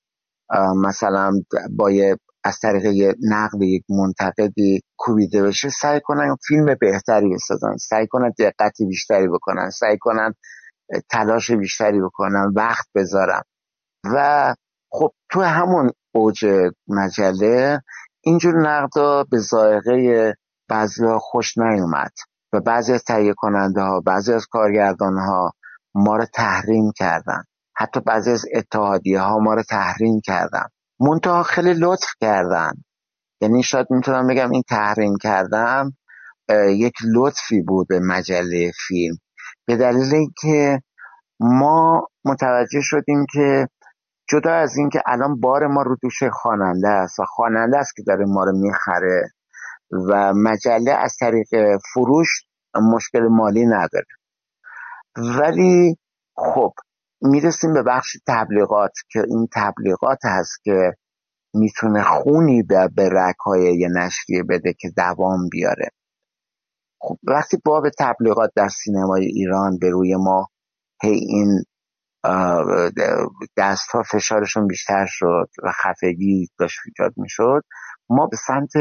[0.77, 1.33] مثلا
[1.77, 1.91] با
[2.45, 7.77] از طریق نقد یک منتقدی کوبیده بشه سعی کنن فیلم بهتری بسازن.
[7.77, 9.71] سعی کنن دقتی بیشتری بکنن.
[9.71, 10.35] سعی کنن
[11.11, 13.43] تلاش بیشتری بکنن وقت بذارن.
[14.05, 14.55] و
[14.91, 16.47] خب تو همون اوج
[16.89, 17.83] مجله
[18.21, 20.35] اینجور نقدا به ذائقه
[20.69, 22.13] بعضی خوش نیومد.
[22.55, 25.53] و بعضی از تهیه کننده ها بعضی از کارگردان ها
[25.95, 27.43] ما رو تحریم کردن.
[27.77, 30.67] حتی بعضی از اتحادیه ها ما رو تحریم کردن.
[31.01, 32.73] منتها خیلی لطف کردن.
[33.41, 35.93] یعنی شاید می‌تونم بگم این تحریم کردم
[36.69, 39.17] یک لطفی بود به مجله فیلم.
[39.67, 40.81] به دلیل اینکه
[41.41, 43.69] ما متوجه شدیم که
[44.29, 48.25] جدا از اینکه الان بار ما رو دوش خواننده است و خواننده است که داره
[48.29, 49.31] ما رو می‌خره
[50.09, 52.29] و مجله از طریق فروش
[52.95, 54.07] مشکل مالی نداره.
[55.17, 55.97] ولی
[56.37, 56.73] خب
[57.21, 60.93] می‌رسیم به بخش تبلیغات که این تبلیغات هست که
[61.55, 65.91] می‌تونه خونی به, به رکهای یه نشریه بده که دوام بیاره.
[67.01, 70.49] خب وقتی باب تبلیغات در سینمای ایران به روی ما
[71.03, 71.65] هی این
[73.57, 77.63] دست ها فشارشون بیشتر شد و خفگی داشت ایجاد می‌شد
[78.11, 78.73] ما به سمت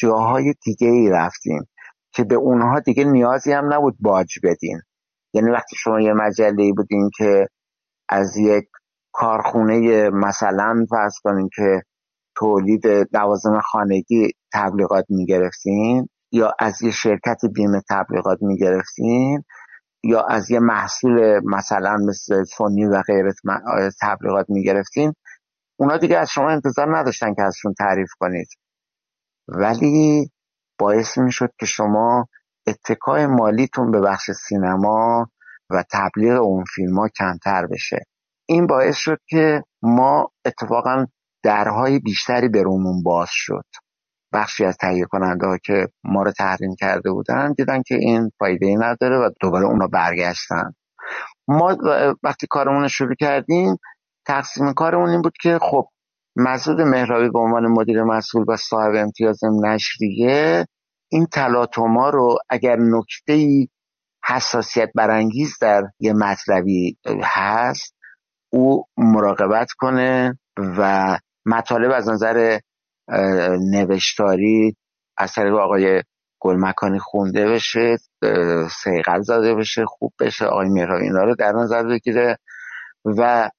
[0.00, 1.68] جاهای دیگه ای رفتیم
[2.12, 4.80] که به اونها دیگه نیازی هم نبود باج بدین.
[5.34, 7.48] یعنی وقتی شما یه مجله بودین که
[8.08, 8.64] از یک
[9.12, 11.82] کارخونه مثلا فرض کنین که
[12.36, 19.44] تولید لوازم خانگی تبلیغات می‌گرفتین یا از یه شرکت بیمه تبلیغات می‌گرفتین
[20.04, 23.34] یا از یه محصول مثلا مثل سونی و غیرت
[24.02, 25.12] تبلیغات می‌گرفتین
[25.76, 28.48] اونا دیگه از شما انتظار نداشتن که ازشون تعریف کنید.
[29.50, 30.30] ولی
[30.78, 32.26] باعث می‌شد که شما
[32.66, 35.26] اتکای مالیتون به بخش سینما
[35.70, 38.04] و تبلیغ اون فیلم ها کمتر بشه.
[38.48, 41.06] این باعث شد که ما اتفاقا
[41.42, 43.64] درهای بیشتری به رومون باز شد.
[44.32, 48.66] بخشی از تهیه کننده ها که ما رو تحریم کرده بودن دیدن که این فایده
[48.66, 50.72] ای نداره و دوباره اونا برگشتن.
[51.48, 51.76] ما
[52.22, 53.76] وقتی کارمون رو شروع کردیم
[54.26, 55.88] تقسیم کارمون این بود که خب
[56.40, 60.66] مسعود مهرابی به عنوان مدیر مسئول و صاحب امتیاز نشریه
[61.08, 63.66] این تلاطما رو اگر نکته
[64.24, 67.94] حساسیت برانگیز در یه مطلبی هست
[68.52, 72.58] او مراقبت کنه و مطالب از نظر
[73.70, 74.76] نوشتاری
[75.16, 76.02] از طریق آقای
[76.40, 77.96] گلمکانی خونده بشه
[78.82, 82.38] سیقل زده بشه خوب بشه آقای مهرابی اینا رو در نظر بگیره
[83.04, 83.50] و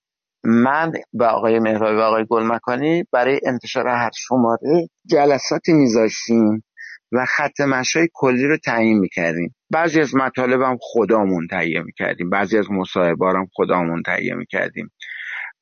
[0.44, 6.64] من به آقای مهرابی و آقای گلمکانی برای انتشار هر شماره جلساتی میذاشتیم
[7.12, 9.56] و خط مشای کلی رو تعیین می‌کردیم.
[9.70, 12.30] بعضی از مطالبم خدامون تهیه می‌کردیم.
[12.30, 14.92] بعضی از مصاحبارم خدامون تهیه می‌کردیم.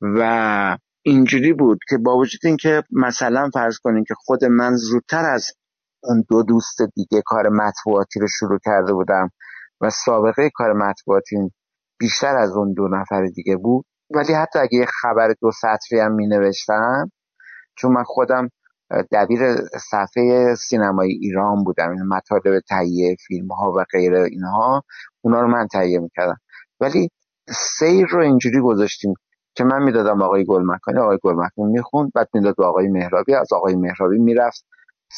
[0.00, 5.46] و اینجوری بود که با وجود اینکه مثلا فرض کنیم که خود من زودتر از
[6.02, 9.30] اون دو دوست دیگه کار مطبوعاتی رو شروع کرده بودم
[9.80, 11.36] و سابقه کار مطبوعاتی
[11.98, 16.12] بیشتر از اون دو نفر دیگه بود ولی حتی اگه یه خبر دو سطری هم
[16.12, 17.10] می نوشتم
[17.76, 18.48] چون من خودم
[19.12, 19.56] دبیر
[19.90, 24.82] صفحه سینمای ایران بودم این مطالب تهیه فیلم ها و غیر اینها
[25.20, 26.36] اونا رو من تهیه می‌کردم.
[26.80, 27.10] ولی
[27.48, 29.14] سیر رو اینجوری گذاشتیم
[29.54, 33.76] که من می‌دادم آقای گلمکانی آقای گلمکانی می‌خوند بعد می‌داد به آقای مهرابی از آقای
[33.76, 34.64] مهرابی می‌رفت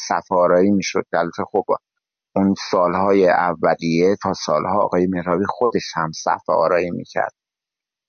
[0.07, 1.65] صفحه آرایی می‌شد البته خب
[2.35, 7.31] اون سالهای اولیه تا سالها آقای مهرابی خودش هم صفحه آرایی می‌کرد.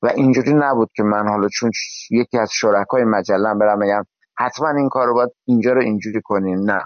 [0.05, 1.71] و اینجوری نبود که من حالا چون
[2.11, 4.05] یکی از شرکای مجله برم بگم
[4.39, 6.59] حتما این کار رو باید اینجا رو اینجوری کنیم.
[6.71, 6.85] نه.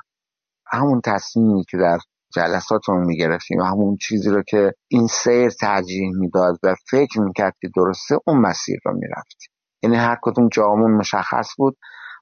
[0.67, 1.99] همون تصمیمی که در
[2.35, 7.69] جلساتمون می‌گرفتیم و همون چیزی رو که این سیر ترجیح می‌داد و فکر می‌کرد که
[7.77, 9.51] درسته اون مسیر رو می‌رفتیم.
[9.83, 11.77] یعنی هر کدوم جامون مشخص بود.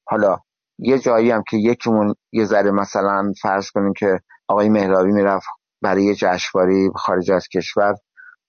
[0.06, 0.36] حالا
[0.78, 5.47] یه جایی هم که یکیمون یه ذره مثلا فرض کنیم که آقای مهرابی می‌رفت
[5.82, 7.94] برای یه جشنواره خارج از کشور.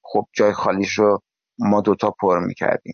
[0.01, 1.19] خب جای خالیش رو
[1.59, 2.93] ما دوتا پر می‌کردیم.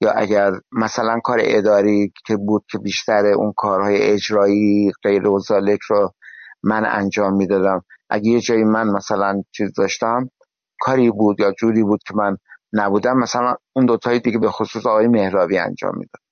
[0.00, 5.40] یا اگر مثلا کار اداری که بود که بیشتر اون کارهای اجرایی غیر و
[5.88, 6.12] رو
[6.62, 7.84] من انجام می‌دادم.
[8.10, 10.30] اگه یه جایی من مثلا چیز داشتم
[10.80, 12.36] کاری بود یا جوری بود که من
[12.72, 16.22] نبودم مثلا اون دوتایی دیگه به خصوص آقای مهرابی انجام می‌داد.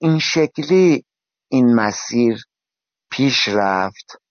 [0.00, 1.04] این شکلی
[1.50, 2.38] این مسیر
[3.10, 4.22] پیش رفت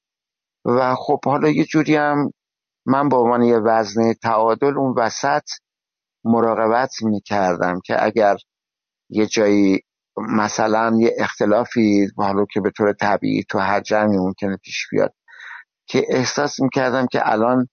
[0.65, 2.31] و خب حالا یه جوری هم
[2.85, 5.43] من با عنوان یه وزنه تعادل اون وسط
[6.23, 8.35] مراقبت می‌کردم که اگر
[9.09, 9.79] یه جایی
[10.17, 15.13] مثلا یه اختلافی حالا که به طور طبیعی تو هر جمعی ممکنه پیش بیاد
[15.87, 17.67] که احساس می‌کردم که الان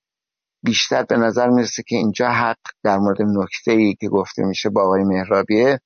[0.63, 4.83] بیشتر به نظر می‌رسه که اینجا حق در مورد نکته ای که گفته میشه با
[4.83, 5.81] آقای مهرابیه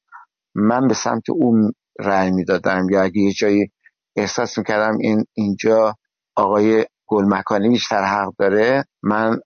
[0.55, 2.86] من به سمت اون رأی می‌دادم.
[2.90, 3.72] یا اگه یه جایی
[4.16, 5.97] احساس می‌کردم این اینجا
[6.36, 9.40] آقای گلمکانی بیشتر حق داره من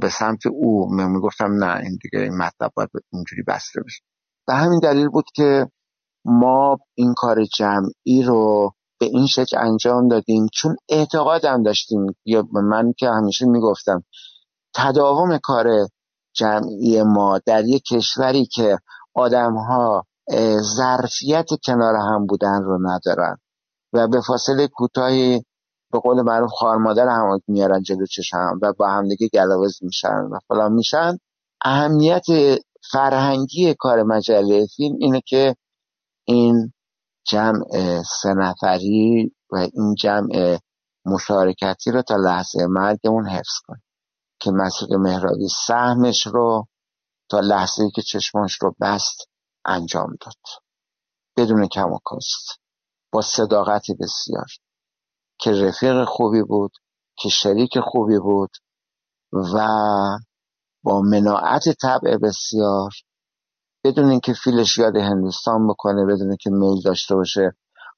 [0.00, 4.02] به سمت او می‌گفتم نه این دیگه این مطلب باید اینجوری بسته بشه.
[4.46, 5.66] به همین دلیل بود که
[6.24, 12.06] ما این کار جمعی رو به این شکل انجام دادیم چون اعتقادم داشتیم.
[12.24, 14.04] یا من که همیشه می‌گفتم
[14.74, 15.66] تداوم کار
[16.34, 18.78] جمعی ما در یک کشوری که
[19.14, 20.06] آدمها
[20.60, 23.36] ظرفیت کنار هم بودن رو ندارن
[23.92, 25.42] و به فاصله کوتاهی
[25.92, 30.38] به قول معروف خوار مادر هم میارن جلو چشم و با همدیگه گلاوز میشن و
[30.48, 31.18] فلان میشن
[31.64, 32.24] اهمیت
[32.92, 35.56] فرهنگی کار مجله فیلم اینه که
[36.24, 36.72] این
[37.26, 37.64] جمع
[38.22, 40.58] سه نفری و این جمع
[41.06, 43.82] مشارکتی رو تا لحظه مرگمون حفظ کنیم
[44.40, 46.66] که مسعود مهرابی سهمش رو
[47.30, 49.28] تا لحظه که چشماش رو بست
[49.64, 50.62] انجام داد.
[51.36, 52.60] بدون کم و کست.
[53.12, 54.46] با صداقت بسیار.
[55.42, 56.72] که رفیق خوبی بود
[57.16, 58.50] که شریک خوبی بود
[59.32, 59.66] و
[60.82, 62.90] با مناعت طبع بسیار
[63.84, 67.52] بدون اینکه فیلش یاد هندوستان بکنه بدون که میل داشته باشه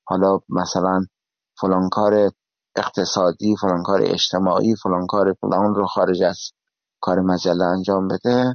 [0.04, 1.06] حالا مثلا
[1.60, 2.30] فلان کار
[2.76, 6.52] اقتصادی فلان کار اجتماعی فلان کار فلان رو خارج از
[7.00, 8.54] کار مجله انجام بده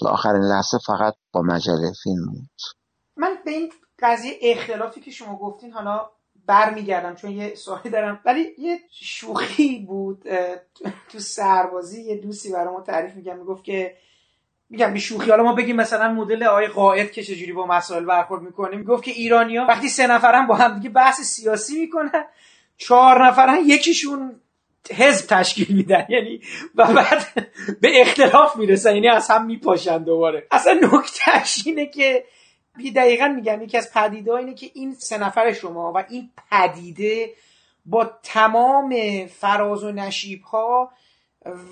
[0.00, 2.50] تا آخرین لحظه فقط با مجله فیلم بود.
[3.16, 6.10] من به این قضیه اختلافی که شما گفتین حالا
[6.46, 8.20] برمیگردم چون یه سوالی دارم.
[8.24, 10.24] ولی یه شوخی بود
[11.12, 13.96] تو سربازی یه دوستی برای ما تعریف میگم می‌گفت که
[14.70, 18.42] میگم به شوخی حالا ما بگیم مثلا مدل آقای قائد که چجوری با مسائل برخورد
[18.42, 18.76] می‌کنه.
[18.76, 22.24] می‌گفت که ایرانیا وقتی سه نفرن با هم دیگه بحث سیاسی می‌کنن
[22.76, 24.40] چهار نفرن یکیشون
[24.90, 26.06] حزب تشکیل میدن.
[26.08, 26.40] یعنی
[26.74, 27.50] و بعد
[27.80, 30.46] به اختلاف می‌رسن یعنی از هم میپاشن دوباره.
[30.50, 32.24] اصلا نکتهش اینه که
[32.96, 37.32] دقیقا میگم یکی از پدیده اینه که این سه نفر شما و این پدیده
[37.86, 38.94] با تمام
[39.26, 40.92] فراز و نشیب ها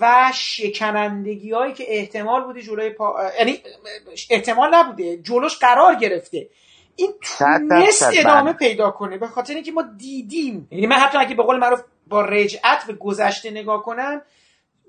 [0.01, 3.31] و شکنندگی هایی که احتمال بوده جلوی پا...
[3.39, 3.59] یعنی
[4.29, 6.49] احتمال نبوده جلوش قرار گرفته.
[6.95, 10.67] این تونست ادامه پیدا کنه به خاطر اینکه ما دیدیم.
[10.71, 14.21] یعنی من حتی اگه به قول معروف با رجعت به گذشته نگاه کنم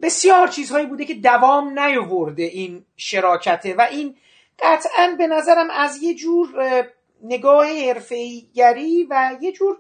[0.03, 4.17] بسیار چیزهایی بوده که دوام نیاورده این شراکته و این
[4.63, 6.49] قطعا به نظرم از یه جور
[7.23, 9.77] نگاه حرفه‌ایگری و یه جور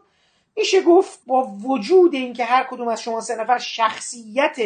[0.56, 4.56] میشه گفت با وجود اینکه هر کدوم از شما سه نفر شخصیت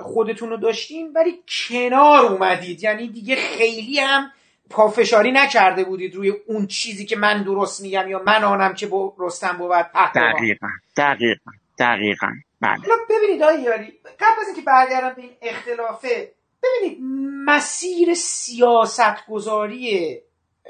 [0.00, 2.82] خودتون رو داشتین ولی کنار اومدید.
[2.82, 4.32] یعنی دیگه خیلی هم
[4.70, 9.14] پافشاری نکرده بودید روی اون چیزی که من درست میگم یا من آنم که با
[9.18, 9.72] رستم بود
[10.14, 12.32] دقیقا دقیقا دقیقا.
[12.60, 12.80] بله.
[13.10, 16.32] ببینید آقای یاری قبل از اینکه برگردم به این اختلافه
[16.62, 16.98] ببینید
[17.46, 20.18] مسیر سیاست گذاری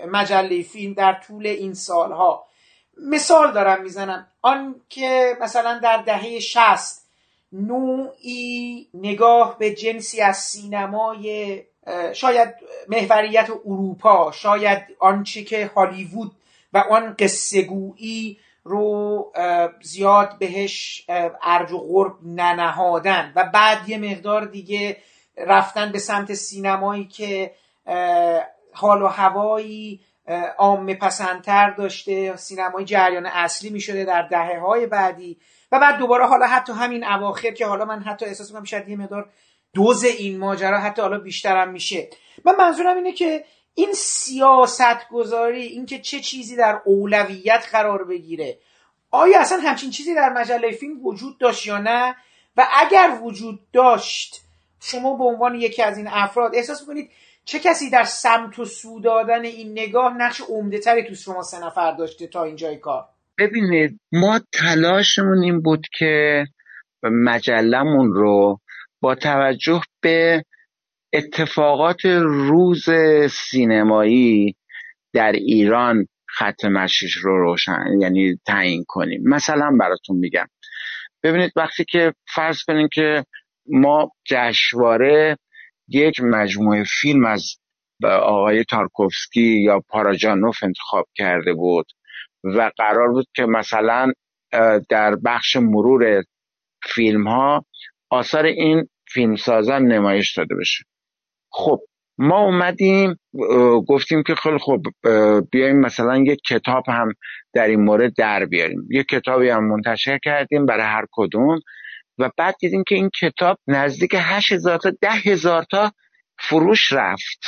[0.07, 2.47] مجله فیلم در طول این سالها.
[2.97, 4.27] مثال دارم می‌زنم.
[4.43, 7.09] آن که مثلا در دهه شست
[7.53, 11.63] نوعی نگاه به جنسی از سینمای
[12.13, 12.55] شاید
[12.89, 16.33] محوریت اروپا شاید آنچه که هالیوود
[16.73, 19.33] و آن قصهگویی رو
[19.83, 21.05] زیاد بهش
[21.43, 23.33] ارج و قرب ننهادن.
[23.37, 24.97] و بعد یه مقدار دیگه
[25.37, 27.55] رفتن به سمت سینمایی که
[28.73, 30.01] حال و هوایی
[30.59, 35.39] عام پسندتر داشته سینمای جریان اصلی می شده در دهه های بعدی.
[35.73, 38.97] و بعد دوباره حالا حتی همین اواخر که حالا من حتی احساس می‌کنم شاید یه
[38.97, 39.31] مقدار
[39.75, 42.09] دوز این ماجرا حتی حالا بیشترم میشه.
[42.45, 43.45] من منظورم اینه که
[43.75, 48.59] این سیاست گذاری اینکه چه چیزی در اولویت قرار بگیره
[49.11, 52.17] آیا اصلا همچین چیزی در مجله فیلم وجود داشت یا نه؟
[52.57, 54.43] و اگر وجود داشت
[54.83, 57.11] شما به عنوان یکی از این افراد احساس می‌کنید
[57.45, 61.67] چه کسی در سمت و سو دادن این نگاه نقش عمده تری تو شما سه
[61.67, 63.05] نفر داشته تا اینجای کار؟
[63.39, 66.45] ببینید ما تلاشمون این بود که
[67.03, 68.59] مجلمون رو
[69.01, 70.45] با توجه به
[71.13, 72.85] اتفاقات روز
[73.31, 74.57] سینمایی
[75.13, 79.21] در ایران خط مشیش رو روشن یعنی تعیین کنیم.
[79.25, 80.47] مثلا براتون میگم.
[81.23, 83.25] ببینید وقتی که فرض کنیم که
[83.67, 85.39] ما جشنواره
[85.89, 87.57] یک مجموعه فیلم از
[88.05, 91.87] آقای تارکوفسکی یا پاراجانوف انتخاب کرده بود
[92.45, 94.13] و قرار بود که مثلا
[94.89, 96.25] در بخش مرور
[96.95, 97.65] فیلم ها
[98.11, 100.85] آثار این فیلمسازان نمایش داده بشه.
[101.51, 101.81] خب
[102.19, 103.17] ما اومدیم
[103.89, 104.83] گفتیم که خیلی خب
[105.53, 107.13] بیایم مثلا یک کتاب هم
[107.55, 108.89] در این مورد در بیاریم.
[108.91, 111.61] یک کتابی هم منتشر کردیم برای هر کدوم.
[112.19, 115.93] و بعد دیدیم که این کتاب نزدیک هشت هزار تا ده هزار تا
[116.39, 117.41] فروش رفت.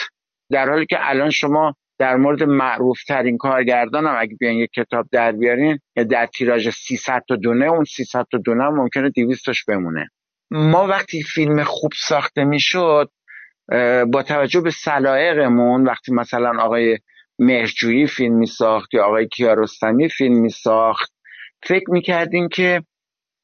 [0.51, 5.09] در حالی که الان شما در مورد معروف ترین کارگردان هم اگه بیان یک کتاب
[5.13, 5.79] در بیارین
[6.11, 10.11] در تیراژ 300 تا دونه اون 300 تا دونه ممکنه 200 تاش بمونه.
[10.51, 13.11] ما وقتی فیلم خوب ساخته می‌شد
[14.13, 16.99] با توجه به سلایقمون وقتی مثلا آقای
[17.39, 21.13] مهرجویی فیلم می ساخت یا آقای کیارستمی فیلم می ساخت
[21.63, 22.83] فکر می کردیم که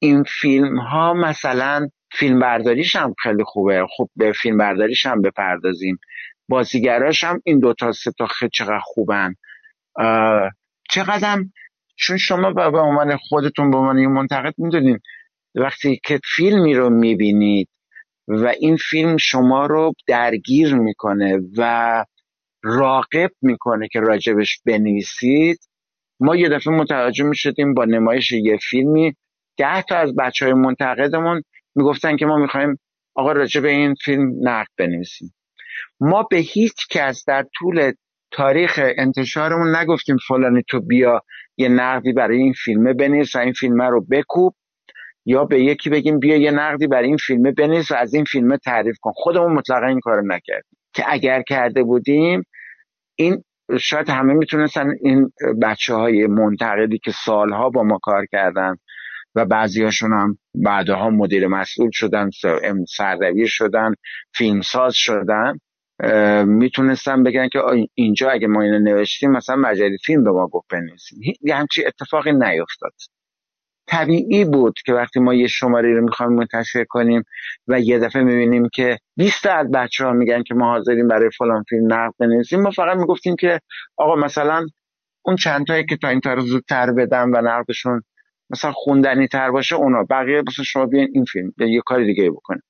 [0.02, 3.86] این فیلم ها مثلا فیلم برداریش هم خیلی خوبه.
[3.96, 5.98] خب به فیلم برداریش هم بپردازیم.
[6.48, 9.34] بازیگراش هم این دوتا سه تا خیلی چقدر خوبن.
[10.90, 11.44] چقدر
[11.96, 14.98] چون شما به عنوان خودتون به عنوان منتقد می‌دونین
[15.54, 17.68] وقتی که فیلمی رو می‌بینید
[18.28, 22.04] و این فیلم شما رو درگیر می‌کنه و
[22.62, 25.58] راقب می‌کنه که راجبش بنویسید
[26.20, 29.16] ما یه دفعه متوجه می‌شدیم با نمایش یه فیلمی
[29.56, 31.42] ده تا از بچه های منتقدمون
[31.74, 32.78] می‌گفتن که ما می‌خوایم
[33.14, 35.34] آقا راجب این فیلم نقد بنویسیم.
[36.00, 37.92] ما به هیچ کس در طول
[38.30, 41.22] تاریخ انتشارمون نگفتیم فلانی تو بیا
[41.56, 44.54] یه نقدی برای این فیلمه بنویس و این فیلمه رو بکوب
[45.26, 48.56] یا به یکی بگیم بیا یه نقدی برای این فیلمه بنویس و از این فیلمه
[48.56, 49.12] تعریف کن.
[49.14, 50.78] خودمون مطلقا این کارو نکردیم.
[50.94, 52.42] که اگر کرده بودیم
[53.16, 53.44] این
[53.80, 55.32] شاید همه می‌تونستن این
[55.62, 58.76] بچه های منتقدی که سالها با ما کار کردن
[59.34, 62.30] و بعضیاشون هم بعدها مدیر مسئول شدن
[62.96, 63.94] سردبیر شدن
[64.34, 65.58] فیلمساز شدن.
[66.44, 67.58] می‌تونستن بگن که
[67.94, 71.20] اینجا اگه ما اینو نوشتیم مثلا مجله فیلم به ما گفت بنویسیم.
[71.52, 72.92] همچی اتفاقی نیفتاد
[73.86, 77.24] طبیعی بود که وقتی ما یه شماره رو می‌خوایم منتشر کنیم
[77.68, 81.64] و یه دفعه می‌بینیم که 20 از بچه ها میگن که ما حاضریم برای فلان
[81.68, 83.60] فیلم نقد بنویسیم ما فقط می‌گفتیم که
[83.96, 84.66] آقا مثلا
[85.24, 88.02] اون چند تایی که تا این رو زودتر بدم و نقدشون
[88.50, 90.04] مثلا خوندنی تر باشه اونا.
[90.10, 92.62] بقیه مثلا شما بیاین این فیلم یا یه کاری دیگه بکنیم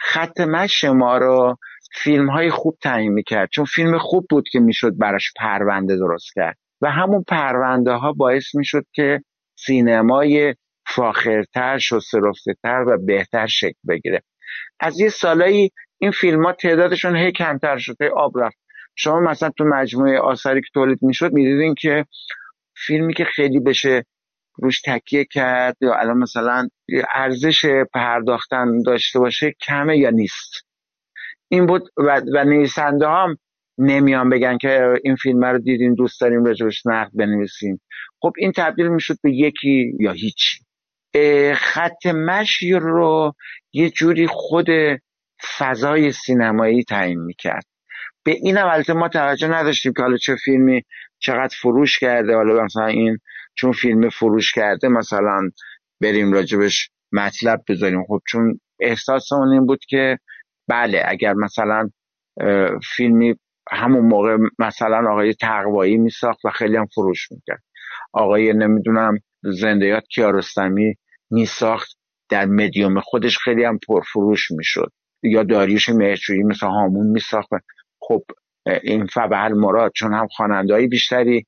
[0.00, 1.56] خط مش ما رو
[2.02, 3.48] فیلم های خوب تعیین می‌کرد.
[3.52, 6.56] چون فیلم خوب بود که می‌شد براش پرونده درست کرد.
[6.80, 9.20] و همون پرونده ها باعث می‌شد که
[9.58, 10.54] سینمای
[10.86, 11.78] فاخرتر
[12.62, 14.22] تر و بهتر شکل بگیره.
[14.80, 18.58] از یه سالایی این فیلم ها تعدادشون هی کمتر شده آب رفت.
[18.94, 22.04] شما مثلا تو مجموعه آثاری که تولید می‌شد می‌دیدین که
[22.86, 24.04] فیلمی که خیلی بشه
[24.62, 26.68] روش تکیه کرد یا الان مثلا
[27.14, 30.66] ارزش پرداختن داشته باشه کمه یا نیست؟
[31.48, 33.36] این بود و, و نویسنده هم
[33.78, 37.80] نمیان بگن که این فیلم رو دیدین دوست داریم راجبش نقد بنویسیم.
[38.20, 40.60] خب این تبدیل می‌شد به یکی یا هیچ
[41.54, 43.34] خط مشی رو
[43.72, 44.66] یه جوری خود
[45.58, 47.64] فضای سینمایی تعیین می‌کرد.
[48.24, 50.82] به این البته ما توجه نداشتیم که حالا چه فیلمی
[51.18, 53.18] چقدر فروش کرده حالا مثلا این
[53.56, 55.50] چون فیلم فروش کرده مثلا
[56.02, 58.04] بریم راجبش مطلب بذاریم.
[58.04, 60.18] خب چون احساسمون این بود که
[60.68, 61.90] بله اگر مثلا
[62.96, 63.34] فیلمی
[63.72, 67.62] همون موقع مثلا آقای تقوایی میساخت و خیلی هم فروش می‌کرد.
[68.12, 70.94] آقای نمی‌دونم زندیات کیارستمی
[71.30, 71.96] میساخت.
[72.28, 74.92] در مدیوم خودش خیلی هم پرفروش می‌شد.
[75.22, 77.48] یا داریوش مهرجویی مثل هامون میساخت.
[78.00, 78.22] خب
[78.82, 81.46] این فبهل مراد چون هم خوانندهایی بیشتری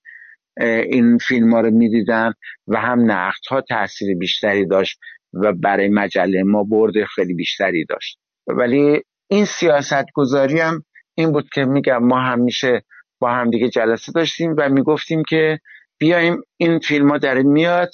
[0.61, 2.33] این فیلم ها رو می‌دیدن
[2.69, 4.99] و هم نقد ها تاثیر بیشتری داشت
[5.33, 8.19] و برای مجله ما برد خیلی بیشتری داشت.
[8.47, 12.83] ولی این سیاست گذاری هم این بود که میگم ما همیشه
[13.21, 15.59] با هم دیگه جلسه داشتیم و می‌گفتیم که
[15.99, 17.91] بیایم این فیلم ها داره میاد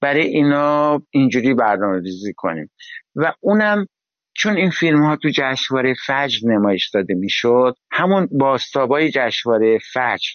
[0.00, 2.70] برای اینا اینجوری برنامه ریزی کنیم.
[3.16, 3.86] و اونم
[4.34, 10.30] چون این فیلم ها تو جشنواره فجر نمایش داده می‌شد همون باستابای جشنواره فجر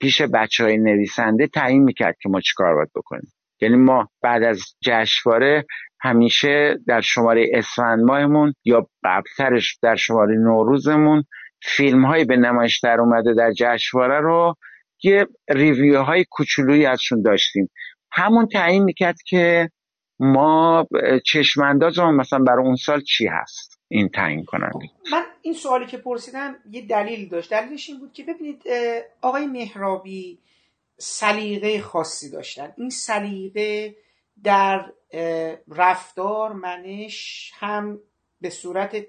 [0.00, 3.32] پیش بچه های نویسنده تعیین می‌کرد که ما چیکار باید بکنیم.
[3.60, 5.64] یعنی ما بعد از جشنواره
[6.00, 11.24] همیشه در شماره اسفند ماهمون یا قبلترش در شماره نوروزمون
[11.62, 14.54] فیلم های به نمایش در اومده در جشنواره رو
[15.02, 17.70] یه ریویو های کوچولویی ازشون داشتیم.
[18.12, 19.70] همون تعیین می‌کرد که
[20.20, 20.86] ما
[21.26, 24.90] چشماندازمون مثلا برای اون سال چی هست؟ این تعیین کننده.
[25.12, 27.50] من این سوالی که پرسیدم یه دلیل داشت.
[27.50, 28.62] دلیلش این بود که ببینید
[29.20, 30.38] آقای مهرابی
[30.98, 32.72] سلیقه خاصی داشتن.
[32.76, 33.96] این سلیقه
[34.44, 34.92] در
[35.68, 38.00] رفتار منش هم
[38.40, 39.06] به صورت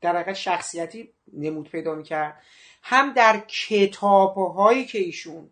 [0.00, 2.42] در شخصیتی نمود پیدا می‌کرد.
[2.82, 5.50] هم در کتابهایی که ایشون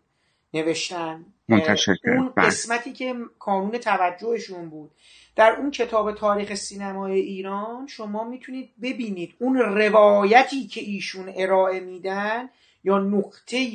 [0.61, 1.25] نوشتن.
[1.47, 2.45] منتشر اون بله.
[2.45, 4.91] قسمتی که کانون توجهشون بود.
[5.35, 12.49] در اون کتاب تاریخ سینمای ایران شما می‌تونید ببینید اون روایتی که ایشون ارائه میدن
[12.83, 13.67] یا نقطه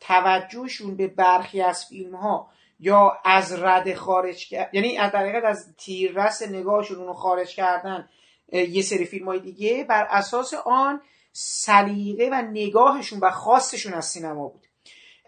[0.00, 2.50] توجهشون به برخی از فیلم ها
[2.80, 8.08] یا از رد خارج کرد یعنی از در از تیررس نگاهشون اونو خارج کردن
[8.52, 9.84] یه سری فیلم های دیگه.
[9.88, 11.00] بر اساس آن
[11.32, 14.66] سلیقه و نگاهشون و خواستشون از سینما بود.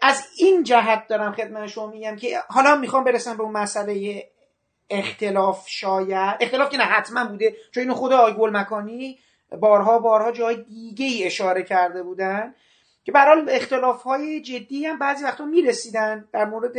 [0.07, 4.23] از این جهت دارم خدمت شما میگم که حالا می‌خوام برسم به اون مسئله
[4.89, 6.37] اختلاف شاید.
[6.39, 7.55] اختلاف که نه حتما بوده.
[7.71, 9.19] چون اینو خود آقای گل مکانی
[9.59, 12.55] بارها بارها جای دیگه ای اشاره کرده بودن
[13.03, 16.75] که برحال اختلاف های جدی هم بعضی وقتا می‌رسیدن در مورد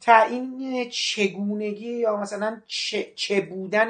[0.00, 3.88] تعیین چگونگی یا مثلا چه, چه بودن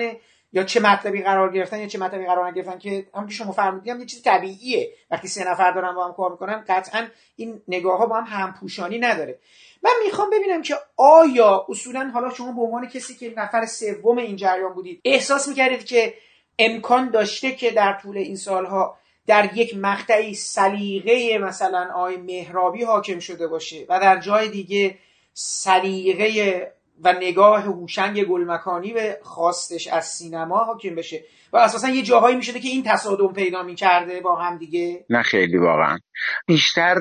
[0.53, 4.01] یا چه مطلبی قرار گرفتن یا چه مطلبی قرار نگرفتن که هم که شما فرمودید
[4.01, 4.93] یه چیز طبیعیه.
[5.11, 7.07] وقتی سه نفر دارن با هم کار می‌کنن قطعا
[7.37, 9.39] این نگاه ها با هم همپوشانی نداره.
[9.83, 14.37] من می‌خوام ببینم که آیا اصولا حالا شما به عنوان کسی که نفر سوم این
[14.37, 16.15] جریان بودید احساس می‌کردید که
[16.59, 23.19] امکان داشته که در طول این سالها در یک مقطعی سلیقه مثلا آقای مهرابی حاکم
[23.19, 24.99] شده باشه و در جای دیگه
[25.33, 26.73] سلیقه
[27.05, 31.25] و نگاه هوشنگ گلمکانی به خواستش از سینما حاکم بشه.
[31.53, 35.05] و اساسا یه جاهایی می‌شده که این تصادم پیدا می‌کرده با هم دیگه.
[35.11, 35.99] نه خیلی واقعا.
[36.47, 36.97] بیشتر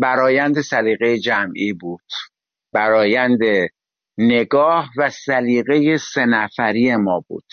[0.00, 2.00] برایند سلیقه جمعی بود.
[2.72, 3.38] برایند
[4.18, 7.44] نگاه و سلیقه سه نفری ما بود.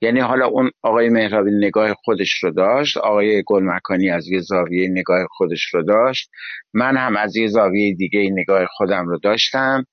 [0.00, 5.26] یعنی حالا اون آقای مهرابی نگاه خودش رو داشت آقای گلمکانی از یه زاویه نگاه
[5.30, 6.30] خودش رو داشت
[6.74, 9.84] من هم از یه زاویه دیگه نگاه خودم رو داشتم.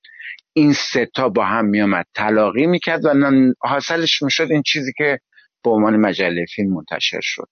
[0.57, 3.13] این سه تا با هم میامد تلاقی می‌کرد و
[3.59, 5.19] حاصلش می‌شد این چیزی که
[5.63, 7.49] به عنوان مجله فیلم منتشر شد.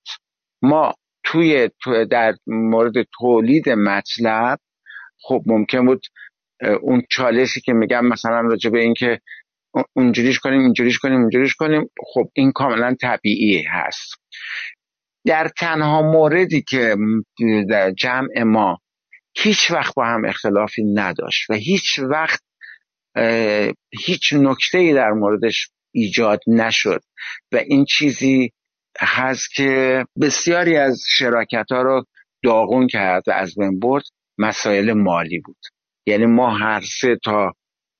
[0.62, 4.60] ما توی تو در مورد تولید مطلب
[5.22, 6.02] خب ممکن بود
[6.82, 9.20] اون چالشی که میگم مثلا راجع به اینکه
[9.74, 14.14] اون- اونجوریش کنیم اینجوریش کنیم اینجوریش کنیم خب این کاملا طبیعی هست.
[15.26, 16.96] در تنها موردی که
[17.70, 18.80] در جمع ما
[19.38, 22.40] هیچ وقت با هم اختلافی نداشت و هیچ وقت
[24.06, 27.02] هیچ نکته ای در موردش ایجاد نشد
[27.52, 28.52] و این چیزی
[29.00, 32.06] هست که بسیاری از شراکت ها رو
[32.44, 34.04] داغون کرد و از بین برد
[34.38, 35.58] مسائل مالی بود.
[36.06, 37.54] یعنی ما هر سه تا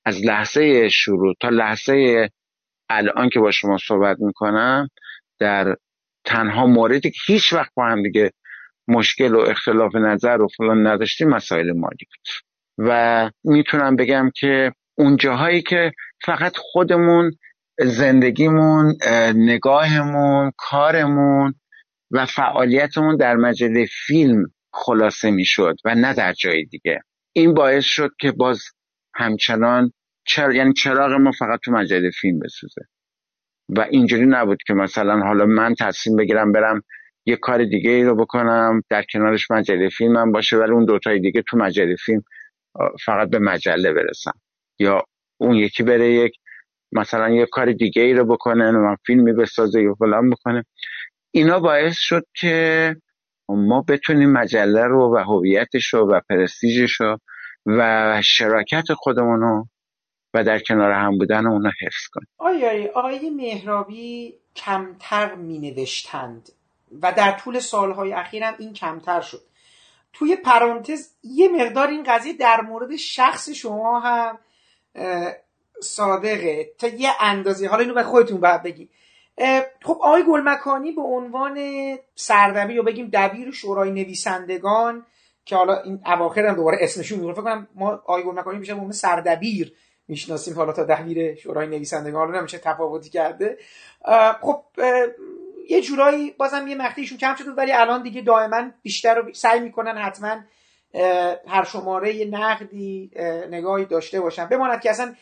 [0.06, 2.30] از لحظه شروع تا لحظه
[2.90, 4.90] الان که با شما صحبت می‌کنم
[5.40, 5.76] در
[6.26, 8.32] تنها موردی که هیچ وقت با هم دیگه
[8.88, 12.28] مشکل و اختلاف نظر و فلان نداشتیم مسائل مالی بود.
[12.78, 15.92] و می‌تونم بگم که اون جاهایی که
[16.26, 17.32] فقط خودمون
[17.80, 21.54] زندگیمون اه، نگاهمون کارمون
[22.12, 27.00] و فعالیتمون در مجله فیلم خلاصه می‌شد و نه در جای دیگه.
[27.34, 28.62] این باعث شد که باز
[29.16, 29.92] همچنان
[30.28, 32.82] چرا یعنی چراغ ما فقط تو مجله فیلم بسوزه.
[33.70, 36.82] و اینجوری نبود که مثلا حالا من تصمیم بگیرم برم
[37.26, 41.44] یه کار دیگه ای رو بکنم در کنارش مجله فیلمم باشه ولی اون دوتای دیگه
[41.48, 42.24] تو مجله فیلم
[43.06, 44.32] فقط به مجله برسم.
[44.80, 45.04] یا
[45.38, 46.32] اون یکی بره یک
[46.92, 50.64] مثلا یه کار دیگه ای رو بکنه من فیلمی بسازه یا فلان بکنه.
[51.32, 52.96] اینا باعث شد که
[53.50, 57.18] ما بتونیم مجله رو و هویتش رو و پرستیژش رو
[57.66, 59.68] و شراکت خودمون رو
[60.34, 62.28] و در کنار هم بودن اونو حفظ کنیم.
[62.38, 66.50] آیا آقای مهرابی کمتر می نوشتند
[67.02, 69.42] و در طول سالهای اخیرم این کمتر شد.
[70.14, 74.40] توی پرانتز یه مقدار این قضیه در مورد شخص شما هم
[75.82, 76.74] صادقه.
[76.78, 77.68] تا یه اندازه.
[77.68, 78.90] حالا اینو به خودتون باید بگی.
[79.84, 81.60] خب آقای گلمکانی به عنوان
[82.16, 85.06] سردبیر یا بگیم دبیر شورای نویسندگان
[85.46, 88.94] که حالا این اواخر هم دوباره اسمشون میگه فکر کنم ما آقای گلمکانی بیشتر به
[88.94, 89.74] سردبیر
[90.08, 92.28] می‌شناسیم حالا تا دبیر شورای نویسندگان.
[92.28, 93.58] رو نمیشه تفاوتی کرده.
[94.42, 94.64] خب
[95.70, 99.98] یه جورایی بازم یه مقطعیشون کم شده ولی الان دیگه دائما بیشتر رو سعی می‌کنن
[99.98, 100.38] حتما
[101.48, 105.16] هر شماره نقدی اه، نگاهی داشته باشن بماند که اصلا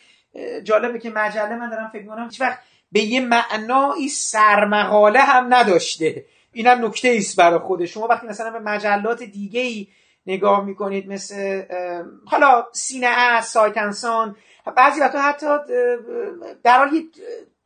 [0.63, 2.59] جالبه که مجله من دارم فکر می‌کنم هیچ وقت
[2.91, 6.25] به یه معنایی سرمقاله هم نداشته.
[6.53, 8.07] اینم نکته ایست برای خود شما.
[8.07, 9.87] وقتی مثلا به مجلات دیگه ای
[10.27, 11.63] نگاه می‌کنید مثل
[12.25, 14.35] حالا سینه سایت انسان
[14.75, 15.47] بعضی وقتا حتی
[16.63, 17.03] در حال یه-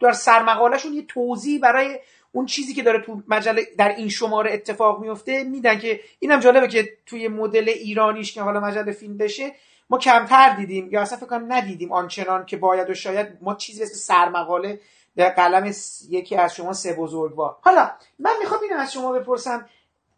[0.01, 1.99] در سرمقالهشون یه توضیح برای
[2.37, 6.67] اون چیزی که داره تو مجله در این شماره اتفاق میفته میدن که اینم جالبه
[6.67, 9.51] که توی مدل ایرانیش که حالا مجله فیلم بشه
[9.89, 13.27] ما کمتر دیدیم یا اصلا فکر کنم ندیدیم آنچنان که باید و شاید.
[13.41, 14.79] ما چیزی مثل سرمقاله
[15.15, 15.73] به قلم
[16.09, 17.55] یکی از شما سه بزرگوار.
[17.61, 19.65] حالا من می‌خوام اینو از شما بپرسم.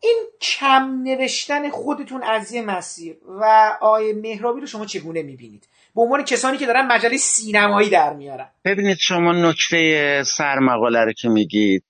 [0.04, 6.02] این کم نوشتن خودتون از یه مسیر و آقای مهرابی رو شما چگونه می‌بینید؟ به
[6.02, 8.50] عنوان کسانی که دارن مجله سینمایی در میارن.
[8.66, 11.84] ببینید شما نکته سرمقاله رو که میگید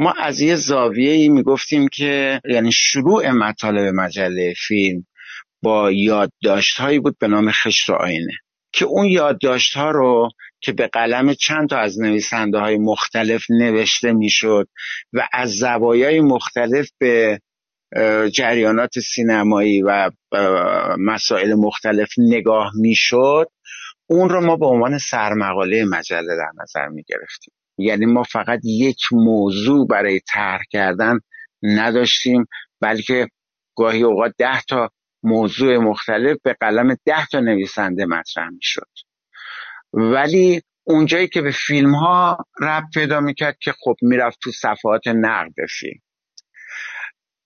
[0.00, 5.06] ما از یه زاویه ای می‌گفتیم که یعنی شروع مطالب مجله فیلم
[5.62, 8.32] با یادداشت هایی بود به نام خشت آینه
[8.72, 14.12] که اون یادداشت ها رو که به قلم چند تا از نویسنده های مختلف نوشته
[14.12, 14.68] می‌شد
[15.12, 17.40] و از زوایای مختلف به
[18.32, 20.10] جریانات سینمایی و
[20.98, 23.46] مسائل مختلف نگاه می‌شد
[24.06, 29.00] اون رو ما به عنوان سرمقاله مجله در نظر می گرفتیم یعنی ما فقط یک
[29.12, 31.18] موضوع برای طرح کردن
[31.62, 32.46] نداشتیم
[32.80, 33.28] بلکه
[33.76, 34.90] گاهی اوقات ده تا
[35.22, 38.88] موضوع مختلف به قلم ده تا نویسنده مطرح می شد
[39.92, 45.54] ولی اونجایی که به فیلم ها رب پیدا می‌کرد که خب می‌رفت تو صفحات نقد
[45.78, 46.00] فیلم.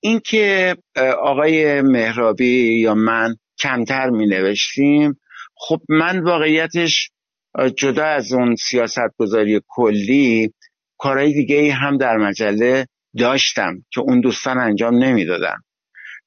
[0.01, 0.77] اینکه
[1.23, 5.21] آقای مهرابی یا من کمتر می نوشتیم
[5.57, 7.11] خب من واقعیتش
[7.77, 10.53] جدا از اون سیاست گذاری کلی
[10.99, 12.87] کارهای دیگه ای هم در مجله
[13.19, 15.57] داشتم که اون دوستان انجام نمی‌دادن.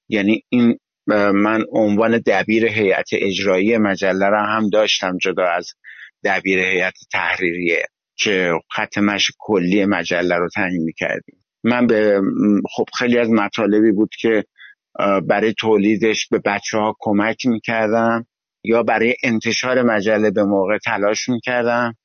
[0.10, 0.80] یعنی این
[1.34, 5.74] من عنوان دبیر هیئت اجرایی مجله را هم داشتم جدا از
[6.24, 7.86] دبیر هیئت تحریریه
[8.16, 11.44] که خط مش کلی مجله رو تعیین می‌کردیم.
[11.64, 12.22] من به
[12.76, 14.44] خب خیلی از مطالبی بود که
[15.28, 18.26] برای تولیدش به بچه ها کمک می‌کردم.
[18.64, 21.96] یا برای انتشار مجله به موقع تلاش می‌کردم.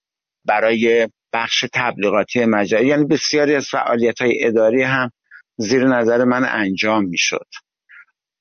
[0.44, 5.10] برای بخش تبلیغاتی مجله یعنی بسیاری از فعالیت های اداری هم
[5.56, 7.46] زیر نظر من انجام می‌شد.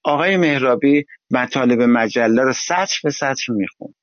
[0.03, 3.95] آقای مهرابی مطالب مجله رو سطر به سطر می‌خوند.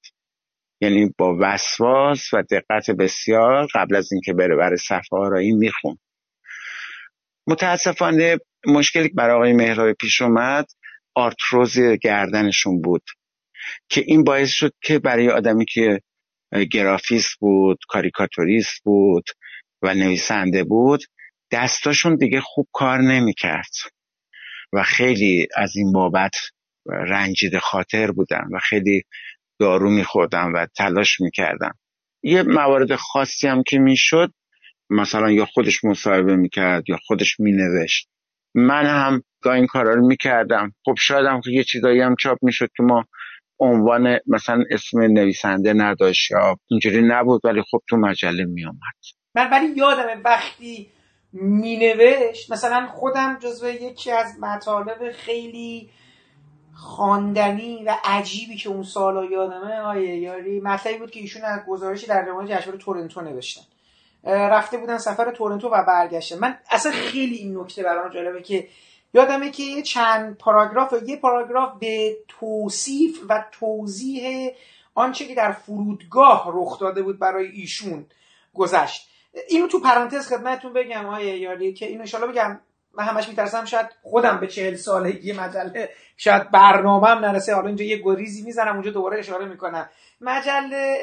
[0.81, 5.99] یعنی با وسواس و دقت بسیار قبل از اینکه بره برای صفحه آرایی می‌خوند.
[7.47, 10.67] متاسفانه مشکلی برای آقای مهرابی پیش اومد
[11.15, 13.03] آرتروز گردنشون بود.
[13.89, 16.01] که این باعث شد که برای آدمی که
[16.71, 19.25] گرافیست بود کاریکاتوریست بود
[19.83, 21.01] و نویسنده بود
[21.53, 23.73] دستاشون دیگه خوب کار نمی‌کرد
[24.73, 26.35] و خیلی از این بابت
[26.87, 29.03] رنجیده خاطر بودن و خیلی
[29.61, 31.71] دارو میخوردن و تلاش می‌کردن.
[32.23, 34.33] یه موارد خاصی هم که می‌شد
[34.91, 38.09] مثلا یا خودش مصاحبه می‌کرد یا خودش مینوشت.
[38.55, 40.73] من هم گاه این کارا رو می‌کردم.
[40.85, 43.05] خب شاید هم یه چیزایی هم چاپ می‌شد که ما
[43.61, 48.77] عنوان مثلا اسم نویسنده نداشت یا اینجوری نبود ولی خب تو مجله میومد
[49.35, 50.91] من ولی یادمه وقتی
[51.33, 55.91] مینوشت مثلا خودم جزو یکی از مطالب خیلی
[56.75, 62.07] خواندنی و عجیبی که اون سالا یادمه آیه یاری مطلبی بود که ایشون از گزارشی
[62.07, 63.63] در مورد جشنواره تورنتو نوشتن.
[64.25, 68.69] رفته بودن سفر تورنتو و برگشته من اصلا خیلی این نکته برام جالبه که
[69.15, 74.51] یادمه که یه چند پاراگراف یه پاراگراف به توصیف و توضیح
[74.95, 78.07] آنچه که در فرودگاه رخ داده بود برای ایشون
[78.55, 79.09] گذشت.
[79.49, 82.61] اینو تو پرانتز خدمتتون بگم آیه یاری که اینو انشالله بگم.
[82.95, 87.55] من همش میترسم شاید خودم به چهل سالگی مجله شاید برنامه هم نرسه.
[87.55, 89.89] حالا اینجا یه گریزی می‌زنم اونجا دوباره اشاره می‌کنم.
[90.21, 90.99] مجله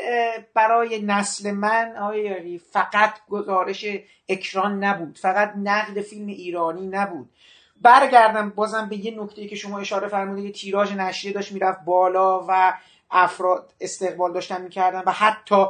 [0.53, 3.85] برای نسل من آیه فقط گزارش
[4.29, 5.17] اکران نبود.
[5.17, 7.29] فقط نقد فیلم ایرانی نبود.
[7.81, 12.73] برگردم بازم به یه نکته که شما اشاره فرمودید تیراژ نشریه داشت می‌رفت بالا و
[13.11, 15.65] افراد استقبال داشتن می‌کردن و حتی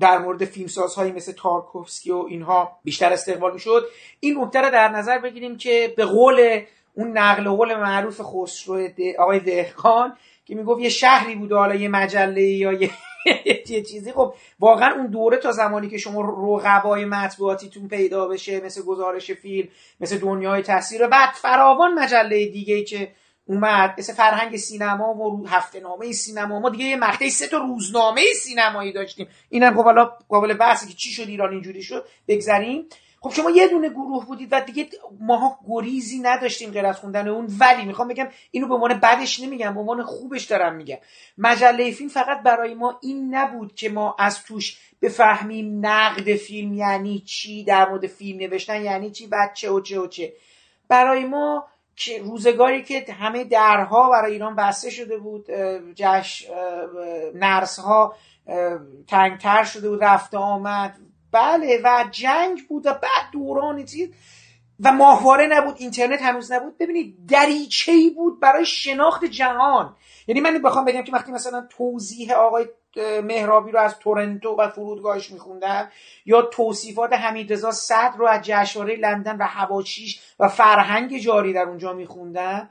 [0.00, 3.84] در مورد فیلمسازهایی مثل تارکوفسکی و اینها بیشتر استقبال می‌شد.
[4.20, 6.60] این نکته رو در نظر بگیریم که به قول
[6.94, 12.42] اون نقل قول معروف خسرو آقای دهقان که می‌گفت یه شهری بود حالا یه مجله
[12.42, 12.90] یا یه
[13.68, 14.12] یه چیزی.
[14.12, 16.20] خب واقعا اون دوره تا زمانی که شما
[16.56, 19.68] رقبای مطبوعاتیتون پیدا بشه مثل گزارش فیلم
[20.00, 23.08] مثل دنیای تصویر بعد فراوان مجله دیگه که
[23.46, 28.22] اومد مثل فرهنگ سینما و هفته نامه سینما ما دیگه یه مقطعی سه تا روزنامه
[28.42, 29.28] سینمایی داشتیم.
[29.48, 32.88] اینم خب حالا قابل بحثی که چی شد ایران اینجوری شد بگذریم.
[33.24, 34.88] خب شما یه دونه گروه بودید و دیگه
[35.20, 39.74] ماها گریزی نداشتیم غیر از خوندن اون ولی می‌خوام بگم اینو به عنوان بدش نمیگم
[39.74, 40.96] به عنوان خوبش دارم میگم.
[41.38, 47.18] مجله فیلم فقط برای ما این نبود که ما از توش بفهمیم نقد فیلم یعنی
[47.18, 50.32] چی در مورد فیلم نوشتن یعنی چی بچه و چه و چه.
[50.88, 55.46] برای ما که روزگاری که همه درها برای ایران بسته شده بود
[55.94, 56.46] جش
[57.34, 58.16] نرس ها
[59.08, 60.98] تنگتر شده بود رفته آمد
[61.34, 64.08] بله و جنگ بود و بعد دوران چیز
[64.80, 66.78] و ماهواره نبود اینترنت هنوز نبود.
[66.78, 69.96] ببینید دریچه بود برای شناخت جهان.
[70.26, 72.66] یعنی من بخوام بگم که وقتی مثلا توضیح آقای
[73.22, 75.90] مهرابی رو از تورنتو و فرودگاهش میخوندم
[76.26, 81.92] یا توصیفات حمیدرضا صدر رو از جشنواره لندن و هواشیش و فرهنگ جاری در اونجا
[81.92, 82.70] میخوندم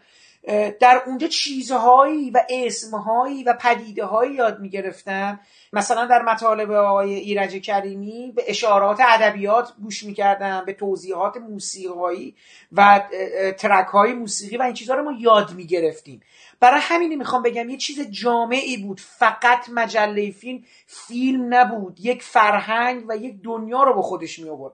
[0.80, 5.40] در اونجا چیزهایی و اسمهایی و پدیدههایی یاد می‌گرفتم.
[5.74, 12.36] مثلا در مطالب آقای ایرج کریمی به اشارات ادبیات گوش می‌کردم به توضیحات موسیقایی
[12.72, 13.02] و
[13.57, 16.22] ترک های موسیقی و این چیزها رو ما یاد می‌گرفتیم.
[16.60, 18.99] برای همینی می‌خوام بگم یه چیز جامعی بود.
[18.99, 21.98] فقط مجله فیلم فیلم نبود.
[21.99, 24.74] یک فرهنگ و یک دنیا رو به خودش می آورد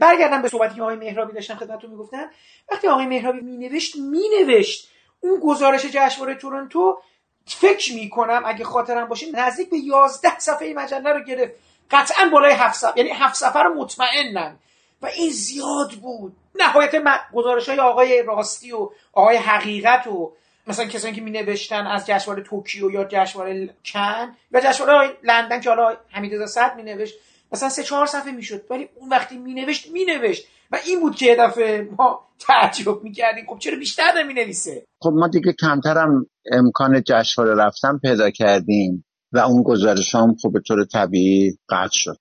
[0.00, 2.30] برگردم به صحبتی که آقای مهرابی داشتن خدمتتون می‌گفتن.
[2.72, 4.93] وقتی آقای مهرابی مینوشت مینوشت
[5.24, 6.98] اون گزارش جشنواره تورنتو
[7.46, 11.54] فکر می‌کنم اگه خاطرم باشه نزدیک به 11 صفحه مجله رو گرفت.
[11.90, 14.58] قطعا بالای هفت صفحه یعنی هفت صفحه رو مطمئنم.
[15.02, 16.36] و این زیاد بود.
[16.54, 16.92] نهایت
[17.32, 20.32] گزارش های آقای راستی و آقای حقیقت و
[20.66, 25.68] مثلا کسانی که می نوشتن از جشنواره توکیو یا جشنواره کن و جشنواره لندن که
[25.68, 27.14] حالا حمیدرضا صد می نوشت
[27.52, 28.64] مثلا سه چهار صفحه می‌شد.
[28.70, 33.44] ولی اون وقتی می نوشت می نوشت و این بود که دفعه ما تعجب می‌کردیم.
[33.48, 39.38] خب چرا بیشتر نمی نویسه خب ما دیگه کمترم امکان جشنواره رفتن پیدا کردیم و
[39.38, 42.18] اون گزارش هم خب به طور طبیعی قطع شد.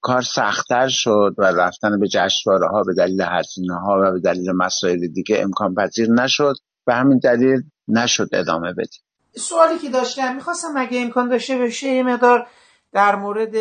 [0.00, 4.52] کار سختتر شد و رفتن به جشنواره ها به دلیل هزینه ها و به دلیل
[4.52, 6.54] مسائل دیگه امکان پذیر نشد
[6.86, 9.02] به همین دلیل نشد ادامه بدیم.
[9.36, 12.46] سوالی که داشتم می‌خواستم اگه امکان داشته باشه یه مقدار
[12.92, 13.54] در مورد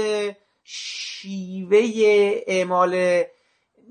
[0.64, 1.80] شیوه
[2.48, 3.24] اعمال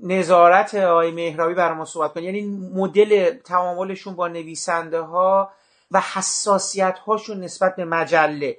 [0.03, 2.41] نظارت آقای مهرابی برای ما صحبت کنید یعنی
[2.73, 5.51] مدل تعاملشون با نویسنده ها
[5.91, 8.57] و حساسیت هاشون نسبت به مجله.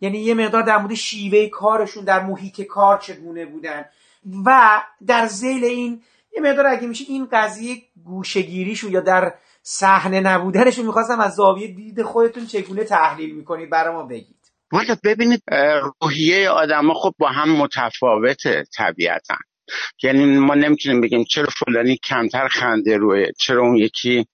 [0.00, 3.84] یعنی یه مقدار در مورد شیوه کارشون در محیط کار چگونه بودن.
[4.46, 6.02] و در زیل این
[6.36, 12.02] یه مقدار اگه میشه این قضیه گوشگیریشون یا در صحنه نبودنشون می‌خواستم از زاویه دید
[12.02, 14.36] خودتون چگونه تحلیل می‌کنید برای ما بگید.
[15.04, 15.42] ببینید
[16.02, 19.34] روحیه آدما خب با هم متفاوته طبیعتا.
[20.02, 24.26] یعنی ما نمی‌تونیم بگیم چرا فلانی کمتر خنده روی چرا اون یکی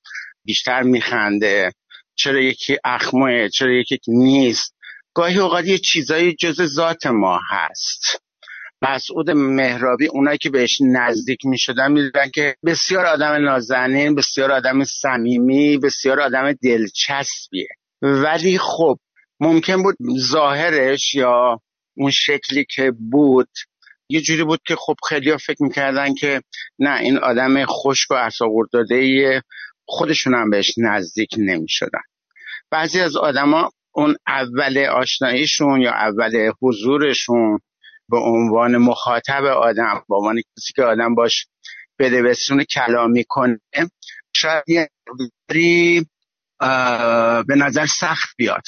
[0.45, 1.73] بیشتر میخنده
[2.15, 4.75] چرا یکی اخمه چرا یکی نیست.
[5.15, 8.23] گاهی اوقات یه چیزایی جز ذات ما هست.
[8.83, 15.79] مسعود مهرابی اونایی که بهش نزدیک می شدن که بسیار آدم نازنین بسیار آدم صمیمی
[15.79, 17.69] بسیار آدم دلچسبیه.
[18.03, 18.97] ولی خب
[19.41, 21.61] ممکن بود ظاهرش یا
[21.97, 23.49] اون شکلی که بود
[24.11, 26.43] یه جوری بود که خب خیلی فکر می‌کردن که
[26.79, 29.43] نه این آدم خشک و اصابور داده
[29.85, 32.01] خودشون هم بهش نزدیک نمی‌شدن.
[32.71, 37.59] بعضی از آدما اون اول آشناییشون یا اول حضورشون
[38.09, 41.47] به عنوان مخاطب آدم به عنوان کسی که آدم باش
[41.99, 42.35] بده
[42.71, 43.61] کلامی کنه
[44.37, 44.91] شاید یه
[47.49, 48.63] به نظر سخت بیاد.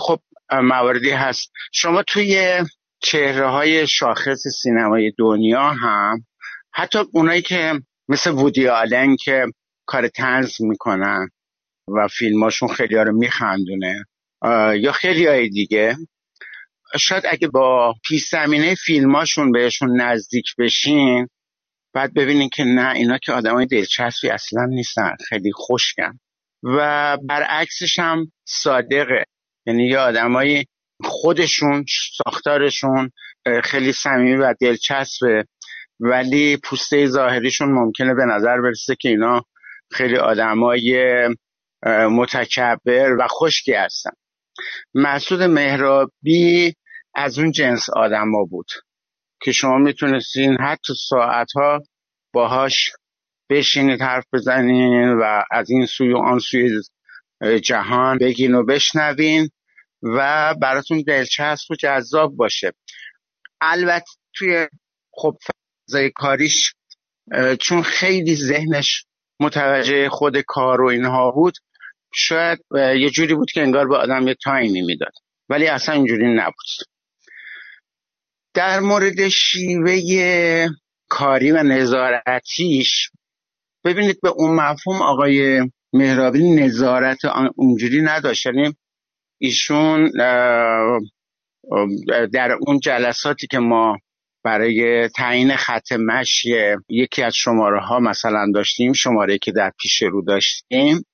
[0.00, 0.20] خب
[0.50, 1.52] مواردی هست.
[1.72, 2.62] شما توی
[3.00, 6.26] چهره های شاخص سینمای دنیا هم
[6.72, 9.46] حتی اونایی که مثل وودی آلن که
[9.86, 11.28] کار تنز می‌کنن
[11.96, 14.04] و فیلماشون خیلی ها رو میخندونه
[14.76, 15.96] یا خیلی های دیگه
[16.98, 21.28] شاید اگه با پیش زمینه فیلماشون بهشون نزدیک بشین
[21.94, 26.18] بعد ببینین که نه اینا که آدمای دلچسبی اصلا نیستن خیلی خوشگن
[26.62, 29.24] و برعکسش هم صادقه.
[29.66, 30.64] یعنی یه آدمای
[31.04, 31.84] خودشون
[32.16, 33.10] ساختارشون
[33.64, 35.44] خیلی صمیمی و دلچسبه.
[36.00, 39.42] ولی پوسته ظاهریشون ممکنه به نظر برسه که اینا
[39.92, 41.28] خیلی آدمای
[41.86, 44.10] متکبر و خشکی هستن.
[44.94, 46.74] مسعود مهرابی
[47.14, 48.66] از اون جنس آدم ها بود
[49.42, 51.82] که شما می‌تونستین حتی ساعتها
[52.32, 52.92] باهاش
[53.50, 56.70] بشینید حرف بزنین و از این سوی و آن سوی
[57.62, 59.50] جهان بگین و بشنوین.
[60.02, 62.72] و براتون دلچسب و جذاب باشه.
[63.60, 64.68] البته توی
[65.12, 65.36] خب
[65.88, 66.74] فضای کاریش
[67.60, 69.04] چون خیلی ذهنش
[69.40, 71.54] متوجه خود کار و اینها بود
[72.14, 75.12] شاید یه جوری بود که انگار به آدم یه تایمی می‌داد.
[75.48, 76.66] ولی اصلا اینجوری نبود.
[78.54, 80.00] در مورد شیوه
[81.08, 83.10] کاری و نظارتیش
[83.84, 87.18] ببینید به اون مفهوم آقای مهرابی نظارت
[87.56, 88.46] اونجوری نداشت.
[88.46, 88.76] یعنی
[89.38, 90.10] ایشون
[92.32, 93.98] در اون جلساتی که ما
[94.44, 96.56] برای تعیین خط مشی
[96.88, 101.04] یکی از شماره ها مثلا داشتیم شماره که در پیش رو داشتیم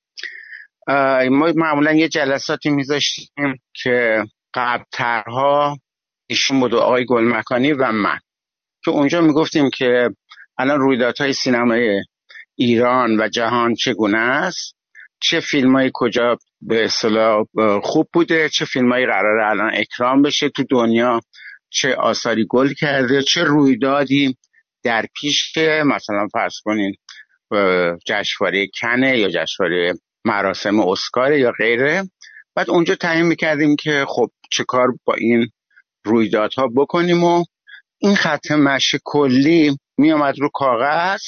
[1.30, 4.24] ما معمولا یه جلساتی میذاشتیم که
[4.54, 5.78] قبلترها
[6.26, 8.18] ایشون بود آقای گلمکانی و من.
[8.84, 10.10] که اونجا می‌گفتیم که
[10.58, 12.02] الان رویدادهای سینمای
[12.56, 14.76] ایران و جهان چگونه است؟
[15.26, 17.44] چه فیلمایی کجا به اصطلاح
[17.82, 21.20] خوب بوده چه فیلمایی قراره الان اکرام بشه تو دنیا
[21.70, 24.36] چه آثاری گل کرده چه رویدادی
[24.82, 26.94] در پیش مثلا فرض کنین
[28.06, 29.94] جشنواره کنه یا جشنواره
[30.24, 32.02] مراسم اسکار یا غیره.
[32.54, 35.48] بعد اونجا تعیین می‌کردیم که خب چه کار با این
[36.04, 37.44] رویدادها بکنیم و
[37.98, 41.22] این خط مشی کلی میامد رو کاغذ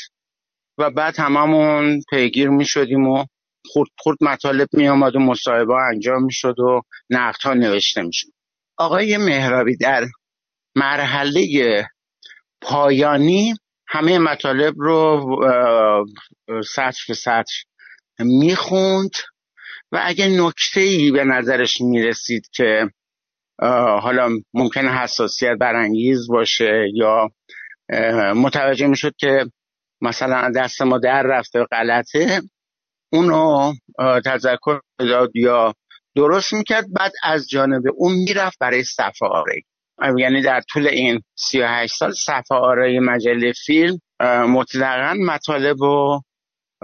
[0.78, 3.24] و بعد هممون پیگیر می‌شدیم و
[3.72, 8.28] خورد خورد مطالب میامد و مصاحبه انجام می‌شد و نقد ها نوشته می‌شد.
[8.76, 10.04] آقای مهرابی در
[10.74, 11.86] مرحله
[12.60, 13.54] پایانی
[13.88, 15.26] همه مطالب رو
[16.74, 17.54] سطر به سطر
[18.18, 19.10] می‌خوند
[19.92, 22.90] و اگه نکته ای به نظرش می‌رسید که
[24.02, 27.30] حالا ممکنه حساسیت برانگیز باشه یا
[28.34, 29.44] متوجه می‌شد که
[30.00, 32.42] مثلا دست ما در رفته غلطه
[33.12, 33.72] اونو
[34.24, 35.74] تذکر داد یا
[36.16, 39.28] درست می‌کرد بعد از جانب اون می‌رفت برای صفحه
[40.18, 43.98] یعنی در طول این 38 سال صفحه مجله فیلم
[44.48, 46.20] مطلقا مطالب رو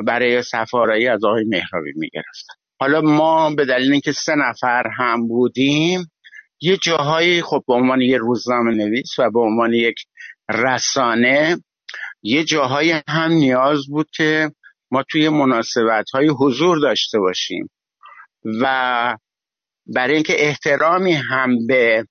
[0.06, 6.10] برای صفحه از آقای مهرابی می‌گرفتن حالا ما به دلیل اینکه سه نفر هم بودیم
[6.60, 9.96] یه جاهایی خب به عنوان یه روزنامه نویس و به عنوان یک
[10.50, 11.62] رسانه
[12.22, 14.50] یه جاهایی هم نیاز بود که
[14.92, 17.70] ما توی مناسبت های حضور داشته باشیم
[18.60, 19.16] و
[19.86, 22.06] برای اینکه احترامی هم به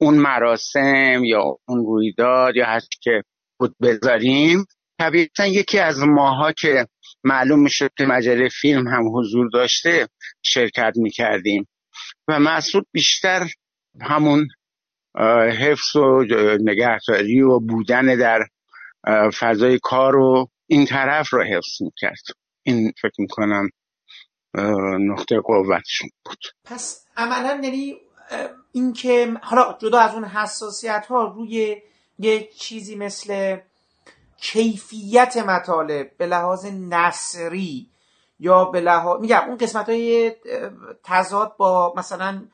[0.00, 3.22] اون مراسم یا اون رویداد یا هر که
[3.58, 4.64] بود بذاریم
[4.98, 6.86] طبیعتا یکی از ماها که
[7.24, 10.08] معلوم می‌شد که مجله فیلم هم حضور داشته
[10.42, 11.68] شرکت می‌کردیم.
[12.28, 13.46] و مسعود بیشتر
[14.00, 14.48] همون
[15.58, 16.24] حفظ و
[16.60, 18.40] نگهداری و بودن در
[19.30, 22.22] فضای کار و این طرف رو حفظ می‌کرد.
[22.62, 23.70] این فکر می‌کنم
[25.00, 26.38] نقطه قوتشون بود.
[26.64, 27.96] پس عملا یعنی
[28.72, 31.82] اینکه حالا جدا از اون حساسیت ها روی
[32.18, 33.58] یه چیزی مثل
[34.36, 37.90] کیفیت مطالب به لحاظ نصری
[38.38, 40.32] یا به لحاظ میگم اون قسمت های
[41.04, 42.48] تضاد با مثلا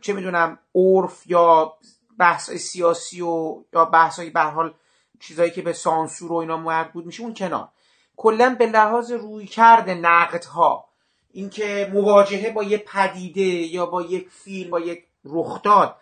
[0.00, 1.74] چه می‌دونم عرف یا
[2.18, 4.74] بحث سیاسی و یا بحث های به حال
[5.22, 7.68] چیزایی که به سانسور و اینا مربوط میشه اون کنار.
[8.16, 10.88] کلا به لحاظ روی کرده نقد ها
[11.32, 15.96] اینکه مواجهه با یه پدیده یا با یک فیلم با یک رخداد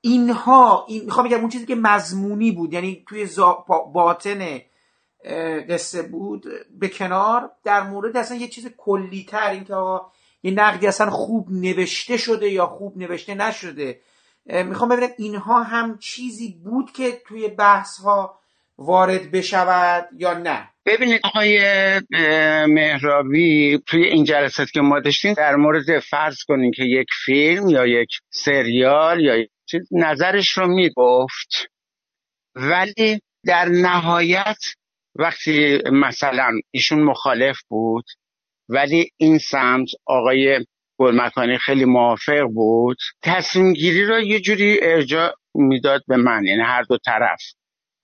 [0.00, 3.28] اینها این می‌خوام بگم اون چیزی که مضمونی بود یعنی توی
[3.92, 4.60] باطن
[5.68, 6.46] قصه بود
[6.78, 9.74] به کنار در مورد اصلا یه چیز کلی تر این که
[10.42, 14.00] یه نقدی اصلا خوب نوشته شده یا خوب نوشته نشده.
[14.46, 18.38] می‌خوام ببینم اینها هم چیزی بود که توی بحث ها
[18.78, 21.60] وارد بشود یا نه؟ ببینید آقای
[22.66, 27.86] مهرابی توی این جلسات که ما داشتیم در مورد فرض کنیم که یک فیلم یا
[27.86, 31.68] یک سریال یا چیز نظرش رو می‌گفت.
[32.54, 34.58] ولی در نهایت
[35.14, 38.04] وقتی مثلا ایشون مخالف بود
[38.68, 40.66] ولی این سمت آقای
[41.02, 42.96] گلمکانی خیلی موافق بود.
[43.22, 47.40] تصمیم گیری را یه جوری ارجاع می‌داد به من یعنی هر دو طرف.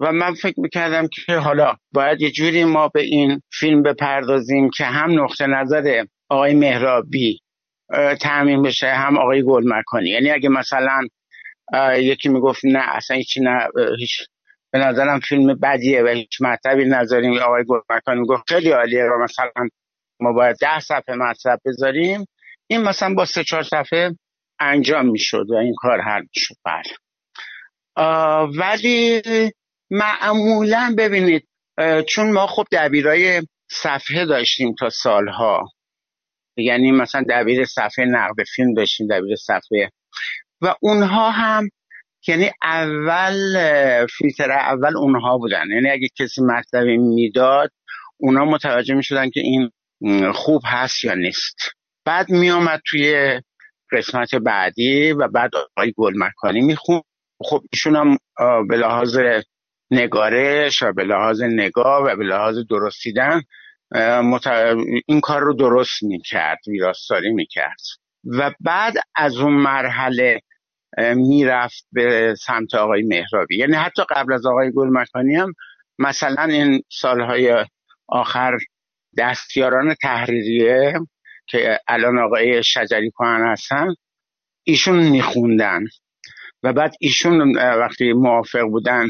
[0.00, 4.84] و من فکر می‌کردم که حالا باید یه جوری ما به این فیلم بپردازیم که
[4.84, 7.40] هم نقطه نظر آقای مهرابی
[8.20, 10.08] تعمین بشه هم آقای گلمکانی.
[10.08, 11.00] یعنی اگه مثلا
[11.96, 13.68] یکی می‌گفت نه اصلا هیچی نه
[13.98, 14.18] هیچ
[14.72, 17.38] به نظرم فیلم بدیه و هیچ مطلبی نذاریم.
[17.38, 19.68] آقای گلمکانی می‌گفت خیلی عالیه و مثلا
[20.20, 22.24] ما باید ده صفحه مطلب بذاریم.
[22.70, 24.16] این مثلا با سه چهار صفحه
[24.61, 26.55] انجام می‌شد و این کار حل می‌شد.
[26.65, 26.82] بله.
[28.59, 29.23] ولی
[29.90, 31.49] معمولا ببینید
[32.09, 35.69] چون ما خب دبیرای صفحه داشتیم تا سالها
[36.57, 39.90] یعنی مثلا دبیر صفحه نقد فیلم داشتیم دبیر صفحه
[40.62, 41.69] و اونها هم
[42.28, 43.57] یعنی اول
[44.07, 45.66] فیلتر اول اونها بودن.
[45.70, 47.70] یعنی اگه کسی مطلبی می‌داد
[48.16, 49.70] اونا متوجه می‌شدن که این
[50.32, 51.57] خوب هست یا نیست.
[52.09, 53.40] بعد میامد توی
[53.93, 57.02] قسمت بعدی و بعد آقای گل مکانی میخون
[57.40, 58.18] خب ایشون هم
[58.68, 59.18] به لحاظ
[59.90, 63.43] نگارش و به لحاظ نگاه و به لحاظ درستیدن
[65.06, 67.80] این کار رو درست می‌کرد ویراستاری می‌کرد.
[68.24, 70.40] و بعد از اون مرحله
[71.14, 73.59] می‌رفت به سمت آقای مهرابی.
[73.59, 75.55] یعنی حتی قبل از آقای گل مکانی هم
[75.98, 77.64] مثلا این سالهای
[78.09, 78.59] آخر
[79.18, 80.94] دستیاران تحریریه
[81.48, 83.94] که الان آقای شجری کهن هستن
[84.64, 85.84] ایشون میخوندن.
[86.62, 89.08] و بعد ایشون وقتی موافق بودن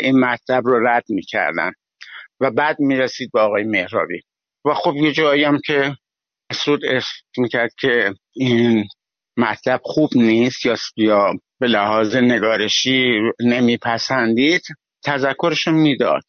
[0.00, 1.72] این مطلب رو رد می‌کردن.
[2.40, 4.20] و بعد می‌رسید به آقای مهرابی.
[4.64, 5.96] و خب یه جایی هم که
[6.50, 8.84] مسعود اسم می‌کرد که این
[9.36, 14.62] مطلب خوب نیست یا یا به لحاظ نگارشی نمیپسندید
[15.04, 16.24] تذکرشو می‌داد.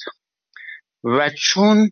[1.04, 1.90] و چون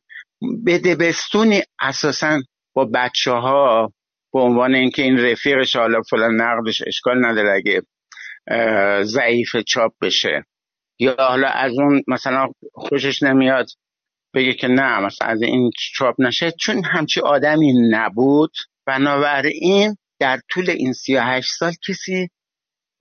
[0.64, 2.42] به دبستونی اساسا
[2.74, 3.94] با بچه ها
[4.34, 7.82] به عنوان اینکه این رفیقش حالا فلان نقدش اشکال نداره اگه
[9.04, 10.46] ضعیف چاپ بشه.
[11.00, 13.68] یا حالا از اون مثلا خوشش نمیاد
[14.34, 16.52] بگه که نه مثلا از این چاپ نشه.
[16.52, 18.52] چون همچی آدمی نبود.
[18.86, 22.30] بنابراین در طول این سی هشت سال کسی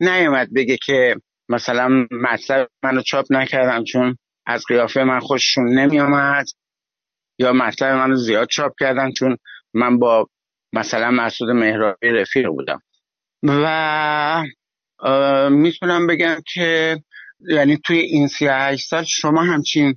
[0.00, 1.16] نیومد بگه که
[1.48, 4.16] مثلا مطلب منو چاپ نکردم چون
[4.46, 6.46] از قیافه من خوششون نمیامد
[7.38, 9.36] یا مطلب منو زیاد چاپ کردن چون
[9.74, 10.28] من با
[10.72, 12.82] مثلا مسعود مهرابی رفیق بودم.
[13.42, 14.44] و
[15.50, 16.98] می‌تونم بگم که
[17.48, 19.94] یعنی توی این سی هشت سال شما همچین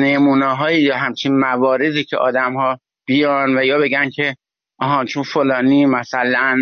[0.00, 4.36] نمونه های یا همچین مواردی که آدم ها بیان و یا بگن که
[4.78, 6.56] آها چون فلانی مثلا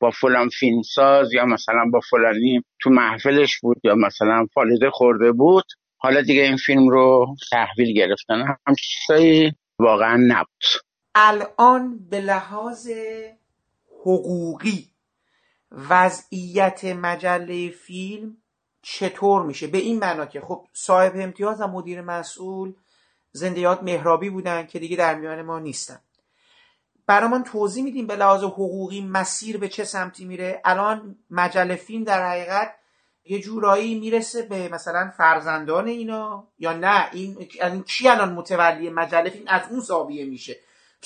[0.00, 5.64] با فلان فیلمساز یا مثلا با فلانی تو محفلش بود یا مثلا فالده خورده بود
[5.98, 8.56] حالا دیگه این فیلم رو تحویل گرفتن.
[8.66, 10.85] هم چیزایی واقعا نبود.
[11.18, 12.88] الان به لحاظ
[14.00, 14.90] حقوقی
[15.70, 18.36] وضعیت مجله فیلم
[18.82, 22.74] چطور میشه؟ به این معنا که خب صاحب امتیاز و مدیر مسئول
[23.32, 26.00] زندیات مهرابی بودن که دیگه در میان ما نیستن.
[27.06, 30.60] برای توضیح میدیم به لحاظ حقوقی مسیر به چه سمتی میره.
[30.64, 32.74] الان مجله فیلم در حقیقت
[33.24, 39.30] یه جورایی می‌رسه به مثلا فرزندان اینا یا نه؟ این یعنی کی الان متولی مجله
[39.30, 40.56] فیلم از اون زاویه میشه؟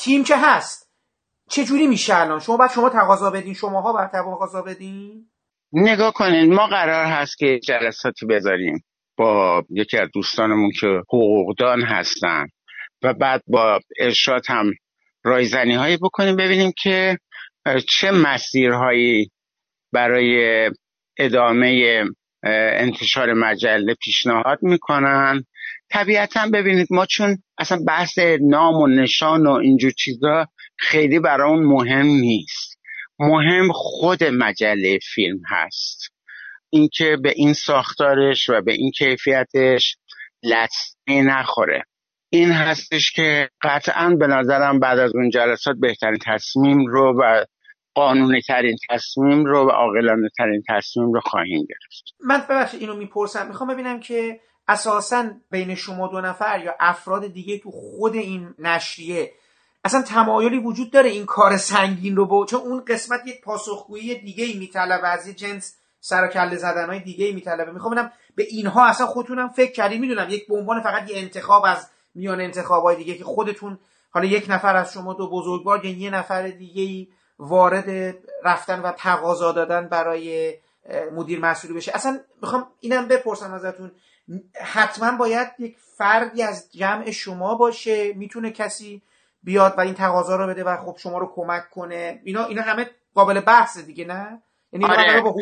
[0.04, 0.90] تیم که هست.
[1.50, 3.54] چه جوری میشه الان؟ شما بعد شما تقاضا بدین.
[3.54, 5.26] شماها بعد تقاضا بدین؟
[5.72, 6.54] نگاه کنین.
[6.54, 8.84] ما قرار هست که جلساتی بذاریم
[9.16, 12.46] با یکی از دوستانمون که حقوقدان هستن.
[13.02, 14.72] و بعد با ارشاد هم
[15.24, 17.18] رایزنی هایی بکنیم ببینیم که
[17.88, 19.30] چه مسیرهایی
[19.92, 20.70] برای
[21.18, 22.02] ادامه
[22.78, 25.44] انتشار مجله پیشنهاد می‌کنن.
[25.90, 30.46] طبیعتا ببینید ما چون اصلا بحث نام و نشان و اینجور چیزا
[30.78, 32.78] خیلی برای مهم نیست.
[33.18, 36.12] مهم خود مجله فیلم هست.
[36.70, 39.96] اینکه به این ساختارش و به این کیفیتش
[40.42, 41.82] لطمه نخوره.
[42.32, 47.44] این هستش که قطعا به نظرم بعد از اون جلسات بهترین تصمیم رو و
[47.94, 52.04] قانونی ترین تصمیم رو و عاقلانه ترین تصمیم رو خواهیم گرفت.
[52.26, 53.48] من ببخشید اینو می‌پرسم.
[53.48, 59.32] می‌خوام ببینم که اساسا بین شما دو نفر یا افراد دیگه تو خود این نشریه
[59.84, 64.44] اصلا تمایلی وجود داره این کار سنگین رو با چون اون قسمت یک پاسخگویی دیگه
[64.44, 67.72] ای میطلبه از یه جنس سر و کله زدن های دیگه ای میطلبه.
[67.72, 71.64] می‌خوام ببینم به اینها اصلا خودتونم فکر کردی می‌دونم یک به عنوان فقط یه انتخاب
[71.64, 73.78] از میان انتخاب های دیگه که خودتون
[74.10, 77.08] حالا یک نفر از شما دو بزرگوار یا یه نفر دیگه ای
[77.38, 80.54] وارد رفتن و تقاضا دادن برای
[81.12, 81.92] مدیر مسئولی بشه.
[81.94, 83.92] اصلا می‌خوام اینم بپرسم ازتون.
[84.64, 89.02] حتما باید یک فردی از جمع شما باشه می‌تونه کسی
[89.42, 92.20] بیاد و این تقاضا رو بده و خب شما رو کمک کنه.
[92.24, 94.42] اینا اینا همه قابل بحث دیگه نه؟
[94.72, 95.20] یعنی آره.
[95.20, 95.34] با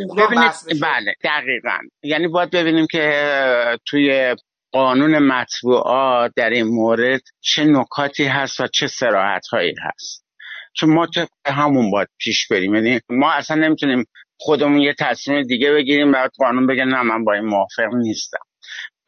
[0.82, 1.78] بله دقیقا.
[2.02, 4.36] یعنی باید ببینیم که توی
[4.73, 10.24] قانون مطبوعات در این مورد چه نکاتی هست و چه سراحت هایی هست.
[10.73, 11.06] چون ما
[11.47, 12.74] همون باید پیش بریم.
[12.74, 14.05] یعنی ما اصلا نمی‌تونیم
[14.40, 18.48] خودمون یه تصمیم دیگه بگیریم بعد قانون بگه نه من با این موافق نیستم.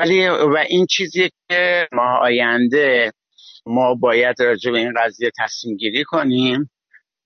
[0.01, 3.13] ولی و این چیزی که ما آینده
[3.67, 6.71] ما باید راجع به این قضیه تصمیم گیری کنیم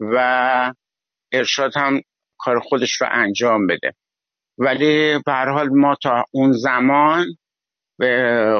[0.00, 0.72] و
[1.32, 2.00] ارشاد هم
[2.38, 3.94] کار خودش رو انجام بده.
[4.58, 7.26] ولی به حال ما تا اون زمان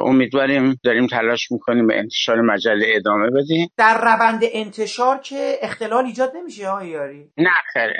[0.04, 3.68] امیدواریم داریم تلاش می‌کنیم به انتشار مجله ادامه بدیم.
[3.76, 7.90] در روند انتشار که اختلال ایجاد نمیشه ها یاری؟ نه خیر.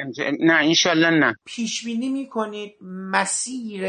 [0.40, 1.36] نه انشالله نه.
[1.46, 3.84] پیش بینی می‌کنید مسیر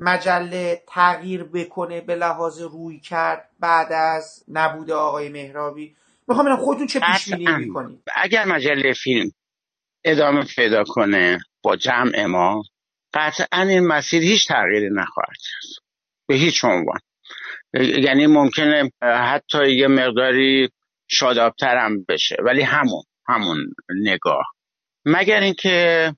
[0.00, 5.96] مجله تغییر بکنه به لحاظ روی کرد بعد از نبود آقای مهرابی؟
[6.28, 9.30] می‌خوام ببینم خودتون چه پیش بینی می‌کنید؟ اگر مجله فیلم
[10.04, 12.62] ادامه پیدا کنه با جمع ما
[13.14, 15.84] قطعا این مسیر هیچ تغییری نخواهد کرد.
[16.28, 16.98] به هیچ عنوان.
[18.04, 20.68] یعنی ممکنه حتی یه مقداری
[21.08, 22.36] شادابتر هم بشه.
[22.44, 23.58] ولی همون همون
[24.02, 24.44] نگاه.
[25.04, 26.12] مگر اینکه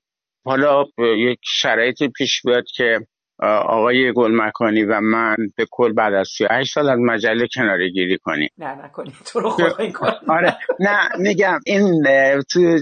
[0.45, 3.07] حالا یک شرایطی پیش بیاد که
[3.39, 8.49] آقای گلمکانی و من به کل بعد از 38 سال از مجله کناره گیری کنیم.
[8.57, 10.57] نه نکنیم تو رو خدا این کار آره.
[10.79, 12.03] نه میگم این
[12.51, 12.77] تو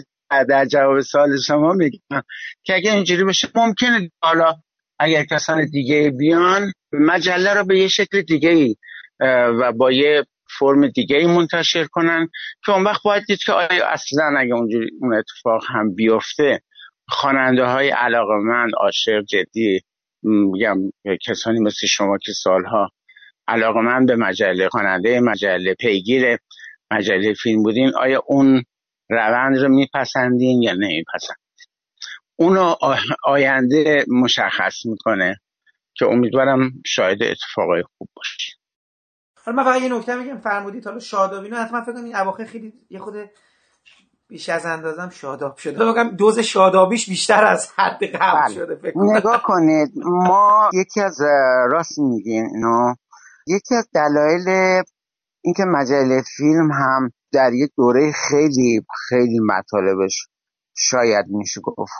[0.49, 2.21] در جواب سال شما میگم
[2.63, 4.55] که اگه اینجوری بشه ممکنه حالا
[4.99, 8.75] اگر کسان دیگه بیان مجله رو به یه شکل دیگه ای
[9.59, 10.25] و با یه
[10.59, 12.29] فرم دیگه ای منتشر کنن
[12.65, 16.61] که اون وقت باید دید که آیا اصلا اگه اونجوری اون اتفاق هم بیفته
[17.07, 19.81] خواننده های علاقه من عاشق جدی
[20.23, 20.77] میگم
[21.27, 22.89] کسانی مثل شما که سالها
[23.47, 26.37] علاقه من به مجله خواننده مجله پیگیر
[26.91, 28.63] مجله فیلم بودین آیا اون
[29.09, 31.37] روند رو میپسندین یا نمیپسند
[32.35, 32.75] اونو
[33.25, 35.37] آینده مشخص می‌کنه
[35.95, 38.53] که امیدوارم شاید اتفاقای خوب باشه.
[39.45, 42.45] حالا من فقط یه نکته میگم فرمودید حالا شادابی نه حتما فکر کنم این اواخر
[42.45, 43.15] خیلی یه خود
[44.31, 45.85] بیش از اندازم شاداب شده.
[45.85, 48.53] بگم دوز شادابیش بیشتر از حد قبل بله.
[48.53, 51.21] شده فکر نگاه کنید ما یکی از
[51.71, 52.93] راست میگین اینو.
[53.47, 54.83] یکی از دلایل
[55.43, 60.27] اینکه مجله فیلم هم در یک دوره خیلی خیلی مطالبش
[60.77, 61.93] شاید میشه گفت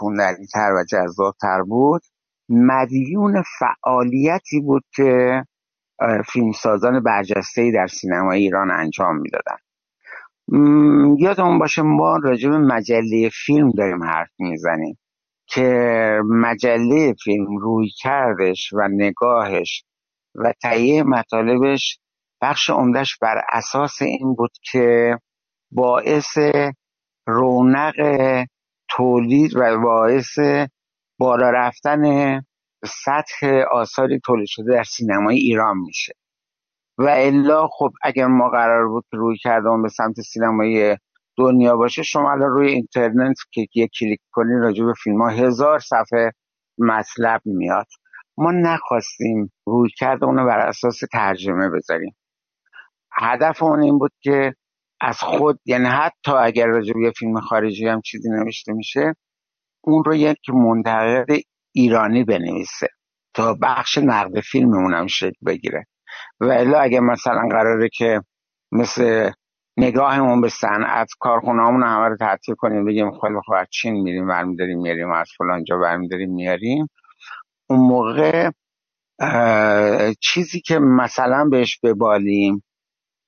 [0.53, 2.02] تر و جذابتر بود
[2.49, 5.44] مدیون فعالیتی بود که
[6.34, 9.58] فیلمسازان برجسته در سینما ایران انجام می‌دادن.
[11.19, 14.98] یادمون باشه ما راجع به مجله فیلم داریم حرف می‌زنیم
[15.48, 19.84] که مجله فیلم روی کردش و نگاهش
[20.36, 21.99] و تهیه مطالبش
[22.41, 25.18] بخش عمدهش بر اساس این بود که
[25.72, 26.38] باعث
[27.28, 27.95] رونق
[28.90, 30.40] تولید و باعث
[31.19, 32.03] بالا رفتن
[32.86, 36.14] سطح آثاری تولید شده در سینمای ایران میشه.
[37.02, 40.98] و الا خب اگر ما قرار بود روی کردم به سمت سینمای
[41.38, 45.80] دنیا باشه شما الان روی اینترنت که یک کلیک کنی راجع به فیلم ها هزار
[45.80, 46.32] صفحه
[46.80, 47.88] مطلب میاد.
[48.38, 52.15] ما نخواستیم روی کرده اونو بر اساس ترجمه بذاریم.
[53.14, 54.53] هدف اون این بود که
[55.02, 59.15] از خود یعنی حتی اگر راجع به فیلم خارجی هم چیزی نوشته میشه
[59.84, 61.28] اون رو یک منتقد
[61.76, 62.88] ایرانی بنویسه
[63.36, 65.86] تا بخش نقد فیلم اونم شکل بگیره.
[66.40, 68.22] و الا اگه مثلا قراره که
[68.72, 69.32] مثل
[69.78, 74.28] نگاهمون به صنعت کارخونه همون همه رو تعطیل کنیم بگیم خیلی خوب از چین میریم
[74.28, 76.88] برمیداریم میاریم از فلانجا برمیداریم میاریم
[77.70, 78.50] اون موقع
[80.20, 82.64] چیزی که مثلا بهش ببالیم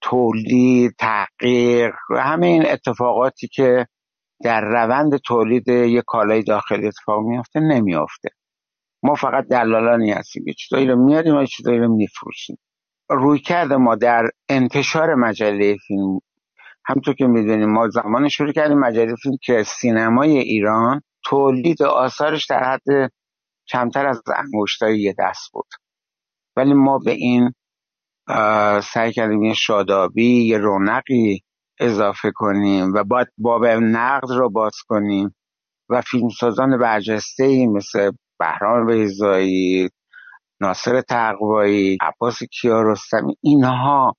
[0.01, 3.87] تولید تحقیق همه این اتفاقاتی که
[4.43, 8.29] در روند تولید یک کالای داخلی اتفاق میافته نمیافته.
[9.03, 10.43] ما فقط دلالانی هستیم.
[10.47, 12.57] یه چیزایی رو میاریم و چیزایی رو میفروشیم.
[13.13, 16.19] روی کرده ما در انتشار مجله فیلم.
[16.85, 22.63] همطور که می‌دونیم ما زمان شروع کردیم مجله فیلم که سینمای ایران تولید آثارش در
[22.63, 23.11] حد
[23.67, 25.67] کمتر از انگشتای یه دست بود.
[26.57, 27.53] ولی ما به این
[28.81, 31.43] سعی کردیم یه شادابی یه رونقی
[31.79, 35.35] اضافه کنیم و باید باب نقد رو باز کنیم
[35.89, 39.89] و فیلمسازان برجسته مثل بهرام بیزایی
[40.63, 44.15] ناصر تقوایی عباس کیارستمی اینها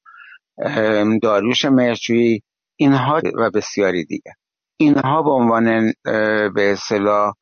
[1.22, 2.40] داریوش مرچوی
[2.76, 4.32] اینها و بسیاری دیگه.
[4.76, 5.92] اینها به عنوان
[6.54, 7.32] به اصطلاح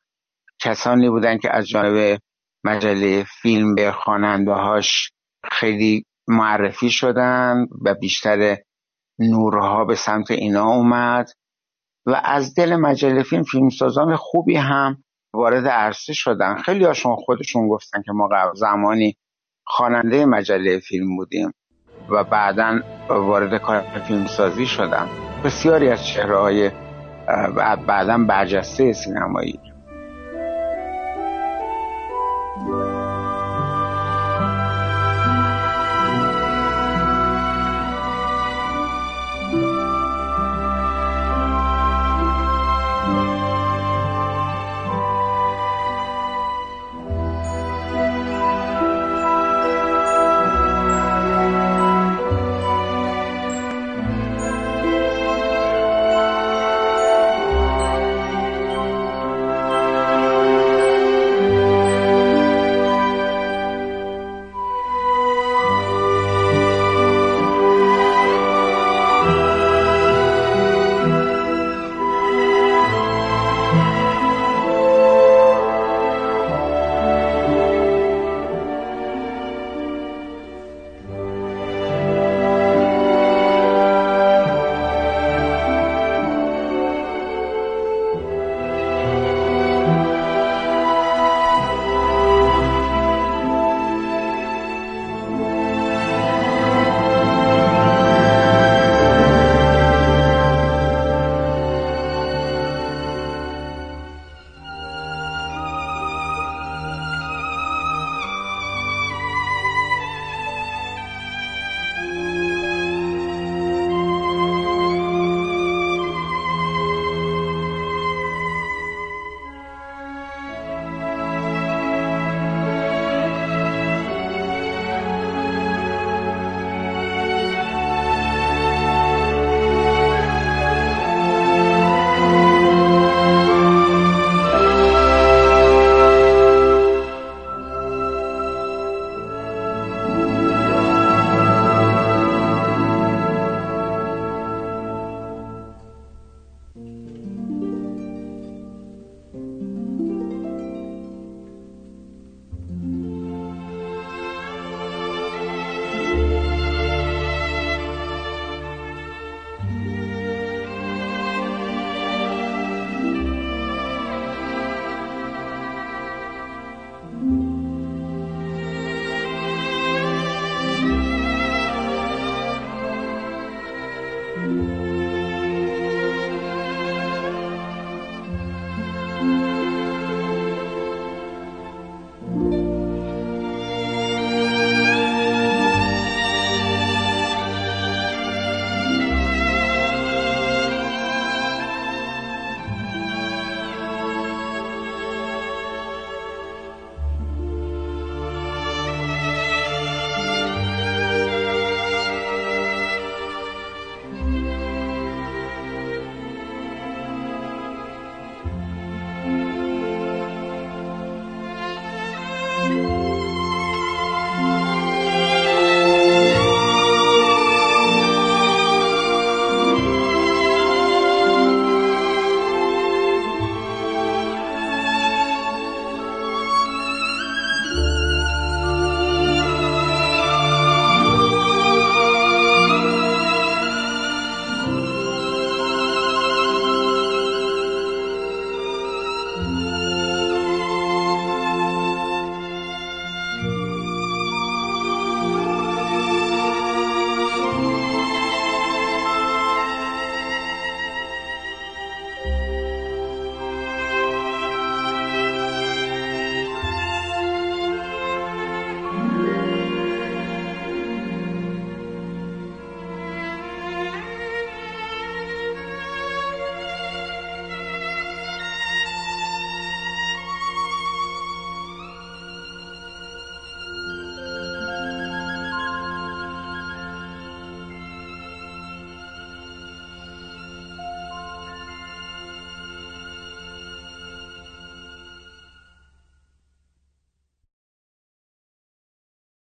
[0.59, 2.19] کسانی بودن که از جانب
[2.63, 5.11] مجله فیلم به خواننده هاش
[5.51, 8.57] خیلی معرفی شدن و بیشتر
[9.19, 11.29] نورها به سمت اینا اومد.
[12.05, 15.02] و از دل مجله فیلم فیلمسازان خوبی هم
[15.33, 16.55] وارد عرصه شدن.
[16.55, 19.17] خیلی هاشون خودشون گفتن که ما زمانی
[19.65, 21.53] خواننده مجله فیلم بودیم
[22.09, 22.79] و بعدا
[23.09, 25.07] وارد کار فیلمسازی شدن.
[25.45, 26.71] بسیاری از چهره های
[27.87, 29.72] بعدا برجسته سینمایی.